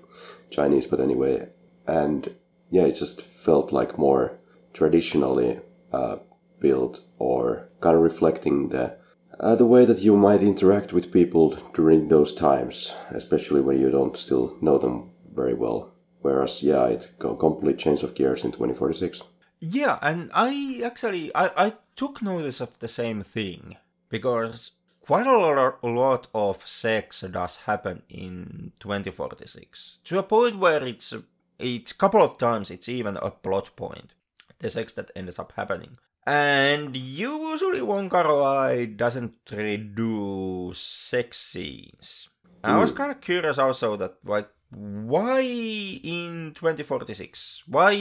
Chinese, 0.51 0.87
but 0.87 1.01
anyway, 1.01 1.49
and 1.87 2.35
yeah, 2.71 2.85
it 2.85 2.93
just 2.93 3.23
felt 3.23 3.73
like 3.73 3.99
more 3.99 4.39
traditionally 4.73 5.61
uh, 5.93 6.17
built 6.61 7.01
or 7.19 7.69
kind 7.81 7.97
of 7.97 8.03
reflecting 8.03 8.69
the 8.71 8.97
uh, 9.39 9.55
the 9.55 9.67
way 9.67 9.85
that 9.85 9.99
you 9.99 10.17
might 10.17 10.43
interact 10.43 10.93
with 10.93 11.13
people 11.13 11.59
during 11.75 12.09
those 12.09 12.35
times, 12.35 12.95
especially 13.11 13.61
when 13.61 13.79
you 13.79 13.91
don't 13.91 14.17
still 14.17 14.57
know 14.63 14.79
them 14.79 15.11
very 15.35 15.55
well. 15.55 15.93
Whereas, 16.23 16.63
yeah, 16.63 16.87
it 16.87 17.11
complete 17.19 17.79
change 17.79 18.03
of 18.03 18.15
gears 18.15 18.45
in 18.45 18.51
2046. 18.53 19.23
Yeah, 19.61 19.99
and 20.03 20.31
I 20.35 20.81
actually 20.85 21.35
I, 21.35 21.67
I 21.67 21.73
took 21.95 22.23
notice 22.23 22.61
of 22.61 22.79
the 22.79 22.89
same 22.89 23.23
thing 23.23 23.77
because 24.09 24.73
quite 25.07 25.27
a 25.27 25.89
lot, 25.89 26.27
of 26.35 26.67
sex 26.67 27.21
does 27.21 27.57
happen 27.57 28.03
in 28.09 28.73
2046 28.81 29.99
to 30.05 30.19
a 30.19 30.23
point 30.23 30.59
where 30.59 30.85
it's 30.85 31.15
it's 31.59 31.93
a 31.93 31.95
couple 31.95 32.23
of 32.23 32.37
times 32.37 32.71
it's 32.71 32.89
even 32.89 33.17
a 33.17 33.31
plot 33.31 33.71
point 33.77 34.13
the 34.59 34.71
sex 34.71 34.93
that 34.95 35.11
ends 35.15 35.39
up 35.39 35.53
happening. 35.53 35.97
And 36.27 36.97
usually 36.97 37.83
Wong 37.83 38.09
Kar 38.11 38.27
Wai 38.27 38.87
doesn't 38.87 39.35
really 39.53 39.77
do 39.77 40.73
sex 40.75 41.39
scenes. 41.39 42.29
Mm. 42.65 42.71
I 42.71 42.79
was 42.79 42.91
kind 42.91 43.13
of 43.13 43.21
curious 43.21 43.59
also 43.59 43.97
that 43.97 44.17
like 44.25 44.49
why 44.71 45.41
in 45.41 46.53
2046 46.55 47.63
why 47.69 47.95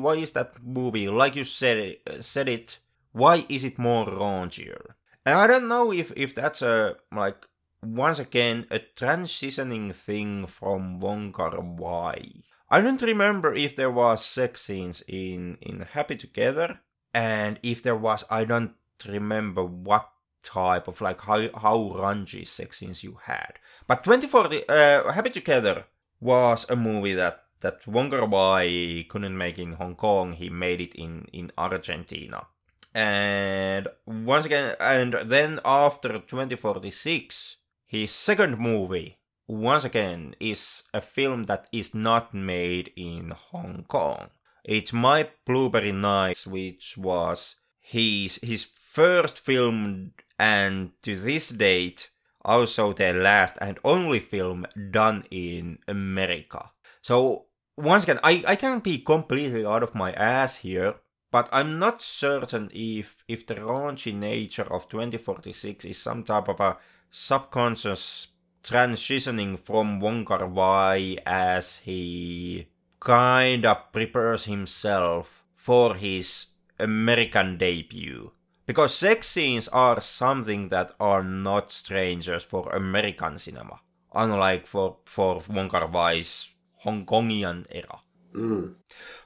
why 0.00 0.14
is 0.14 0.30
that 0.32 0.62
movie? 0.64 1.08
Like 1.08 1.36
you 1.36 1.44
said 1.44 1.98
said 2.20 2.48
it 2.48 2.78
why 3.12 3.44
is 3.48 3.64
it 3.64 3.78
more 3.78 4.06
raunchier 4.06 4.94
and 5.28 5.38
i 5.38 5.46
don't 5.46 5.68
know 5.68 5.92
if 5.92 6.10
if 6.16 6.34
that's 6.34 6.62
a 6.62 6.96
like 7.12 7.46
once 7.82 8.18
again 8.18 8.66
a 8.70 8.80
transitioning 8.96 9.94
thing 9.94 10.46
from 10.46 10.98
Wong 10.98 11.32
Kar 11.32 11.60
Wai 11.60 12.22
i 12.70 12.80
don't 12.80 13.02
remember 13.02 13.54
if 13.54 13.76
there 13.76 13.90
was 13.90 14.24
sex 14.24 14.62
scenes 14.62 15.02
in 15.06 15.58
in 15.60 15.80
happy 15.80 16.16
together 16.16 16.80
and 17.12 17.60
if 17.62 17.82
there 17.82 18.00
was 18.06 18.24
i 18.30 18.44
don't 18.44 18.72
remember 19.06 19.64
what 19.64 20.08
type 20.42 20.88
of 20.88 21.00
like 21.02 21.20
how 21.20 21.40
how 21.64 21.76
raunchy 22.02 22.46
sex 22.46 22.78
scenes 22.78 23.04
you 23.04 23.18
had 23.24 23.52
but 23.86 24.02
2040 24.02 24.68
uh, 24.68 25.12
happy 25.12 25.30
together 25.30 25.84
was 26.20 26.68
a 26.70 26.76
movie 26.76 27.14
that 27.14 27.44
that 27.60 27.86
Wong 27.86 28.10
Kar 28.10 28.24
Wai 28.24 29.04
couldn't 29.08 29.36
make 29.36 29.58
in 29.58 29.72
Hong 29.72 29.96
Kong. 29.96 30.32
He 30.32 30.48
made 30.48 30.80
it 30.80 30.94
in 30.94 31.26
in 31.32 31.50
Argentina. 31.58 32.46
And 32.94 33.88
once 34.06 34.46
again, 34.46 34.74
and 34.80 35.14
then 35.24 35.60
after 35.64 36.18
2046, 36.18 37.56
his 37.86 38.12
second 38.12 38.58
movie, 38.58 39.18
once 39.46 39.84
again, 39.84 40.34
is 40.40 40.84
a 40.92 41.00
film 41.00 41.44
that 41.44 41.68
is 41.72 41.94
not 41.94 42.34
made 42.34 42.92
in 42.96 43.30
Hong 43.30 43.84
Kong. 43.88 44.28
It's 44.64 44.92
My 44.92 45.28
Blueberry 45.46 45.92
Nights, 45.92 46.46
which 46.46 46.96
was 46.98 47.56
his 47.80 48.36
his 48.42 48.64
first 48.64 49.38
film, 49.38 50.12
and 50.38 50.92
to 51.02 51.16
this 51.16 51.48
date, 51.48 52.10
also 52.44 52.92
the 52.92 53.12
last 53.12 53.56
and 53.60 53.78
only 53.84 54.20
film 54.20 54.66
done 54.90 55.24
in 55.30 55.78
America. 55.88 56.70
So 57.00 57.46
once 57.76 58.04
again, 58.04 58.20
I, 58.22 58.44
I 58.46 58.56
can 58.56 58.80
be 58.80 58.98
completely 58.98 59.64
out 59.64 59.82
of 59.82 59.94
my 59.94 60.12
ass 60.12 60.56
here, 60.56 60.96
but 61.30 61.48
I'm 61.52 61.78
not 61.78 62.02
certain 62.02 62.70
if 62.72 63.24
if 63.28 63.46
the 63.46 63.56
raunchy 63.56 64.14
nature 64.14 64.72
of 64.72 64.88
2046 64.88 65.84
is 65.84 65.98
some 65.98 66.22
type 66.24 66.48
of 66.48 66.60
a 66.60 66.78
subconscious 67.10 68.28
transitioning 68.62 69.58
from 69.58 70.00
Wong 70.00 70.24
Kar 70.24 70.46
Wai 70.46 71.16
as 71.26 71.76
he 71.76 72.68
kind 73.00 73.64
of 73.64 73.92
prepares 73.92 74.44
himself 74.44 75.44
for 75.54 75.94
his 75.94 76.46
American 76.78 77.56
debut 77.58 78.32
because 78.66 78.94
sex 78.94 79.26
scenes 79.26 79.66
are 79.68 80.00
something 80.00 80.68
that 80.68 80.92
are 81.00 81.24
not 81.24 81.70
strangers 81.70 82.44
for 82.44 82.68
American 82.70 83.38
cinema, 83.38 83.80
unlike 84.14 84.66
for 84.66 84.98
for 85.04 85.42
Wong 85.48 85.70
Kar 85.70 85.88
Wai's 85.88 86.50
Hong 86.84 87.06
Kongian 87.06 87.66
era. 87.70 88.00
Mm. 88.34 88.74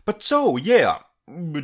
But 0.04 0.22
so 0.22 0.56
yeah, 0.56 0.98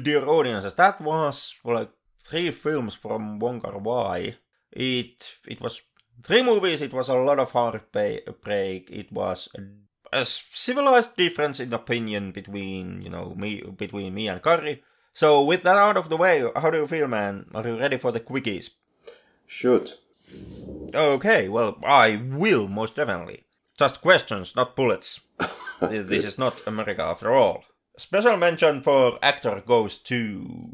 dear 0.03 0.27
audiences, 0.27 0.75
that 0.75 1.01
was 1.01 1.55
like 1.65 1.91
three 2.23 2.51
films 2.51 2.95
from 2.95 3.39
Wong 3.39 3.61
Kar 3.61 3.79
Wai. 3.79 4.37
It 4.73 5.39
it 5.47 5.61
was 5.61 5.83
three 6.23 6.43
movies. 6.43 6.81
It 6.81 6.93
was 6.93 7.09
a 7.09 7.15
lot 7.15 7.39
of 7.39 7.51
heartbreak. 7.51 8.89
It 8.91 9.13
was 9.13 9.49
a, 9.57 10.21
a 10.21 10.25
civilized 10.25 11.17
difference 11.17 11.61
in 11.61 11.73
opinion 11.73 12.33
between 12.33 13.03
you 13.03 13.11
know 13.11 13.35
me 13.37 13.63
between 13.63 14.15
me 14.15 14.29
and 14.29 14.43
Karri. 14.43 14.81
So 15.15 15.43
with 15.43 15.63
that 15.63 15.77
out 15.77 15.97
of 15.97 16.09
the 16.09 16.17
way, 16.17 16.45
how 16.55 16.71
do 16.71 16.79
you 16.79 16.87
feel, 16.87 17.09
man? 17.09 17.47
Are 17.55 17.67
you 17.67 17.79
ready 17.79 17.99
for 17.99 18.13
the 18.13 18.21
quickies? 18.21 18.71
Shoot. 19.47 19.99
Okay, 20.95 21.49
well, 21.49 21.79
I 21.85 22.23
will 22.23 22.69
most 22.69 22.97
definitely. 22.97 23.45
Just 23.79 24.01
questions, 24.01 24.55
not 24.55 24.77
bullets. 24.77 25.21
this 25.81 26.25
is 26.25 26.39
not 26.39 26.67
America 26.67 27.03
after 27.03 27.33
all. 27.33 27.65
Special 27.99 28.37
mention 28.37 28.81
for 28.81 29.19
actor 29.21 29.61
goes 29.67 29.99
to. 29.99 30.71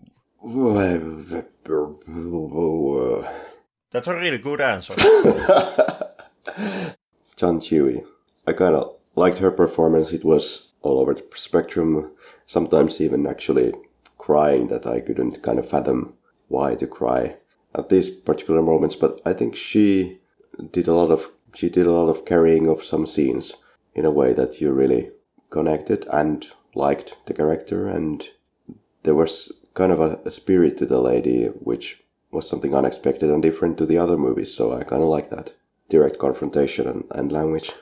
That's 3.91 4.09
a 4.09 4.15
really 4.15 4.37
good 4.37 4.61
answer. 4.61 4.93
Zhang 7.35 7.61
Ziyi. 7.63 8.05
I 8.47 8.53
kind 8.53 8.75
of 8.75 8.97
liked 9.17 9.39
her 9.39 9.51
performance. 9.51 10.13
It 10.13 10.23
was 10.23 10.75
all 10.83 10.99
over 11.01 11.15
the 11.15 11.25
spectrum. 11.35 12.13
Sometimes 12.45 13.01
even 13.01 13.27
actually 13.27 13.73
crying 14.19 14.69
that 14.69 14.87
I 14.87 15.01
couldn't 15.01 15.43
kind 15.43 15.59
of 15.59 15.67
fathom 15.67 16.13
why 16.49 16.75
to 16.75 16.87
cry 16.87 17.37
at 17.75 17.89
these 17.89 18.11
particular 18.11 18.61
moments. 18.61 18.97
But 18.97 19.23
I 19.25 19.33
think 19.33 19.57
she 19.57 20.19
did 20.73 20.89
a 20.89 20.95
lot 20.95 21.11
of 21.11 21.31
she 21.55 21.71
did 21.71 21.87
a 21.87 21.93
lot 21.93 22.11
of 22.11 22.27
carrying 22.27 22.69
of 22.69 22.85
some 22.85 23.07
scenes 23.07 23.55
in 23.95 24.05
a 24.05 24.11
way 24.11 24.35
that 24.35 24.61
you 24.61 24.73
really 24.73 25.11
connected 25.49 26.07
and 26.13 26.53
liked 26.77 27.17
the 27.27 27.35
character 27.35 27.87
and 27.87 28.29
there 29.03 29.15
was 29.15 29.53
kind 29.75 29.93
of 29.93 30.01
a, 30.01 30.21
a 30.25 30.31
spirit 30.31 30.77
to 30.77 30.87
the 30.87 31.01
lady 31.01 31.47
which 31.47 32.03
was 32.31 32.49
something 32.49 32.75
unexpected 32.75 33.31
and 33.31 33.43
different 33.43 33.79
to 33.79 33.87
the 33.87 33.99
other 33.99 34.17
movies 34.17 34.55
so 34.55 34.75
i 34.75 34.83
kind 34.83 35.03
of 35.03 35.09
like 35.09 35.31
that 35.31 35.55
direct 35.89 36.19
confrontation 36.19 36.87
and, 36.89 37.05
and 37.11 37.33
language 37.33 37.73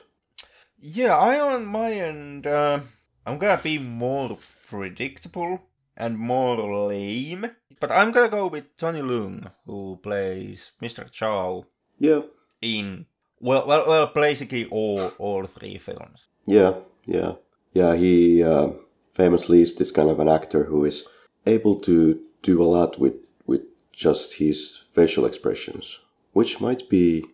yeah 0.79 1.15
i 1.15 1.39
on 1.39 1.65
my 1.65 1.91
end 1.91 2.45
uh, 2.45 2.79
i'm 3.25 3.37
gonna 3.37 3.59
be 3.61 3.77
more 3.77 4.37
predictable 4.67 5.61
and 5.95 6.17
more 6.17 6.57
lame. 6.87 7.49
But 7.79 7.91
I'm 7.91 8.11
gonna 8.11 8.29
go 8.29 8.47
with 8.47 8.77
Tony 8.77 9.01
Leung, 9.01 9.51
who 9.65 9.99
plays 10.01 10.71
Mr. 10.81 11.09
Chow. 11.11 11.65
Yeah. 11.99 12.21
In 12.61 13.05
well, 13.39 13.67
well, 13.67 13.85
well, 13.87 14.07
basically 14.07 14.65
all 14.65 15.11
all 15.17 15.45
three 15.45 15.77
films. 15.77 16.27
Yeah, 16.45 16.75
yeah, 17.05 17.33
yeah. 17.73 17.95
He 17.95 18.43
uh, 18.43 18.69
famously 19.13 19.61
is 19.61 19.75
this 19.75 19.91
kind 19.91 20.09
of 20.09 20.19
an 20.19 20.29
actor 20.29 20.65
who 20.65 20.85
is 20.85 21.05
able 21.45 21.75
to 21.81 22.21
do 22.41 22.61
a 22.61 22.65
lot 22.65 22.99
with 22.99 23.15
with 23.45 23.61
just 23.91 24.35
his 24.35 24.83
facial 24.93 25.25
expressions, 25.25 25.99
which 26.33 26.61
might 26.61 26.89
be 26.89 27.25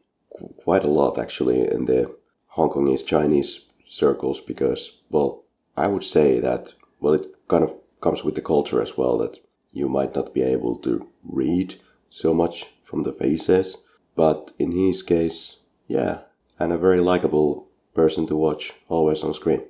quite 0.63 0.83
a 0.83 0.87
lot 0.99 1.17
actually 1.17 1.61
in 1.61 1.85
the 1.85 2.15
Hong 2.47 2.69
Kongese 2.69 3.05
Chinese 3.05 3.69
circles 3.87 4.39
because, 4.39 5.01
well, 5.09 5.43
I 5.75 5.87
would 5.87 6.03
say 6.03 6.39
that 6.39 6.73
well, 6.99 7.13
it 7.13 7.27
kind 7.47 7.63
of 7.63 7.75
comes 8.01 8.23
with 8.23 8.35
the 8.35 8.41
culture 8.41 8.81
as 8.81 8.97
well 8.97 9.17
that 9.17 9.37
you 9.71 9.87
might 9.87 10.15
not 10.15 10.33
be 10.33 10.41
able 10.41 10.77
to 10.77 11.09
read 11.23 11.75
so 12.09 12.33
much 12.33 12.65
from 12.83 13.03
the 13.03 13.13
faces. 13.13 13.83
But 14.15 14.51
in 14.59 14.71
his 14.71 15.03
case, 15.03 15.59
yeah, 15.87 16.21
and 16.57 16.73
a 16.73 16.77
very 16.77 16.99
likable 16.99 17.67
person 17.93 18.27
to 18.27 18.35
watch 18.35 18.73
always 18.87 19.23
on 19.23 19.33
screen. 19.33 19.63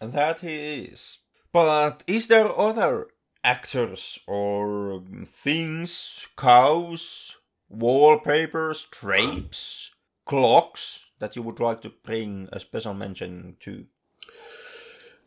That 0.00 0.40
he 0.40 0.84
is. 0.84 1.18
But 1.52 2.02
is 2.06 2.26
there 2.26 2.58
other 2.58 3.08
actors 3.42 4.18
or 4.26 5.02
things, 5.24 6.26
cows, 6.36 7.36
wallpapers, 7.68 8.86
drapes, 8.90 9.90
clocks 10.26 11.04
that 11.18 11.36
you 11.36 11.42
would 11.42 11.60
like 11.60 11.80
to 11.82 11.92
bring 12.04 12.48
a 12.52 12.60
special 12.60 12.92
mention 12.92 13.56
to? 13.60 13.86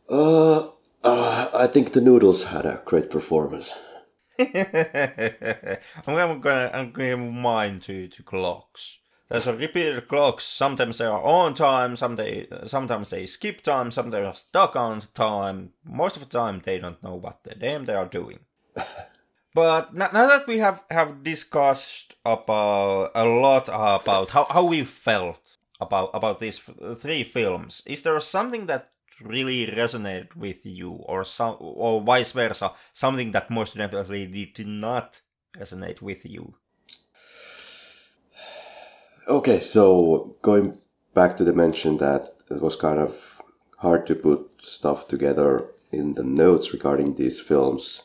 Uh, 0.08 0.68
uh, 1.02 1.50
I 1.54 1.66
think 1.66 1.92
the 1.92 2.00
Noodles 2.00 2.44
had 2.44 2.66
a 2.66 2.82
great 2.84 3.10
performance. 3.10 3.74
I'm 4.38 6.40
gonna 6.40 6.70
I'm 6.72 6.92
gonna 6.92 7.16
mine 7.16 7.80
to 7.80 8.08
to 8.08 8.22
clocks. 8.22 8.99
There's 9.30 9.46
a 9.46 9.54
repeated 9.54 10.08
clocks. 10.08 10.42
Sometimes 10.42 10.98
they 10.98 11.04
are 11.04 11.22
on 11.22 11.54
time. 11.54 11.94
Some 11.94 12.16
they 12.16 12.48
sometimes 12.66 13.10
they 13.10 13.26
skip 13.26 13.62
time. 13.62 13.92
Sometimes 13.92 14.12
they 14.12 14.28
are 14.28 14.34
stuck 14.34 14.74
on 14.74 15.02
time. 15.14 15.70
Most 15.84 16.16
of 16.16 16.22
the 16.22 16.38
time 16.38 16.60
they 16.64 16.80
don't 16.80 17.02
know 17.02 17.14
what 17.14 17.44
the 17.44 17.54
damn 17.54 17.84
they 17.84 17.94
are 17.94 18.08
doing. 18.08 18.40
but 19.54 19.94
now, 19.94 20.08
now 20.12 20.26
that 20.26 20.48
we 20.48 20.58
have 20.58 20.82
have 20.90 21.22
discussed 21.22 22.16
about 22.26 23.12
a 23.14 23.24
lot 23.24 23.68
about 23.68 24.30
how, 24.30 24.46
how 24.50 24.64
we 24.64 24.82
felt 24.82 25.58
about 25.80 26.10
about 26.12 26.40
these 26.40 26.58
three 26.96 27.22
films, 27.22 27.82
is 27.86 28.02
there 28.02 28.18
something 28.18 28.66
that 28.66 28.90
really 29.22 29.66
resonated 29.68 30.34
with 30.34 30.66
you, 30.66 30.90
or 30.90 31.22
some, 31.22 31.56
or 31.60 32.00
vice 32.00 32.32
versa, 32.32 32.72
something 32.92 33.30
that 33.30 33.50
most 33.50 33.76
definitely 33.76 34.26
did 34.26 34.66
not 34.66 35.20
resonate 35.56 36.02
with 36.02 36.26
you? 36.26 36.54
Okay, 39.28 39.60
so 39.60 40.36
going 40.42 40.78
back 41.14 41.36
to 41.36 41.44
the 41.44 41.52
mention 41.52 41.98
that 41.98 42.34
it 42.50 42.60
was 42.60 42.74
kind 42.74 42.98
of 42.98 43.42
hard 43.78 44.06
to 44.06 44.14
put 44.14 44.50
stuff 44.60 45.08
together 45.08 45.70
in 45.92 46.14
the 46.14 46.24
notes 46.24 46.72
regarding 46.72 47.14
these 47.14 47.38
films. 47.38 48.04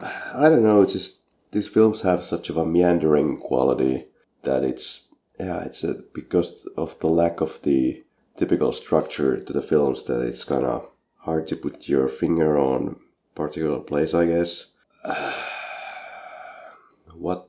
I 0.00 0.48
don't 0.48 0.62
know, 0.62 0.84
just 0.86 1.20
these 1.52 1.68
films 1.68 2.02
have 2.02 2.24
such 2.24 2.50
of 2.50 2.56
a 2.56 2.66
meandering 2.66 3.38
quality 3.38 4.06
that 4.42 4.64
it's 4.64 5.08
yeah, 5.38 5.62
it's 5.64 5.82
a, 5.82 5.94
because 6.12 6.66
of 6.76 6.98
the 7.00 7.08
lack 7.08 7.40
of 7.40 7.60
the 7.62 8.04
typical 8.36 8.72
structure 8.72 9.40
to 9.40 9.52
the 9.52 9.62
films 9.62 10.04
that 10.04 10.20
it's 10.20 10.44
kind 10.44 10.64
of 10.64 10.88
hard 11.18 11.48
to 11.48 11.56
put 11.56 11.88
your 11.88 12.08
finger 12.08 12.58
on 12.58 13.00
particular 13.34 13.80
place, 13.80 14.14
I 14.14 14.26
guess. 14.26 14.66
what 17.14 17.48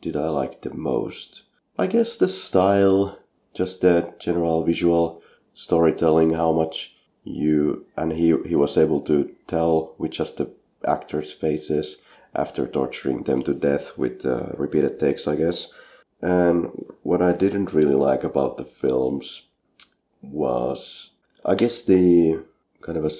did 0.00 0.16
I 0.16 0.28
like 0.28 0.62
the 0.62 0.74
most? 0.74 1.44
I 1.80 1.86
guess 1.86 2.18
the 2.18 2.28
style, 2.28 3.18
just 3.54 3.80
the 3.80 4.12
general 4.18 4.62
visual 4.64 5.22
storytelling, 5.54 6.34
how 6.34 6.52
much 6.52 6.94
you 7.24 7.86
and 7.96 8.12
he 8.12 8.36
he 8.44 8.54
was 8.54 8.76
able 8.76 9.00
to 9.02 9.34
tell 9.46 9.94
with 9.96 10.10
just 10.10 10.36
the 10.36 10.54
actors' 10.86 11.32
faces 11.32 12.02
after 12.34 12.66
torturing 12.66 13.22
them 13.22 13.42
to 13.44 13.54
death 13.54 13.96
with 13.96 14.26
uh, 14.26 14.52
repeated 14.58 15.00
takes, 15.00 15.26
I 15.26 15.36
guess. 15.36 15.72
And 16.20 16.70
what 17.02 17.22
I 17.22 17.32
didn't 17.32 17.72
really 17.72 17.94
like 17.94 18.24
about 18.24 18.58
the 18.58 18.66
films 18.66 19.48
was, 20.20 21.12
I 21.46 21.54
guess, 21.54 21.82
the 21.82 22.44
kind 22.82 22.98
of 22.98 23.06
a. 23.06 23.10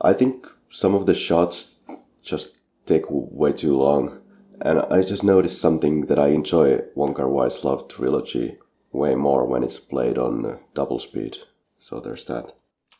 I 0.00 0.14
think 0.14 0.46
some 0.70 0.94
of 0.94 1.04
the 1.04 1.14
shots 1.14 1.80
just 2.22 2.56
take 2.86 3.04
way 3.10 3.52
too 3.52 3.76
long. 3.76 4.21
And 4.64 4.78
I 4.78 5.02
just 5.02 5.24
noticed 5.24 5.60
something 5.60 6.06
that 6.06 6.18
I 6.18 6.28
enjoy 6.28 6.82
Wong 6.94 7.14
Kar 7.14 7.28
Wai's 7.28 7.64
Love 7.64 7.88
trilogy 7.88 8.58
way 8.92 9.16
more 9.16 9.44
when 9.44 9.64
it's 9.64 9.80
played 9.80 10.16
on 10.16 10.46
uh, 10.46 10.58
double 10.72 11.00
speed. 11.00 11.38
So 11.78 11.98
there's 11.98 12.24
that. 12.26 12.52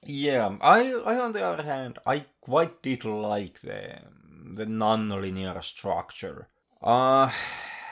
Yeah, 0.04 0.56
I, 0.60 0.92
I 0.92 1.18
on 1.18 1.32
the 1.32 1.44
other 1.44 1.62
hand, 1.62 2.00
I 2.04 2.24
quite 2.40 2.82
did 2.82 3.04
like 3.04 3.60
the 3.60 4.00
the 4.54 4.66
non-linear 4.66 5.62
structure. 5.62 6.48
Uh 6.82 7.30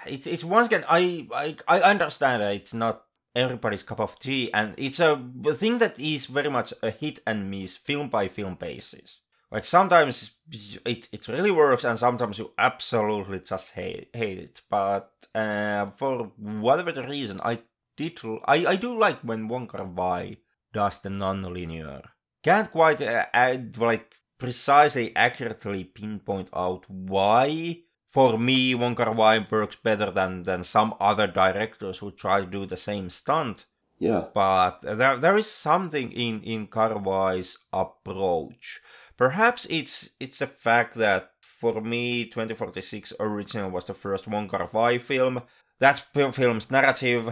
it's 0.05 0.27
it's 0.27 0.43
once 0.43 0.67
again 0.67 0.85
I 0.89 1.29
I 1.33 1.57
I 1.69 1.81
understand 1.81 2.43
that 2.43 2.55
it's 2.55 2.75
not 2.75 3.05
everybody's 3.37 3.85
cup 3.85 4.01
of 4.01 4.19
tea, 4.19 4.53
and 4.53 4.75
it's 4.77 4.99
a 4.99 5.17
thing 5.55 5.79
that 5.79 5.99
is 6.01 6.27
very 6.27 6.51
much 6.51 6.75
a 6.83 6.91
hit 6.91 7.21
and 7.27 7.51
miss, 7.51 7.77
film 7.77 8.09
by 8.09 8.27
film 8.27 8.57
basis. 8.57 9.21
Like 9.51 9.65
sometimes 9.65 10.37
it 10.85 11.09
it 11.11 11.29
really 11.29 11.51
works, 11.51 11.85
and 11.85 11.99
sometimes 11.99 12.39
you 12.39 12.53
absolutely 12.57 13.41
just 13.41 13.73
hate 13.73 14.11
hate 14.15 14.39
it. 14.39 14.63
But 14.71 15.11
uh, 15.35 15.91
for 15.97 16.31
whatever 16.37 16.93
the 16.93 17.03
reason, 17.03 17.41
I 17.43 17.61
did 17.97 18.21
I 18.45 18.67
I 18.67 18.77
do 18.77 18.97
like 18.97 19.21
when 19.21 19.49
Wong 19.49 19.67
Kar 19.67 19.85
Wai 19.85 20.37
does 20.73 21.01
the 21.01 21.11
non-linear. 21.11 22.03
Can't 22.43 22.71
quite 22.71 23.03
uh, 23.03 23.27
add, 23.35 23.77
like 23.77 24.15
precisely 24.39 25.15
accurately 25.17 25.85
pinpoint 25.85 26.49
out 26.55 26.89
why. 26.89 27.83
For 28.11 28.39
me, 28.39 28.75
Wong 28.75 28.95
Kar 28.95 29.13
Wai 29.13 29.47
works 29.51 29.77
better 29.77 30.11
than 30.13 30.45
than 30.45 30.63
some 30.65 30.95
other 31.01 31.27
directors 31.27 31.99
who 31.99 32.13
try 32.13 32.41
to 32.41 32.47
do 32.47 32.67
the 32.67 32.77
same 32.77 33.11
stunt. 33.11 33.67
Yeah. 33.99 34.27
But 34.33 34.81
there 34.83 35.17
there 35.17 35.37
is 35.37 35.51
something 35.51 36.13
in 36.13 36.43
in 36.43 36.69
Kar 36.69 36.99
Wai's 36.99 37.59
approach. 37.73 38.81
Perhaps 39.21 39.67
it's 39.67 40.17
it's 40.19 40.39
the 40.39 40.47
fact 40.47 40.95
that 40.95 41.33
for 41.43 41.83
me, 41.83 42.25
2046 42.25 43.13
original 43.21 43.71
was 43.71 43.85
the 43.85 43.93
first 43.93 44.27
Wong 44.27 44.49
Kar 44.49 44.71
Wai 44.73 44.97
film. 44.97 45.43
That 45.79 45.99
film's 46.15 46.71
narrative 46.71 47.29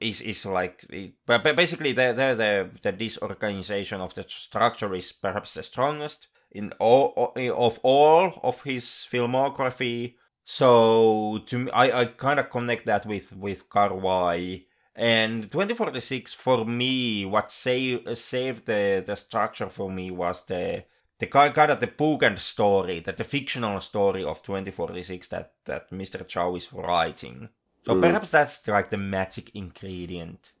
is 0.00 0.20
is 0.20 0.44
like 0.44 0.84
but 1.26 1.44
basically 1.54 1.92
the 1.92 2.08
the 2.12 2.34
the, 2.34 2.70
the 2.82 2.90
disorganization 2.90 4.00
of 4.00 4.14
the 4.14 4.24
structure 4.26 4.92
is 4.96 5.12
perhaps 5.12 5.54
the 5.54 5.62
strongest 5.62 6.26
in 6.50 6.72
all 6.80 7.32
eh, 7.36 7.50
of 7.50 7.78
all 7.84 8.40
of 8.42 8.62
his 8.62 8.84
filmography 8.84 10.14
so 10.44 11.38
to 11.46 11.58
me 11.58 11.70
i 11.72 12.00
i 12.00 12.04
kind 12.04 12.38
of 12.38 12.50
connect 12.50 12.86
that 12.86 13.06
with 13.06 13.36
with 13.36 13.68
Kar 13.68 13.92
Wai 13.92 14.64
and 14.94 15.50
2046 15.50 16.34
for 16.34 16.64
me 16.64 17.24
what 17.24 17.50
save 17.50 18.06
saved 18.16 18.66
the 18.66 19.02
the 19.04 19.16
structure 19.16 19.68
for 19.68 19.90
me 19.90 20.12
was 20.12 20.44
the 20.46 20.84
the 21.18 21.26
kind 21.26 21.56
of 21.56 21.80
the 21.80 21.86
book 21.86 22.22
and 22.22 22.38
story 22.38 23.00
that 23.00 23.16
the 23.16 23.24
fictional 23.24 23.80
story 23.80 24.24
of 24.24 24.42
2046 24.42 25.28
that 25.28 25.52
that 25.64 25.90
mr 25.90 26.26
chow 26.26 26.54
is 26.54 26.72
writing 26.72 27.48
so 27.88 27.94
mm. 27.94 28.02
perhaps 28.02 28.30
that's 28.30 28.66
like 28.68 28.90
the 28.90 28.98
magic 28.98 29.50
ingredient. 29.54 30.52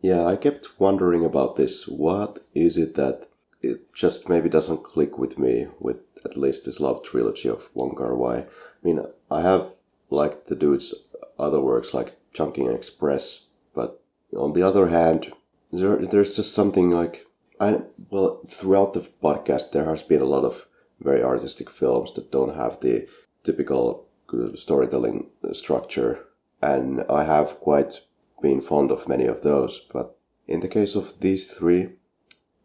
Yeah, 0.00 0.24
I 0.24 0.36
kept 0.36 0.80
wondering 0.80 1.24
about 1.24 1.56
this. 1.56 1.86
What 1.86 2.38
is 2.54 2.78
it 2.78 2.94
that 2.94 3.28
it 3.60 3.92
just 3.92 4.30
maybe 4.30 4.48
doesn't 4.48 4.82
click 4.82 5.18
with 5.18 5.38
me 5.38 5.66
with 5.78 5.98
at 6.24 6.38
least 6.38 6.64
this 6.64 6.80
love 6.80 7.04
trilogy 7.04 7.50
of 7.50 7.68
Wong 7.74 7.94
Kar 7.94 8.14
Wai? 8.14 8.38
I 8.38 8.46
mean, 8.82 9.04
I 9.30 9.42
have 9.42 9.72
liked 10.08 10.46
the 10.46 10.56
dude's 10.56 10.94
other 11.38 11.60
works 11.60 11.92
like 11.92 12.16
Chungking 12.32 12.74
Express, 12.74 13.48
but 13.74 14.00
on 14.34 14.54
the 14.54 14.62
other 14.62 14.88
hand, 14.88 15.34
there 15.70 15.96
there's 15.96 16.34
just 16.34 16.54
something 16.54 16.90
like 16.90 17.26
Well 17.60 18.40
throughout 18.48 18.94
the 18.94 19.06
podcast 19.22 19.72
there 19.72 19.84
has 19.84 20.02
been 20.02 20.22
a 20.22 20.32
lot 20.36 20.44
of 20.44 20.66
very 20.98 21.22
artistic 21.22 21.68
films 21.68 22.14
that 22.14 22.32
don't 22.32 22.56
have 22.56 22.80
the 22.80 23.06
typical 23.44 24.06
storytelling 24.54 25.30
structure 25.52 26.26
and 26.62 27.04
I 27.10 27.24
have 27.24 27.60
quite 27.60 28.00
been 28.40 28.62
fond 28.62 28.90
of 28.90 29.08
many 29.08 29.26
of 29.26 29.42
those, 29.42 29.78
but 29.92 30.16
in 30.46 30.60
the 30.60 30.68
case 30.68 30.94
of 30.94 31.20
these 31.20 31.52
three, 31.52 31.92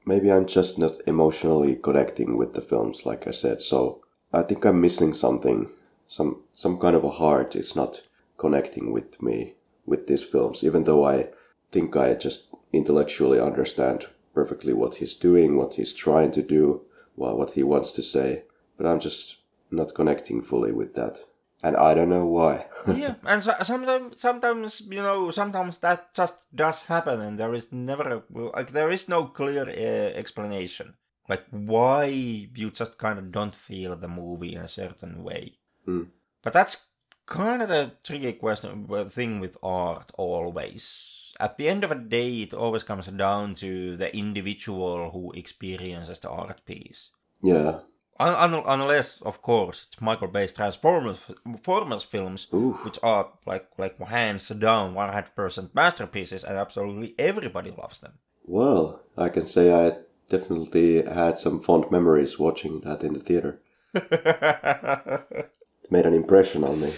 maybe 0.05 0.31
I'm 0.31 0.45
just 0.45 0.77
not 0.79 1.01
emotionally 1.05 1.75
connecting 1.75 2.37
with 2.37 2.53
the 2.53 2.61
films, 2.61 3.05
like 3.05 3.27
I 3.27 3.31
said, 3.31 3.61
so 3.61 4.01
I 4.31 4.43
think 4.43 4.65
I'm 4.65 4.79
missing 4.79 5.13
something. 5.13 5.71
Some, 6.07 6.43
some 6.53 6.77
kind 6.77 6.95
of 6.95 7.03
a 7.03 7.09
heart 7.09 7.55
is 7.55 7.75
not 7.75 8.01
connecting 8.37 8.93
with 8.93 9.21
me 9.21 9.55
with 9.85 10.07
these 10.07 10.23
films, 10.23 10.63
even 10.63 10.83
though 10.83 11.05
I 11.05 11.29
think 11.71 11.95
I 11.95 12.13
just 12.13 12.55
intellectually 12.71 13.39
understand 13.39 14.07
perfectly 14.35 14.73
what 14.73 14.95
he's 14.97 15.15
doing, 15.15 15.55
what 15.55 15.75
he's 15.75 15.93
trying 15.93 16.31
to 16.33 16.43
do, 16.43 16.81
well, 17.15 17.35
what 17.37 17.51
he 17.51 17.63
wants 17.63 17.91
to 17.93 18.03
say, 18.03 18.43
but 18.77 18.85
I'm 18.85 18.99
just 18.99 19.37
not 19.71 19.95
connecting 19.95 20.43
fully 20.43 20.71
with 20.71 20.93
that 20.93 21.23
and 21.65 21.75
I 21.75 21.95
don't 21.95 22.09
know 22.09 22.25
why. 22.25 22.67
yeah, 22.87 23.15
and 23.25 23.43
so, 23.43 23.55
sometimes, 23.63 24.19
sometimes 24.19 24.81
you 24.81 25.01
know, 25.01 25.31
sometimes 25.31 25.77
that 25.79 26.13
just 26.13 26.45
does 26.55 26.83
happen, 26.83 27.21
and 27.21 27.39
there 27.39 27.55
is 27.55 27.71
never 27.71 28.23
like 28.29 28.71
there 28.71 28.91
is 28.91 29.09
no 29.09 29.25
clear 29.25 29.63
uh, 29.63 30.17
explanation, 30.19 30.93
like 31.27 31.43
why 31.49 32.05
you 32.05 32.69
just 32.69 32.99
kind 32.99 33.17
of 33.17 33.31
don't 33.31 33.55
feel 33.55 33.95
the 33.95 34.07
movie 34.07 34.53
in 34.53 34.61
a 34.61 34.67
certain 34.67 35.23
way. 35.23 35.57
Mm. 35.87 36.09
But 36.43 36.53
that's 36.53 36.77
kind 37.25 37.63
of 37.63 37.69
the 37.69 37.93
tricky 38.03 38.33
question 38.33 38.85
thing 39.09 39.39
with 39.39 39.57
art 39.63 40.11
always. 40.17 41.24
At 41.39 41.57
the 41.57 41.67
end 41.67 41.83
of 41.83 41.89
the 41.89 41.95
day, 41.95 42.43
it 42.43 42.53
always 42.53 42.83
comes 42.83 43.07
down 43.07 43.55
to 43.55 43.97
the 43.97 44.15
individual 44.15 45.09
who 45.11 45.31
experiences 45.33 46.19
the 46.19 46.29
art 46.29 46.65
piece. 46.65 47.11
Yeah. 47.43 47.79
Un- 48.17 48.63
unless, 48.65 49.21
of 49.21 49.41
course, 49.41 49.87
it's 49.87 50.01
Michael 50.01 50.29
Bay's 50.29 50.53
Transformers, 50.53 51.19
Transformers 51.43 52.03
films, 52.03 52.47
Oof. 52.53 52.85
which 52.85 52.97
are 53.03 53.33
like 53.45 53.67
like 53.77 53.99
hands 53.99 54.47
down 54.49 54.95
100% 54.95 55.75
masterpieces, 55.75 56.45
and 56.45 56.57
absolutely 56.57 57.13
everybody 57.19 57.71
loves 57.71 57.99
them. 57.99 58.13
Well, 58.45 59.01
I 59.17 59.27
can 59.27 59.45
say 59.45 59.73
I 59.73 59.97
definitely 60.29 61.01
had 61.03 61.37
some 61.37 61.61
fond 61.61 61.91
memories 61.91 62.39
watching 62.39 62.79
that 62.81 63.03
in 63.03 63.13
the 63.13 63.19
theater. 63.19 63.59
it 63.93 65.51
made 65.91 66.05
an 66.05 66.13
impression 66.13 66.63
on 66.63 66.79
me. 66.79 66.93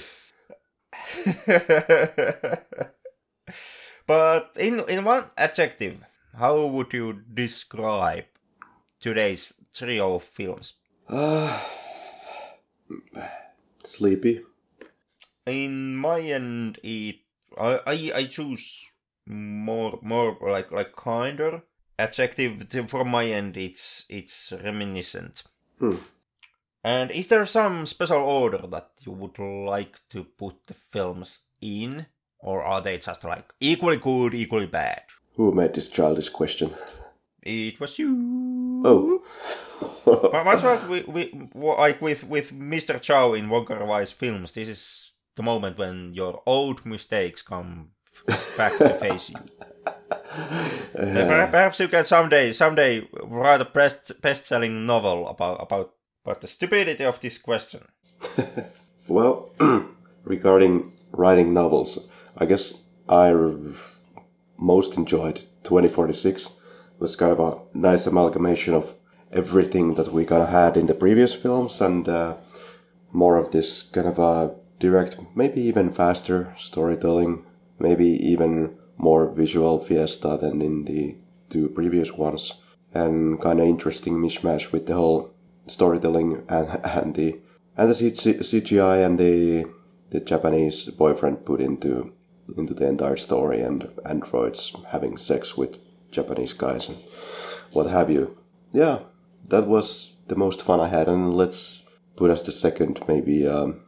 but 4.07 4.55
in 4.59 4.83
in 4.89 5.03
one 5.03 5.25
adjective, 5.37 5.99
how 6.37 6.65
would 6.65 6.93
you 6.93 7.21
describe 7.33 8.25
today's 8.99 9.53
trio 9.73 10.15
of 10.15 10.23
films? 10.23 10.73
Uh, 11.07 11.59
sleepy. 13.83 14.41
In 15.45 15.95
my 15.95 16.19
end, 16.19 16.79
it 16.83 17.19
I 17.57 17.79
I, 17.85 18.11
I 18.15 18.23
choose 18.25 18.91
more 19.25 19.99
more 20.01 20.37
like 20.41 20.71
like 20.71 20.95
kinder 20.95 21.63
adjective 21.99 22.89
from 22.89 23.09
my 23.09 23.25
end. 23.25 23.57
It's 23.57 24.05
it's 24.09 24.51
reminiscent. 24.51 25.43
Hmm. 25.79 25.97
And 26.83 27.11
is 27.11 27.27
there 27.27 27.45
some 27.45 27.85
special 27.85 28.23
order 28.23 28.65
that 28.67 28.91
you 29.01 29.11
would 29.11 29.37
like 29.39 29.99
to 30.09 30.23
put 30.23 30.67
the 30.67 30.73
films 30.73 31.39
in, 31.61 32.05
or 32.47 32.63
are 32.63 32.81
they 32.81 32.97
just 32.97 33.23
like 33.25 33.53
equally 33.59 33.97
good, 33.97 34.33
equally 34.33 34.67
bad? 34.67 35.01
Who 35.35 35.51
made 35.51 35.73
this 35.73 35.89
childish 35.89 36.29
question? 36.29 36.73
It 37.43 37.77
was 37.79 37.99
you. 37.99 38.81
Oh. 38.85 39.21
but 40.31 40.45
much 40.45 40.63
like 40.63 40.87
with, 40.87 41.07
with, 41.07 41.29
like 41.53 42.01
with 42.01 42.23
with 42.23 42.51
Mr. 42.53 43.01
Chow 43.01 43.33
in 43.33 43.49
Wong 43.49 43.65
Kar 43.65 43.85
Wai's 43.85 44.11
films, 44.11 44.53
this 44.53 44.69
is 44.69 45.11
the 45.35 45.43
moment 45.43 45.77
when 45.77 46.13
your 46.13 46.41
old 46.45 46.85
mistakes 46.85 47.41
come 47.41 47.89
back 48.57 48.77
to 48.77 48.93
face 49.03 49.29
you. 49.29 49.39
Uh, 49.85 51.47
perhaps 51.51 51.79
you 51.79 51.87
can 51.89 52.05
someday 52.05 52.53
someday 52.53 53.07
write 53.23 53.61
a 53.61 53.65
best 53.65 54.21
best 54.21 54.45
selling 54.45 54.85
novel 54.85 55.27
about 55.27 55.61
about 55.61 55.93
about 56.25 56.41
the 56.41 56.47
stupidity 56.47 57.03
of 57.03 57.19
this 57.19 57.37
question. 57.37 57.81
well, 59.07 59.49
regarding 60.23 60.91
writing 61.11 61.53
novels, 61.53 62.09
I 62.39 62.45
guess 62.45 62.73
I 63.09 63.33
most 64.59 64.95
enjoyed 64.95 65.37
2046 65.63 66.45
It 66.45 66.51
was 66.99 67.15
kind 67.15 67.31
of 67.31 67.39
a 67.39 67.57
nice 67.73 68.05
amalgamation 68.05 68.75
of 68.75 68.93
everything 69.31 69.95
that 69.95 70.13
we 70.13 70.25
kind 70.25 70.43
of 70.43 70.49
had 70.49 70.77
in 70.77 70.85
the 70.85 70.93
previous 70.93 71.33
films 71.33 71.81
and 71.81 72.07
uh, 72.07 72.35
more 73.11 73.37
of 73.37 73.51
this 73.51 73.89
kind 73.89 74.07
of 74.07 74.19
a 74.19 74.55
direct, 74.79 75.17
maybe 75.35 75.61
even 75.61 75.91
faster 75.91 76.53
storytelling, 76.57 77.43
maybe 77.79 78.05
even 78.05 78.77
more 78.97 79.29
visual 79.31 79.79
fiesta 79.79 80.37
than 80.39 80.61
in 80.61 80.85
the 80.85 81.17
two 81.49 81.69
previous 81.69 82.13
ones, 82.13 82.53
and 82.93 83.41
kind 83.41 83.59
of 83.59 83.65
interesting 83.65 84.13
mishmash 84.15 84.71
with 84.71 84.85
the 84.85 84.93
whole 84.93 85.33
storytelling 85.65 86.43
and, 86.49 86.67
and 86.83 87.15
the 87.15 87.39
and 87.75 87.89
the 87.89 87.95
CGI 87.95 89.05
and 89.05 89.19
the 89.19 89.65
the 90.09 90.19
Japanese 90.19 90.85
boyfriend 90.89 91.45
put 91.45 91.61
into 91.61 92.13
into 92.55 92.73
the 92.73 92.87
entire 92.87 93.17
story 93.17 93.61
and 93.61 93.89
androids 94.05 94.75
having 94.89 95.17
sex 95.17 95.57
with 95.57 95.77
Japanese 96.11 96.53
guys 96.53 96.89
and 96.89 96.97
what 97.71 97.89
have 97.89 98.09
you. 98.09 98.37
Yeah, 98.71 98.99
that 99.49 99.67
was 99.67 100.15
the 100.27 100.35
most 100.35 100.61
fun 100.61 100.79
I 100.79 100.87
had, 100.87 101.07
and 101.07 101.33
let's 101.33 101.83
put 102.15 102.31
as 102.31 102.43
the 102.43 102.51
second 102.51 102.99
maybe 103.07 103.47
um, 103.47 103.81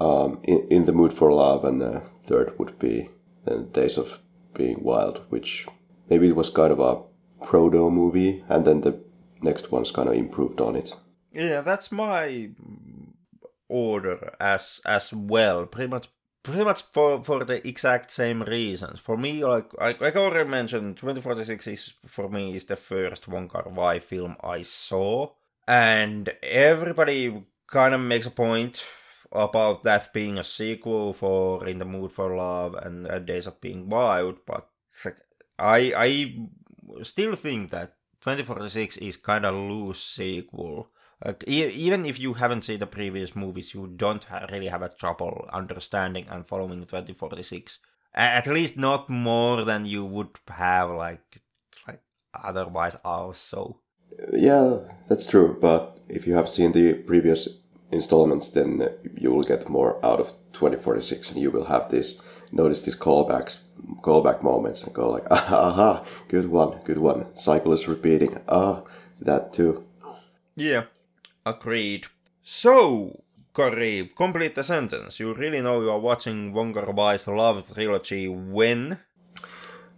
um, 0.00 0.40
in, 0.44 0.66
in 0.70 0.84
the 0.84 0.92
mood 0.92 1.12
for 1.12 1.32
love, 1.32 1.64
and 1.64 1.80
the 1.80 2.02
third 2.22 2.58
would 2.58 2.78
be 2.78 3.10
the 3.44 3.60
Days 3.60 3.98
of 3.98 4.18
Being 4.54 4.82
Wild, 4.82 5.20
which 5.28 5.66
maybe 6.08 6.28
it 6.28 6.36
was 6.36 6.50
kind 6.50 6.72
of 6.72 6.80
a 6.80 7.02
proto 7.44 7.90
movie, 7.90 8.44
and 8.48 8.64
then 8.64 8.80
the 8.80 8.98
next 9.42 9.70
one's 9.70 9.92
kind 9.92 10.08
of 10.08 10.14
improved 10.14 10.60
on 10.60 10.76
it. 10.76 10.94
Yeah, 11.32 11.60
that's 11.60 11.92
my 11.92 12.50
order 13.68 14.34
as 14.40 14.80
as 14.84 15.12
well. 15.12 15.66
Pretty 15.66 15.90
much 15.90 16.08
pretty 16.44 16.62
much 16.62 16.82
for 16.82 17.24
for 17.24 17.44
the 17.44 17.66
exact 17.66 18.12
same 18.12 18.42
reasons. 18.42 19.00
For 19.00 19.16
me, 19.16 19.44
like 19.44 19.70
I, 19.80 19.96
like 19.98 20.14
I 20.14 20.20
already 20.20 20.48
mentioned, 20.48 20.96
2046 20.98 21.66
is 21.66 21.94
for 22.04 22.28
me 22.28 22.54
is 22.54 22.66
the 22.66 22.76
first 22.76 23.26
Wong 23.26 23.48
Kar 23.48 23.68
Wai 23.68 23.98
film 23.98 24.36
I 24.44 24.62
saw, 24.62 25.32
and 25.66 26.28
everybody 26.42 27.44
kind 27.66 27.94
of 27.94 28.00
makes 28.00 28.26
a 28.26 28.30
point 28.30 28.84
about 29.32 29.82
that 29.82 30.12
being 30.12 30.38
a 30.38 30.44
sequel 30.44 31.12
for 31.12 31.66
In 31.66 31.78
the 31.78 31.84
Mood 31.84 32.12
for 32.12 32.36
Love 32.36 32.74
and 32.74 33.08
uh, 33.08 33.18
Days 33.18 33.48
of 33.48 33.60
Being 33.60 33.88
Wild, 33.88 34.36
but 34.46 34.68
I 35.58 35.92
I 35.96 37.02
still 37.02 37.34
think 37.34 37.70
that 37.70 37.96
2046 38.20 38.98
is 38.98 39.16
kind 39.16 39.44
of 39.44 39.54
loose 39.54 40.02
sequel 40.02 40.90
e- 41.46 41.68
even 41.68 42.04
if 42.04 42.18
you 42.18 42.34
haven't 42.34 42.62
seen 42.62 42.78
the 42.80 42.86
previous 42.86 43.34
movies, 43.34 43.74
you 43.74 43.86
don't 43.86 44.24
ha- 44.24 44.46
really 44.50 44.68
have 44.68 44.82
a 44.82 44.88
trouble 44.88 45.48
understanding 45.52 46.26
and 46.28 46.46
following 46.46 46.80
2046. 46.84 47.78
At 48.14 48.46
least 48.46 48.76
not 48.76 49.08
more 49.10 49.64
than 49.64 49.86
you 49.86 50.04
would 50.04 50.28
have 50.48 50.90
like 50.90 51.42
like 51.88 52.00
otherwise 52.42 52.96
also. 53.04 53.80
Yeah, 54.32 54.78
that's 55.08 55.26
true. 55.26 55.56
But 55.60 55.98
if 56.08 56.26
you 56.26 56.34
have 56.34 56.48
seen 56.48 56.72
the 56.72 56.94
previous 56.94 57.48
installments, 57.90 58.50
then 58.50 58.88
you 59.16 59.32
will 59.32 59.42
get 59.42 59.68
more 59.68 60.04
out 60.04 60.20
of 60.20 60.32
2046, 60.52 61.30
and 61.30 61.40
you 61.40 61.50
will 61.50 61.64
have 61.64 61.90
this 61.90 62.20
notice 62.52 62.82
these 62.82 62.96
callbacks, 62.96 63.62
callback 64.02 64.42
moments, 64.42 64.82
and 64.84 64.94
go 64.94 65.10
like, 65.10 65.26
aha, 65.30 66.04
good 66.28 66.48
one, 66.48 66.78
good 66.84 66.98
one. 66.98 67.34
Cycle 67.34 67.72
is 67.72 67.88
repeating. 67.88 68.40
Ah, 68.48 68.82
that 69.20 69.52
too. 69.52 69.84
Yeah. 70.56 70.84
Agreed. 71.46 72.06
So, 72.42 73.22
Karri, 73.54 74.14
complete 74.16 74.54
the 74.54 74.64
sentence. 74.64 75.20
You 75.20 75.34
really 75.34 75.60
know 75.60 75.82
you 75.82 75.90
are 75.90 75.98
watching 75.98 76.54
Wong 76.54 76.72
Kar 76.72 76.90
Wai's 76.90 77.28
Love 77.28 77.70
Trilogy 77.72 78.28
when? 78.28 78.98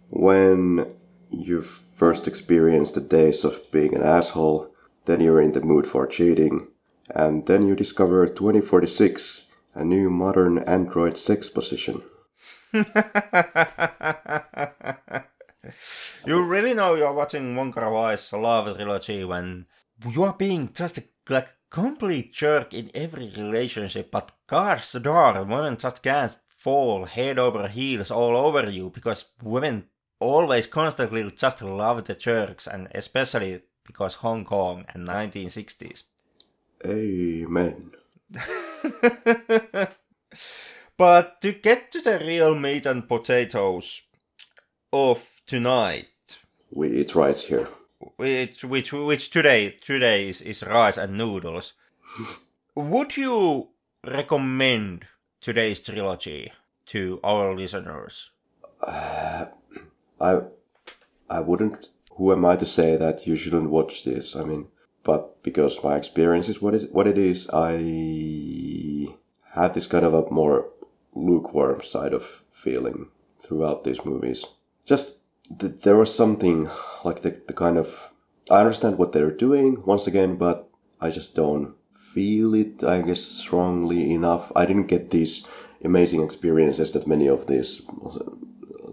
When 0.09 0.93
you 1.31 1.61
first 1.61 2.27
experience 2.27 2.91
the 2.91 2.99
days 3.01 3.45
of 3.45 3.71
being 3.71 3.95
an 3.95 4.03
asshole, 4.03 4.73
then 5.05 5.21
you're 5.21 5.41
in 5.41 5.53
the 5.53 5.61
mood 5.61 5.87
for 5.87 6.05
cheating, 6.05 6.67
and 7.15 7.45
then 7.47 7.65
you 7.65 7.75
discover 7.75 8.27
2046, 8.27 9.47
a 9.73 9.85
new 9.85 10.09
modern 10.09 10.59
android 10.59 11.17
sex 11.17 11.47
position. 11.49 12.03
you 12.73 12.83
really 16.43 16.73
know 16.73 16.95
you're 16.95 17.13
watching 17.13 17.55
Wong 17.55 17.71
Kar 17.71 17.89
Wai's 17.91 18.33
Love 18.33 18.75
Trilogy 18.75 19.23
when 19.23 19.65
you 20.11 20.23
are 20.23 20.33
being 20.33 20.69
just 20.73 20.97
a 20.97 21.03
like 21.29 21.49
complete 21.69 22.33
jerk 22.33 22.73
in 22.73 22.91
every 22.93 23.31
relationship, 23.35 24.11
but 24.11 24.31
gosh 24.47 24.91
darn, 24.93 25.47
women 25.47 25.77
just 25.77 26.01
can't 26.03 26.37
fall 26.47 27.05
head 27.05 27.39
over 27.39 27.67
heels 27.67 28.11
all 28.11 28.35
over 28.35 28.69
you 28.69 28.89
because 28.89 29.31
women 29.41 29.85
always 30.19 30.67
constantly 30.67 31.29
just 31.31 31.61
love 31.61 32.03
the 32.05 32.13
jerks, 32.13 32.67
and 32.67 32.87
especially 32.93 33.61
because 33.85 34.15
Hong 34.15 34.43
Kong 34.45 34.83
and 34.93 35.07
1960s. 35.07 36.03
Amen. 36.85 37.91
but 40.97 41.41
to 41.41 41.53
get 41.53 41.91
to 41.91 42.01
the 42.01 42.19
real 42.19 42.55
meat 42.55 42.85
and 42.85 43.07
potatoes 43.07 44.03
of 44.91 45.41
tonight, 45.45 46.39
we 46.71 46.89
eat 46.89 47.15
rice 47.15 47.45
here 47.45 47.69
which 48.17 48.63
which 48.63 48.91
which 48.91 49.29
today 49.29 49.77
today 49.81 50.29
is, 50.29 50.41
is 50.41 50.63
rice 50.63 50.97
and 50.97 51.15
noodles. 51.15 51.73
Would 52.75 53.15
you 53.15 53.69
recommend 54.05 55.05
today's 55.39 55.79
trilogy 55.79 56.51
to 56.87 57.19
our 57.23 57.55
listeners? 57.55 58.31
Uh, 58.81 59.45
I 60.19 60.41
I 61.29 61.39
wouldn't. 61.41 61.91
Who 62.17 62.31
am 62.33 62.45
I 62.45 62.55
to 62.55 62.65
say 62.65 62.95
that 62.97 63.27
you 63.27 63.35
shouldn't 63.35 63.69
watch 63.69 64.03
this? 64.03 64.35
I 64.35 64.43
mean, 64.43 64.67
but 65.03 65.43
because 65.43 65.83
my 65.83 65.95
experience 65.95 66.49
is 66.49 66.61
what 66.61 66.73
is 66.73 66.85
what 66.91 67.07
it 67.07 67.17
is, 67.17 67.49
I 67.53 69.13
had 69.53 69.73
this 69.73 69.87
kind 69.87 70.05
of 70.05 70.13
a 70.13 70.29
more 70.31 70.69
lukewarm 71.13 71.83
side 71.83 72.13
of 72.13 72.43
feeling 72.51 73.09
throughout 73.41 73.83
these 73.83 74.03
movies. 74.05 74.45
Just 74.85 75.19
th- 75.59 75.81
there 75.81 75.97
was 75.97 76.13
something 76.13 76.69
like 77.03 77.21
the, 77.21 77.41
the 77.47 77.53
kind 77.53 77.77
of 77.77 78.11
I 78.49 78.61
understand 78.61 78.97
what 78.97 79.11
they're 79.11 79.31
doing 79.31 79.83
once 79.85 80.07
again, 80.07 80.37
but 80.37 80.69
I 81.01 81.09
just 81.09 81.35
don't 81.35 81.75
feel 82.13 82.53
it. 82.55 82.83
I 82.83 83.01
guess 83.01 83.21
strongly 83.21 84.13
enough. 84.13 84.51
I 84.55 84.65
didn't 84.65 84.87
get 84.87 85.11
these 85.11 85.45
amazing 85.83 86.23
experiences 86.23 86.93
that 86.93 87.07
many 87.07 87.27
of 87.27 87.47
these, 87.47 87.81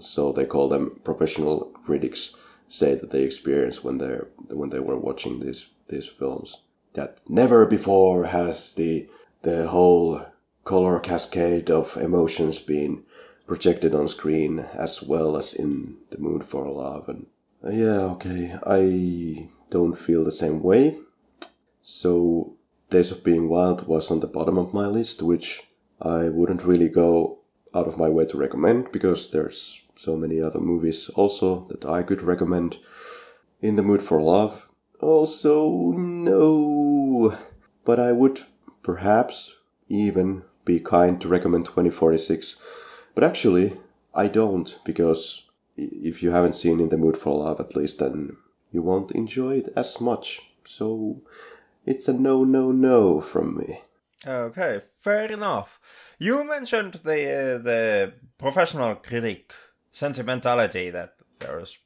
so 0.00 0.32
they 0.32 0.44
call 0.44 0.68
them 0.68 1.00
professional 1.04 1.72
critics, 1.86 2.34
say 2.68 2.94
that 2.94 3.10
they 3.10 3.22
experienced 3.22 3.84
when 3.84 3.98
they 3.98 4.18
when 4.50 4.70
they 4.70 4.80
were 4.80 4.98
watching 4.98 5.40
these 5.40 5.68
these 5.88 6.06
films. 6.06 6.62
That 6.94 7.18
never 7.28 7.66
before 7.66 8.24
has 8.24 8.74
the 8.74 9.08
the 9.42 9.68
whole 9.68 10.26
color 10.64 10.98
cascade 10.98 11.70
of 11.70 11.96
emotions 11.96 12.58
been 12.58 13.04
projected 13.46 13.94
on 13.94 14.08
screen 14.08 14.58
as 14.74 15.02
well 15.02 15.36
as 15.36 15.54
in 15.54 15.98
the 16.10 16.18
mood 16.18 16.44
for 16.44 16.68
love 16.68 17.08
and 17.08 17.26
uh, 17.64 17.70
yeah 17.70 18.00
okay 18.00 18.56
i 18.66 19.48
don't 19.74 19.98
feel 19.98 20.24
the 20.24 20.30
same 20.30 20.62
way. 20.62 20.96
So 21.82 22.54
days 22.90 23.10
of 23.10 23.24
being 23.24 23.48
wild 23.48 23.88
was 23.88 24.08
on 24.08 24.20
the 24.20 24.28
bottom 24.28 24.56
of 24.56 24.72
my 24.72 24.86
list 24.86 25.20
which 25.20 25.66
i 26.00 26.28
wouldn't 26.28 26.64
really 26.64 26.88
go 26.88 27.38
out 27.74 27.88
of 27.88 27.98
my 27.98 28.08
way 28.08 28.24
to 28.26 28.36
recommend 28.38 28.92
because 28.92 29.30
there's 29.30 29.82
so 29.96 30.16
many 30.16 30.40
other 30.40 30.60
movies 30.60 31.08
also 31.10 31.66
that 31.70 31.84
i 31.84 32.02
could 32.02 32.22
recommend 32.22 32.78
in 33.60 33.76
the 33.76 33.82
mood 33.82 34.02
for 34.02 34.22
love. 34.22 34.68
Also 35.00 35.90
no 35.92 37.36
but 37.84 37.98
i 37.98 38.12
would 38.12 38.40
perhaps 38.82 39.56
even 39.88 40.44
be 40.64 40.78
kind 40.78 41.20
to 41.20 41.28
recommend 41.28 41.64
2046 41.66 42.56
but 43.14 43.24
actually, 43.24 43.76
I 44.14 44.28
don't, 44.28 44.78
because 44.84 45.48
if 45.76 46.22
you 46.22 46.30
haven't 46.30 46.56
seen 46.56 46.80
In 46.80 46.88
the 46.88 46.96
Mood 46.96 47.18
for 47.18 47.44
Love 47.44 47.60
at 47.60 47.76
least, 47.76 47.98
then 47.98 48.36
you 48.70 48.82
won't 48.82 49.12
enjoy 49.12 49.58
it 49.58 49.72
as 49.76 50.00
much. 50.00 50.52
So 50.64 51.22
it's 51.86 52.08
a 52.08 52.12
no, 52.12 52.44
no, 52.44 52.72
no 52.72 53.20
from 53.20 53.58
me. 53.58 53.80
Okay, 54.26 54.80
fair 55.02 55.30
enough. 55.30 55.80
You 56.18 56.44
mentioned 56.44 56.94
the 57.04 57.56
uh, 57.56 57.58
the 57.58 58.14
professional 58.38 58.94
critic 58.94 59.52
sentimentality 59.92 60.90
that 60.90 61.16
there's 61.40 61.78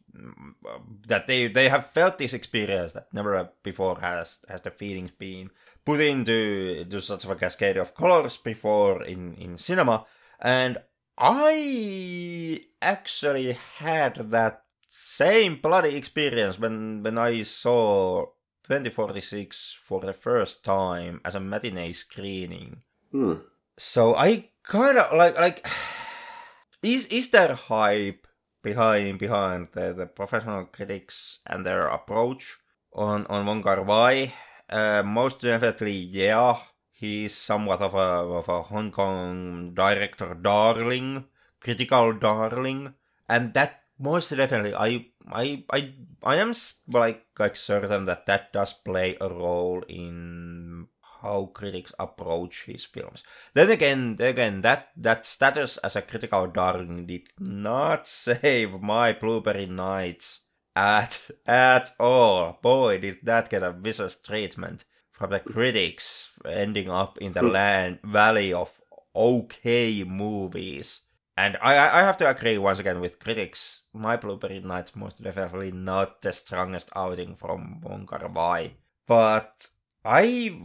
that 1.06 1.26
they 1.26 1.48
they 1.48 1.68
have 1.68 1.86
felt 1.86 2.18
this 2.18 2.32
experience 2.32 2.92
that 2.92 3.12
never 3.12 3.50
before 3.62 3.98
has 4.00 4.38
has 4.48 4.60
the 4.62 4.70
feelings 4.70 5.10
been 5.10 5.50
put 5.84 6.00
into 6.00 6.80
into 6.80 7.00
such 7.00 7.24
a 7.24 7.34
cascade 7.34 7.76
of 7.76 7.94
colors 7.94 8.36
before 8.36 9.02
in 9.02 9.34
in 9.34 9.58
cinema 9.58 10.04
and 10.40 10.78
I 11.18 12.60
actually 12.80 13.58
had 13.78 14.30
that 14.30 14.62
same 14.86 15.56
bloody 15.56 15.96
experience 15.96 16.58
when 16.58 17.02
when 17.02 17.18
I 17.18 17.42
saw 17.42 18.26
2046 18.64 19.78
for 19.82 20.00
the 20.00 20.12
first 20.12 20.64
time 20.64 21.20
as 21.24 21.34
a 21.34 21.40
matinee 21.40 21.92
screening. 21.92 22.82
Hmm. 23.10 23.42
So 23.76 24.14
I 24.14 24.50
kind 24.62 24.96
of 24.96 25.16
like 25.16 25.34
like 25.34 25.66
is 26.82 27.06
is 27.06 27.30
there 27.30 27.54
hype 27.54 28.28
behind 28.62 29.18
behind 29.18 29.68
the, 29.72 29.92
the 29.92 30.06
professional 30.06 30.66
critics 30.66 31.40
and 31.46 31.66
their 31.66 31.88
approach 31.88 32.58
on 32.92 33.26
on 33.26 33.44
Wong 33.44 33.62
Kar 33.62 33.82
Wai? 33.82 34.32
Uh, 34.70 35.02
most 35.02 35.40
definitely, 35.40 35.96
yeah. 35.96 36.58
He's 36.98 37.36
somewhat 37.36 37.80
of 37.80 37.94
a 37.94 38.26
of 38.38 38.48
a 38.48 38.60
Hong 38.60 38.90
Kong 38.90 39.72
director 39.72 40.34
darling, 40.34 41.26
critical 41.60 42.12
darling, 42.12 42.94
and 43.28 43.54
that 43.54 43.84
most 44.00 44.34
definitely, 44.36 44.74
I 44.74 45.06
I 45.30 45.62
I 45.70 45.94
I 46.24 46.36
am 46.42 46.52
like 46.88 47.24
like 47.38 47.54
certain 47.54 48.06
that 48.06 48.26
that 48.26 48.52
does 48.52 48.72
play 48.72 49.16
a 49.20 49.28
role 49.28 49.84
in 49.88 50.88
how 51.22 51.46
critics 51.54 51.92
approach 52.00 52.64
his 52.64 52.84
films. 52.84 53.22
Then 53.54 53.70
again, 53.70 54.16
again, 54.18 54.62
that 54.62 54.88
that 54.96 55.24
status 55.24 55.76
as 55.78 55.94
a 55.94 56.02
critical 56.02 56.48
darling 56.48 57.06
did 57.06 57.28
not 57.38 58.08
save 58.24 58.80
my 58.80 59.12
Blueberry 59.12 59.66
Nights 59.66 60.40
at 60.74 61.20
at 61.46 61.92
all. 62.00 62.58
Boy, 62.60 62.98
did 62.98 63.18
that 63.22 63.50
get 63.50 63.62
a 63.62 63.70
vicious 63.70 64.16
treatment 64.16 64.84
the 65.26 65.40
critics, 65.40 66.30
ending 66.46 66.88
up 66.88 67.18
in 67.18 67.32
the 67.32 67.42
land 67.42 67.98
valley 68.04 68.52
of 68.52 68.80
okay 69.14 70.04
movies. 70.04 71.02
And 71.36 71.56
I, 71.62 72.00
I 72.00 72.02
have 72.02 72.16
to 72.18 72.28
agree 72.28 72.58
once 72.58 72.78
again 72.78 73.00
with 73.00 73.20
critics. 73.20 73.82
My 73.92 74.16
Blueberry 74.16 74.60
Nights 74.60 74.96
most 74.96 75.22
definitely 75.22 75.70
not 75.70 76.22
the 76.22 76.32
strongest 76.32 76.90
outing 76.96 77.36
from 77.36 77.80
Wong 77.80 78.06
Kar 78.06 78.28
Wai. 78.28 78.74
But 79.06 79.68
I 80.04 80.58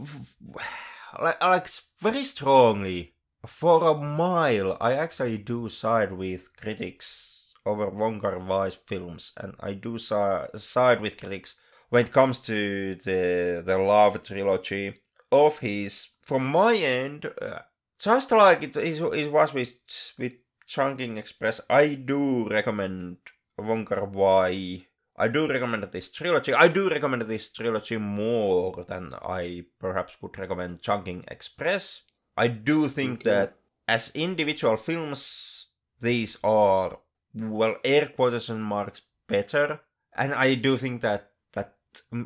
like, 1.20 1.42
like 1.42 1.68
very 2.00 2.24
strongly 2.24 3.14
for 3.46 3.88
a 3.88 3.94
mile. 3.94 4.76
I 4.80 4.94
actually 4.94 5.38
do 5.38 5.68
side 5.68 6.12
with 6.12 6.56
critics 6.56 7.44
over 7.66 7.88
Wong 7.88 8.20
Kar 8.20 8.38
Wai's 8.38 8.74
films, 8.74 9.32
and 9.36 9.54
I 9.60 9.72
do 9.74 9.96
side 9.98 11.00
with 11.00 11.18
critics 11.18 11.56
when 11.94 12.06
it 12.06 12.12
comes 12.12 12.40
to 12.40 12.96
the 13.04 13.62
the 13.64 13.78
love 13.78 14.22
trilogy 14.22 14.94
of 15.30 15.58
his. 15.58 16.08
From 16.22 16.46
my 16.46 16.74
end, 16.74 17.30
uh, 17.40 17.58
just 17.98 18.32
like 18.32 18.62
it, 18.62 18.76
it 18.76 19.30
was 19.30 19.54
with 19.54 19.74
with 20.18 20.32
Chungking 20.66 21.18
Express, 21.18 21.60
I 21.68 21.94
do 21.94 22.48
recommend 22.48 23.18
Wong 23.58 23.84
Kar 23.84 24.06
Wai 24.06 24.86
I 25.16 25.28
do 25.28 25.46
recommend 25.46 25.84
this 25.92 26.10
trilogy. 26.10 26.52
I 26.52 26.66
do 26.68 26.90
recommend 26.90 27.22
this 27.22 27.52
trilogy 27.52 27.98
more 27.98 28.84
than 28.88 29.12
I 29.22 29.64
perhaps 29.78 30.20
would 30.20 30.36
recommend 30.36 30.82
Chungking 30.82 31.24
Express. 31.28 32.02
I 32.36 32.48
do 32.48 32.88
think 32.88 33.20
okay. 33.20 33.30
that 33.30 33.56
as 33.86 34.10
individual 34.14 34.76
films, 34.76 35.66
these 36.00 36.38
are, 36.42 36.98
well, 37.32 37.76
air 37.84 38.06
quotation 38.06 38.60
marks 38.60 39.02
better. 39.28 39.80
And 40.16 40.34
I 40.34 40.54
do 40.54 40.76
think 40.76 41.00
that 41.02 41.30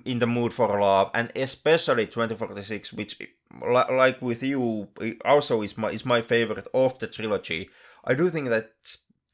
in 0.05 0.19
the 0.19 0.27
mood 0.27 0.53
for 0.53 0.81
love, 0.81 1.11
and 1.15 1.33
especially 1.37 2.07
2046, 2.07 2.93
which, 2.93 3.21
like 3.61 4.21
with 4.23 4.43
you, 4.43 4.89
also 5.25 5.63
is 5.63 5.77
my 5.77 5.91
is 5.91 6.05
my 6.05 6.23
favorite 6.23 6.69
of 6.73 6.99
the 6.99 7.07
trilogy. 7.07 7.71
I 8.05 8.15
do 8.15 8.31
think 8.31 8.49
that 8.49 8.73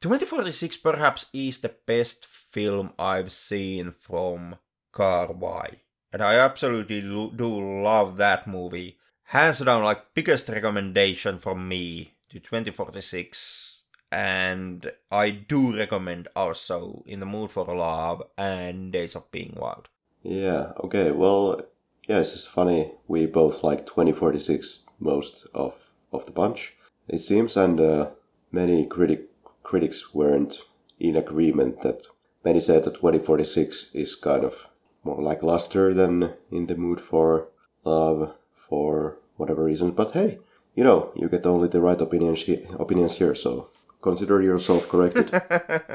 2046 0.01 0.77
perhaps 0.77 1.27
is 1.33 1.59
the 1.59 1.75
best 1.85 2.25
film 2.25 2.93
I've 2.97 3.31
seen 3.31 3.91
from 3.91 4.55
Kar 4.91 5.31
Wai. 5.31 5.81
And 6.11 6.21
I 6.21 6.35
absolutely 6.35 7.01
do 7.01 7.81
love 7.83 8.17
that 8.17 8.47
movie. 8.47 8.97
Hands 9.23 9.57
down, 9.59 9.83
like, 9.83 10.13
biggest 10.13 10.47
recommendation 10.47 11.39
from 11.39 11.67
me 11.67 12.13
to 12.29 12.39
2046. 12.39 13.81
And 14.11 14.91
I 15.11 15.31
do 15.31 15.75
recommend 15.75 16.29
also 16.35 17.03
In 17.05 17.19
the 17.19 17.25
Mood 17.25 17.51
for 17.51 17.65
Love 17.75 18.23
and 18.37 18.93
Days 18.93 19.15
of 19.15 19.29
Being 19.31 19.55
Wild. 19.57 19.89
Yeah, 20.25 20.71
okay, 20.83 21.11
well, 21.11 21.61
yeah, 22.07 22.17
it's 22.17 22.33
just 22.33 22.49
funny. 22.49 22.93
We 23.07 23.27
both 23.27 23.63
like 23.63 23.85
2046 23.85 24.79
most 24.99 25.45
of, 25.53 25.75
of 26.11 26.25
the 26.25 26.31
bunch, 26.31 26.75
it 27.07 27.21
seems, 27.21 27.55
and 27.55 27.79
uh, 27.79 28.09
many 28.51 28.87
critic 28.87 29.29
critics 29.61 30.15
weren't 30.15 30.63
in 30.99 31.15
agreement 31.15 31.81
that 31.81 32.07
many 32.43 32.59
said 32.59 32.85
that 32.85 32.95
2046 32.95 33.93
is 33.93 34.15
kind 34.15 34.43
of 34.43 34.67
more 35.03 35.21
like 35.21 35.43
luster 35.43 35.93
than 35.93 36.33
in 36.49 36.65
the 36.65 36.75
mood 36.75 36.99
for 36.99 37.49
love 37.83 38.33
for 38.55 39.19
whatever 39.37 39.63
reason. 39.63 39.91
But 39.91 40.11
hey, 40.11 40.39
you 40.73 40.83
know, 40.83 41.11
you 41.15 41.29
get 41.29 41.45
only 41.45 41.67
the 41.67 41.81
right 41.81 42.01
opinions, 42.01 42.49
opinions 42.79 43.17
here, 43.17 43.35
so 43.35 43.69
consider 44.01 44.41
yourself 44.41 44.89
corrected. 44.89 45.29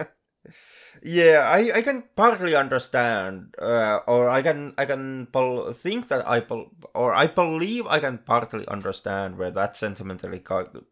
yeah, 1.03 1.49
I, 1.53 1.79
I 1.79 1.83
can 1.83 2.05
partly 2.17 2.55
understand, 2.55 3.55
uh, 3.59 4.01
or 4.07 4.29
I 4.29 4.43
can 4.43 4.75
I 4.77 4.85
can 4.85 5.27
pol- 5.27 5.73
think 5.73 6.09
that 6.09 6.29
I 6.29 6.41
pol- 6.41 6.71
or 6.95 7.15
I 7.15 7.27
believe 7.27 7.87
I 7.87 8.01
can 8.01 8.19
partly 8.19 8.67
understand 8.69 9.39
where 9.39 9.51
that 9.53 9.77
sentimentality 9.77 10.43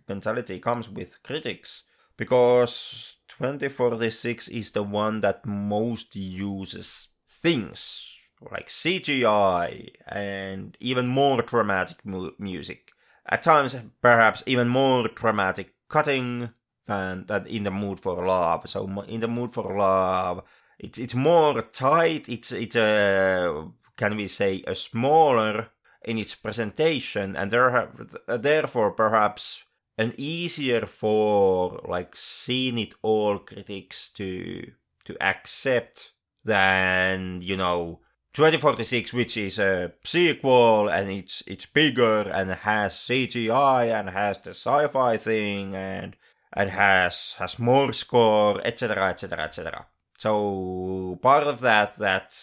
mentality 0.09 0.59
comes 0.61 0.89
with 0.89 1.23
critics 1.23 1.85
because 2.17 3.19
2046 3.29 4.49
is 4.49 4.73
the 4.73 4.83
one 4.83 5.21
that 5.21 5.47
most 5.47 6.17
uses 6.17 7.09
things 7.29 8.15
like 8.53 8.71
CGI 8.71 9.89
and 10.07 10.77
even 10.81 11.07
more 11.09 11.43
dramatic 11.43 12.05
mu- 12.05 12.33
music. 12.39 12.93
At 13.27 13.43
times, 13.43 13.77
perhaps 14.01 14.43
even 14.47 14.69
more 14.69 15.09
dramatic 15.09 15.75
cutting 15.89 16.51
than, 16.89 17.27
than 17.27 17.47
in 17.47 17.63
the 17.63 17.71
mood 17.71 18.01
for 18.01 18.27
love. 18.27 18.69
So 18.69 19.03
in 19.07 19.21
the 19.21 19.29
mood 19.29 19.53
for 19.53 19.79
love, 19.79 20.43
it's 20.79 20.99
it's 20.99 21.15
more 21.15 21.63
tight. 21.63 22.29
It's 22.29 22.51
it's 22.51 22.77
a 22.77 23.69
can 23.97 24.17
we 24.17 24.27
say 24.27 24.65
a 24.67 24.75
smaller 24.75 25.69
in 26.05 26.19
its 26.19 26.35
presentation, 26.35 27.37
and 27.37 27.51
there 27.51 27.71
have, 27.71 28.17
therefore 28.43 28.93
perhaps 28.93 29.65
an 29.99 30.15
easier 30.17 30.87
for 30.87 31.81
like 31.87 32.17
seen 32.17 32.79
it 32.79 32.95
all 33.03 33.39
critics 33.39 34.11
to 34.13 34.73
to 35.05 35.23
accept 35.23 36.13
than 36.45 37.41
you 37.43 37.57
know 37.57 38.01
2046 38.35 39.13
which 39.13 39.37
is 39.37 39.59
a 39.59 39.93
sequel 40.05 40.89
and 40.89 41.11
it's 41.11 41.43
it's 41.49 41.67
bigger 41.67 42.21
and 42.21 42.51
has 42.53 42.95
CGI 42.95 43.99
and 43.99 44.09
has 44.11 44.39
the 44.39 44.51
sci-fi 44.51 45.17
thing 45.17 45.75
and 45.75 46.17
and 46.53 46.71
has 46.71 47.35
has 47.39 47.59
more 47.59 47.93
score 47.93 48.61
etc 48.65 49.11
etc 49.11 49.45
etc 49.45 49.87
so 50.19 51.19
part 51.23 51.45
of 51.45 51.61
that 51.61 51.97
that 51.99 52.35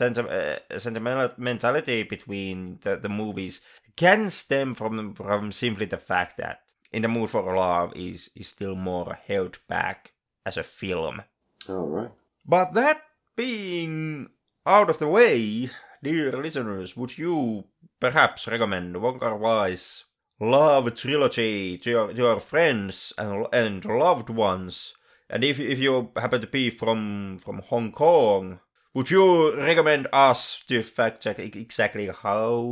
uh, 0.00 0.78
sentimentality 0.78 2.04
between 2.04 2.78
the, 2.82 2.96
the 2.96 3.08
movies 3.08 3.60
can 3.96 4.30
stem 4.30 4.74
from 4.74 5.14
from 5.14 5.52
simply 5.52 5.86
the 5.86 5.96
fact 5.96 6.36
that 6.36 6.60
in 6.92 7.02
the 7.02 7.08
mood 7.08 7.30
for 7.30 7.42
love 7.56 7.92
is 7.96 8.30
is 8.36 8.48
still 8.48 8.76
more 8.76 9.18
held 9.26 9.58
back 9.68 10.12
as 10.46 10.56
a 10.56 10.62
film. 10.62 11.22
All 11.68 11.88
right. 11.88 12.10
But 12.46 12.74
that 12.74 13.02
being 13.36 14.28
out 14.64 14.90
of 14.90 14.98
the 14.98 15.08
way, 15.08 15.70
dear 16.02 16.30
listeners, 16.32 16.96
would 16.96 17.18
you 17.18 17.64
perhaps 17.98 18.46
recommend 18.46 19.00
Wong 19.00 19.18
Kar 19.18 19.36
Wai's 19.36 20.04
Love 20.40 20.92
Trilogy 20.96 21.78
to 21.78 21.90
your, 21.90 22.08
to 22.08 22.16
your 22.16 22.40
friends 22.40 23.12
and, 23.16 23.46
and 23.52 23.84
loved 23.84 24.28
ones? 24.28 24.94
And 25.30 25.44
if, 25.44 25.60
if 25.60 25.78
you 25.78 26.10
happen 26.16 26.40
to 26.40 26.46
be 26.48 26.70
from, 26.70 27.38
from 27.38 27.60
Hong 27.60 27.92
Kong, 27.92 28.58
would 28.94 29.10
you 29.10 29.56
recommend 29.56 30.08
us 30.12 30.60
to 30.66 30.82
fact 30.82 31.22
check 31.22 31.38
exactly 31.38 32.08
how 32.08 32.62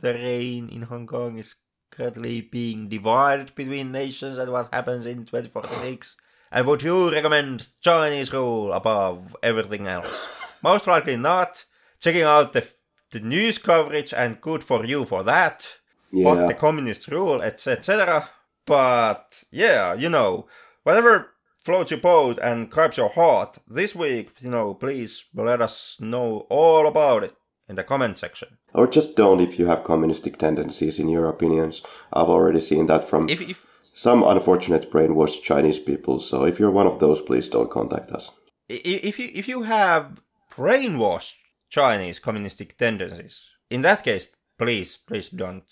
the 0.00 0.12
rain 0.14 0.68
in 0.68 0.82
Hong 0.82 1.06
Kong 1.06 1.38
is 1.38 1.54
currently 1.90 2.42
being 2.42 2.88
divided 2.90 3.54
between 3.54 3.90
nations 3.90 4.36
and 4.36 4.52
what 4.52 4.72
happens 4.74 5.06
in 5.06 5.24
2046? 5.24 6.18
And 6.50 6.66
would 6.66 6.82
you 6.82 7.10
recommend 7.10 7.66
Chinese 7.80 8.30
rule 8.30 8.74
above 8.74 9.34
everything 9.42 9.86
else? 9.86 10.52
Most 10.62 10.86
likely 10.86 11.16
not. 11.16 11.64
Checking 11.98 12.22
out 12.22 12.52
the, 12.52 12.68
the 13.10 13.20
news 13.20 13.56
coverage 13.56 14.12
and 14.12 14.40
good 14.40 14.62
for 14.62 14.84
you 14.84 15.06
for 15.06 15.22
that. 15.22 15.78
Yeah. 16.12 16.34
Fuck 16.34 16.48
the 16.48 16.54
communist 16.54 17.08
rule, 17.08 17.42
etc. 17.42 18.28
But 18.66 19.44
yeah, 19.50 19.94
you 19.94 20.08
know, 20.08 20.46
whatever 20.84 21.32
floats 21.64 21.90
your 21.90 22.00
boat 22.00 22.38
and 22.42 22.70
grabs 22.70 22.96
your 22.96 23.08
heart 23.08 23.58
this 23.68 23.94
week, 23.94 24.30
you 24.40 24.50
know, 24.50 24.74
please 24.74 25.24
let 25.34 25.60
us 25.60 25.96
know 26.00 26.46
all 26.50 26.86
about 26.86 27.24
it 27.24 27.34
in 27.68 27.76
the 27.76 27.84
comment 27.84 28.18
section. 28.18 28.58
Or 28.74 28.86
just 28.86 29.16
don't 29.16 29.40
if 29.40 29.58
you 29.58 29.66
have 29.66 29.84
communistic 29.84 30.38
tendencies 30.38 30.98
in 30.98 31.08
your 31.08 31.28
opinions. 31.28 31.82
I've 32.12 32.28
already 32.28 32.60
seen 32.60 32.86
that 32.86 33.08
from 33.08 33.28
if, 33.28 33.40
if, 33.40 33.64
some 33.92 34.22
unfortunate 34.22 34.90
brainwashed 34.90 35.42
Chinese 35.42 35.78
people. 35.78 36.20
So 36.20 36.44
if 36.44 36.58
you're 36.58 36.70
one 36.70 36.86
of 36.86 36.98
those, 37.00 37.20
please 37.20 37.48
don't 37.48 37.70
contact 37.70 38.10
us. 38.10 38.30
If 38.68 39.18
you 39.18 39.30
if 39.34 39.48
you 39.48 39.62
have 39.62 40.22
brainwashed 40.50 41.34
Chinese 41.68 42.18
communistic 42.18 42.76
tendencies, 42.76 43.44
in 43.70 43.82
that 43.82 44.04
case, 44.04 44.34
please 44.58 44.96
please 44.96 45.28
don't. 45.28 45.64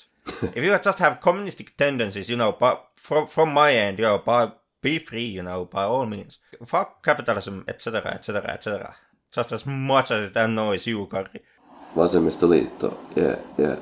If 0.55 0.57
you 0.57 0.79
just 0.79 0.99
have 0.99 1.21
communistic 1.21 1.77
tendencies, 1.77 2.31
you 2.31 2.37
know, 2.37 2.53
but 2.53 2.87
from 2.97 3.27
from 3.27 3.53
my 3.53 3.73
end, 3.73 3.99
you 3.99 4.05
know, 4.05 4.53
be 4.83 4.99
free, 4.99 5.27
you 5.27 5.43
know, 5.43 5.67
by 5.67 5.85
all 5.85 6.07
means. 6.07 6.39
Fuck 6.65 7.05
capitalism, 7.05 7.65
etc., 7.69 8.15
etc., 8.15 8.51
etc. 8.51 8.95
Just 9.33 9.53
as 9.53 9.67
much 9.67 10.11
as 10.11 10.31
it 10.31 10.37
annoys 10.37 10.87
you, 10.87 11.07
Karri. 11.07 11.41
Vasemmistoliitto. 11.95 12.95
Yeah, 13.17 13.37
yeah. 13.59 13.77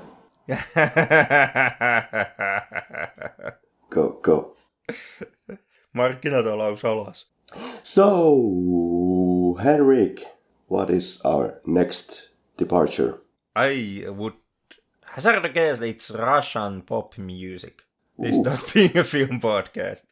Go, 3.91 4.19
go. 4.23 4.55
Markkinatalous 5.95 6.83
alas. 6.85 7.25
So, 7.83 9.57
Henrik, 9.61 10.27
what 10.67 10.91
is 10.91 11.21
our 11.25 11.61
next 11.65 12.29
departure? 12.59 13.23
I 13.57 14.05
would 14.09 14.35
hazard 15.19 15.45
a 15.45 15.49
guess 15.49 15.81
that 15.81 15.89
it's 15.89 16.11
Russian 16.13 16.83
pop 16.83 17.19
music. 17.19 17.83
This 18.17 18.37
Ooh. 18.39 18.43
not 18.43 18.63
being 18.75 18.97
a 18.97 19.03
film 19.05 19.41
podcast. 19.41 20.05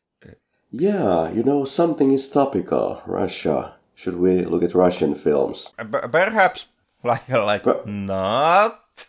Yeah, 0.72 1.30
you 1.30 1.44
know, 1.44 1.64
something 1.64 2.12
is 2.12 2.28
topical. 2.28 3.00
Russia. 3.06 3.76
Should 3.94 4.16
we 4.18 4.44
look 4.44 4.62
at 4.64 4.74
Russian 4.74 5.14
films? 5.14 5.72
Uh, 5.78 5.84
per- 5.84 6.08
Perhaps 6.08 6.66
like 7.04 7.28
like 7.28 7.64
not 7.86 9.06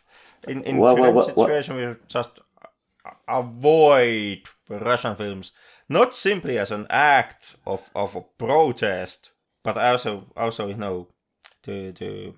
in 0.48 0.62
in 0.64 0.78
Well, 0.78 0.96
current 0.96 1.16
well, 1.16 1.26
well- 1.26 1.48
situation 1.48 1.76
we 1.78 1.96
just 2.08 2.40
avoid 3.28 4.42
Russian 4.70 5.16
films 5.16 5.52
not 5.90 6.14
simply 6.16 6.58
as 6.60 6.72
an 6.72 6.86
act 6.90 7.56
of 7.66 7.90
of 7.96 8.16
a 8.16 8.22
protest, 8.22 9.32
but 9.64 9.78
also 9.78 10.28
also 10.38 10.68
you 10.68 10.76
know 10.78 11.08
to 11.64 11.92
to 11.94 12.36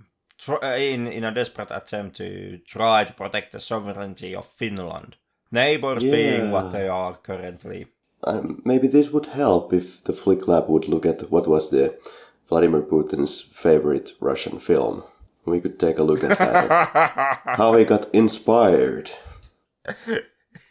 in 0.48 1.08
in 1.08 1.24
a 1.24 1.34
desperate 1.34 1.72
attempt 1.72 2.18
to 2.18 2.60
try 2.66 3.04
to 3.04 3.14
protect 3.14 3.52
the 3.52 3.60
sovereignty 3.60 4.36
of 4.36 4.48
Finland. 4.48 5.18
Neighbors 5.52 6.04
being 6.04 6.52
what 6.52 6.72
they 6.72 6.88
are 6.88 7.18
currently. 7.24 7.88
Um, 8.24 8.62
maybe 8.66 8.88
this 8.88 9.12
would 9.12 9.28
help 9.28 9.74
if 9.74 10.04
the 10.04 10.14
Flick 10.14 10.48
Lab 10.48 10.70
would 10.70 10.88
look 10.88 11.06
at 11.06 11.32
what 11.32 11.48
was 11.48 11.70
the 11.70 11.98
Vladimir 12.50 12.82
Putin's 12.82 13.42
favorite 13.42 14.14
Russian 14.20 14.60
film. 14.60 15.04
We 15.46 15.62
could 15.62 15.80
take 15.80 15.98
a 15.98 16.04
look 16.04 16.24
at 16.24 16.38
that. 16.38 17.42
how 17.46 17.74
he 17.76 17.86
got 17.86 18.14
inspired. 18.14 19.12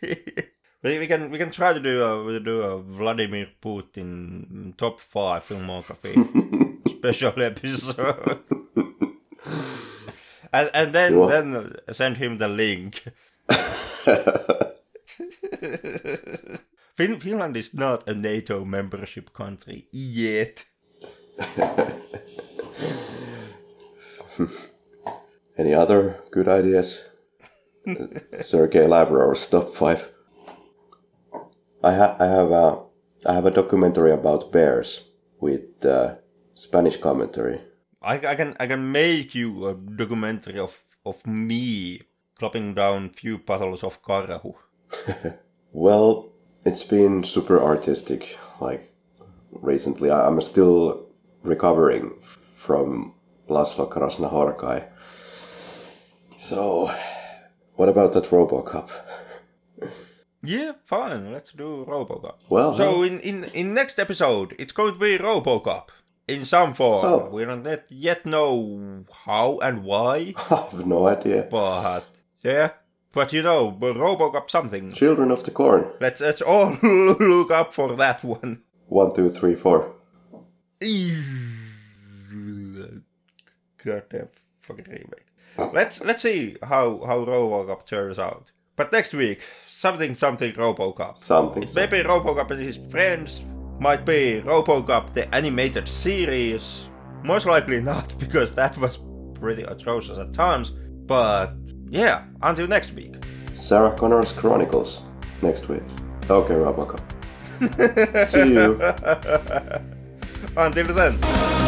we, 0.03 0.99
we 0.99 1.07
can 1.07 1.31
we 1.31 1.39
can 1.39 1.51
try 1.51 1.73
to 1.73 1.81
do 1.81 2.05
a 2.05 2.41
do 2.41 2.63
a 2.63 2.83
Vladimir 2.83 3.49
Putin 3.63 4.77
top 4.77 5.01
five 5.01 5.45
filmography 5.45 6.15
special 6.89 7.43
episode, 7.43 8.41
and 10.53 10.71
and 10.75 10.93
then 10.93 11.19
What? 11.19 11.29
then 11.31 11.75
send 11.93 12.17
him 12.17 12.39
the 12.39 12.49
link. 12.49 13.03
fin- 16.97 17.21
Finland 17.21 17.57
is 17.57 17.75
not 17.75 18.09
a 18.09 18.15
NATO 18.15 18.65
membership 18.65 19.33
country 19.33 19.87
yet. 19.93 20.65
Any 25.57 25.75
other 25.75 26.21
good 26.31 26.49
ideas? 26.49 27.09
Sergei 28.41 28.87
Lavrov's 28.87 29.47
top 29.49 29.75
five. 29.75 30.09
I, 31.83 31.95
ha- 31.95 32.17
I 32.19 32.27
have 32.27 32.51
a 32.51 32.83
I 33.27 33.35
have 33.35 33.47
a 33.47 33.51
documentary 33.51 34.13
about 34.13 34.53
bears 34.53 35.11
with 35.41 35.85
uh, 35.85 36.15
Spanish 36.55 36.97
commentary. 36.99 37.61
I, 38.03 38.15
I 38.15 38.35
can 38.35 38.57
I 38.61 38.67
can 38.67 38.93
make 38.93 39.35
you 39.35 39.67
a 39.69 39.75
documentary 39.75 40.59
of 40.59 40.83
of 41.05 41.27
me 41.27 42.01
clopping 42.39 42.75
down 42.75 43.11
few 43.11 43.39
bottles 43.39 43.83
of 43.83 44.03
Karahu. 44.03 44.55
Well, 45.73 46.31
it's 46.65 46.83
been 46.83 47.25
super 47.25 47.63
artistic. 47.63 48.39
Like 48.61 48.91
recently, 49.53 50.11
I'm 50.11 50.41
still 50.41 51.07
recovering 51.43 52.15
from 52.57 53.15
Laszlo 53.49 53.87
Krasznahorkai. 53.89 54.85
So, 56.39 56.91
what 57.77 57.89
about 57.89 58.13
that 58.13 58.25
RoboCop? 58.25 58.91
Yeah, 60.41 60.73
fine. 60.85 61.33
Let's 61.33 61.51
do 61.51 61.85
RoboCop. 61.85 62.37
Well, 62.49 62.73
So 62.73 63.03
in, 63.03 63.19
in 63.21 63.45
in 63.55 63.75
next 63.75 63.99
episode, 63.99 64.55
it's 64.57 64.73
going 64.73 64.95
to 64.95 64.99
be 64.99 65.19
RoboCop 65.19 65.89
in 66.29 66.45
some 66.45 66.75
form. 66.75 67.07
Oh. 67.07 67.29
We 67.33 67.45
don't 67.45 67.67
yet- 67.89 68.27
know 68.27 69.05
how 69.25 69.59
and 69.63 69.83
why, 69.83 70.35
I 70.51 70.55
have 70.71 70.87
no 70.87 71.09
idea. 71.09 71.49
but 71.51 72.05
yeah. 72.43 72.71
But 73.13 73.33
you 73.33 73.43
know, 73.43 73.73
RoboCop 73.81 74.51
something. 74.51 74.93
Children 74.93 75.31
of 75.31 75.43
the 75.43 75.51
Corn. 75.51 75.91
Let's 76.01 76.21
let's 76.21 76.43
all 76.43 76.77
look 76.83 77.51
up 77.51 77.73
for 77.73 77.97
that 77.97 78.23
one. 78.23 78.63
One, 78.87 79.15
two, 79.15 79.31
three, 79.31 79.55
four. 79.55 79.95
Goddamn 83.85 84.29
fucking 84.61 84.85
remake. 84.87 85.27
Let's 85.73 86.03
let's 86.05 86.23
see 86.23 86.57
how 86.63 87.03
how 87.07 87.25
RoboCop 87.25 87.87
turns 87.87 88.19
out. 88.19 88.53
But 88.77 88.93
next 88.93 89.13
week, 89.15 89.41
something 89.67 90.15
something 90.15 90.53
RoboCop. 90.53 91.17
Something. 91.19 91.67
Maybe 91.75 92.03
RoboCop 92.07 92.51
and 92.51 92.61
his 92.61 92.77
friends. 92.77 93.43
Might 93.81 94.05
be 94.05 94.43
RoboCop 94.45 95.15
the 95.15 95.33
animated 95.35 95.87
series. 95.87 96.89
Most 97.25 97.47
likely 97.47 97.81
not, 97.81 98.19
because 98.19 98.55
that 98.55 98.77
was 98.79 98.99
pretty 99.35 99.63
atrocious 99.63 100.19
at 100.19 100.33
times. 100.33 100.71
But 101.07 101.55
yeah, 101.89 102.25
until 102.43 102.67
next 102.67 102.93
week. 102.93 103.15
Sarah 103.53 103.97
Connor's 103.97 104.33
Chronicles. 104.33 105.03
Next 105.43 105.69
week. 105.69 105.83
Okay, 106.29 106.55
RoboCop. 106.55 107.01
See 108.29 108.53
you. 108.53 108.81
Until 110.57 110.95
then. 110.95 111.68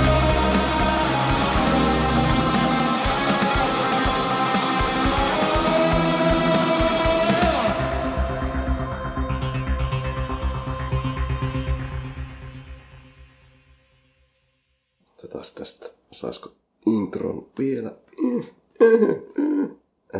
Vielä? 17.59 17.90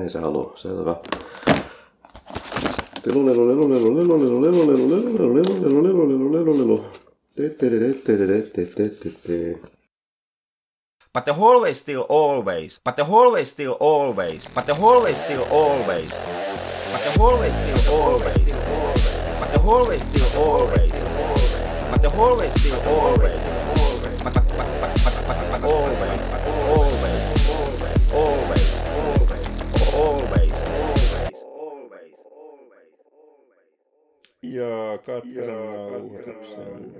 Ei 0.03 0.11
se 0.11 0.19
halua. 0.19 0.53
Selvä. 0.57 0.97
Lelu, 3.07 3.27
lelu, 3.27 3.49
lelu, 3.49 3.71
lelu, 3.71 3.97
lelu, 3.97 4.19
lelu, 4.19 4.43
lelu, 4.43 4.89
lelu, 4.89 5.35
lelu, 5.35 5.83
lelu, 5.83 6.09
lelu, 6.09 6.33
lelu, 6.33 6.59
lelu. 6.59 6.85
But 11.13 11.25
the 11.25 11.35
hallway 11.35 11.73
still 11.75 12.07
always. 12.09 12.81
But 12.85 12.97
the 12.97 13.05
hallway 13.05 13.45
still 13.45 13.73
always. 13.81 14.49
But 14.55 14.67
the 14.67 14.75
hallway 14.75 15.15
still 15.15 15.45
always. 15.51 16.11
But 16.93 17.01
the 17.05 17.19
hallway 17.19 17.51
still 17.51 17.95
always. 17.95 18.55
But 19.41 19.53
the 19.53 19.59
hallway 19.59 19.99
still 19.99 20.31
always. 20.37 20.93
But 21.91 22.03
the 22.03 22.11
hallway 22.11 22.51
still 22.51 22.81
always. 22.87 23.41
But 24.23 24.35
but 24.35 24.45
but 25.63 27.10
but 28.11 28.17
always. 28.17 28.71
Always. 29.95 30.63
Always. 30.65 31.33
Always. 31.43 32.15
Always. 33.13 33.75
Ja 34.43 34.99
katkaisen 34.99 35.91
nauhoituksen. 35.91 36.95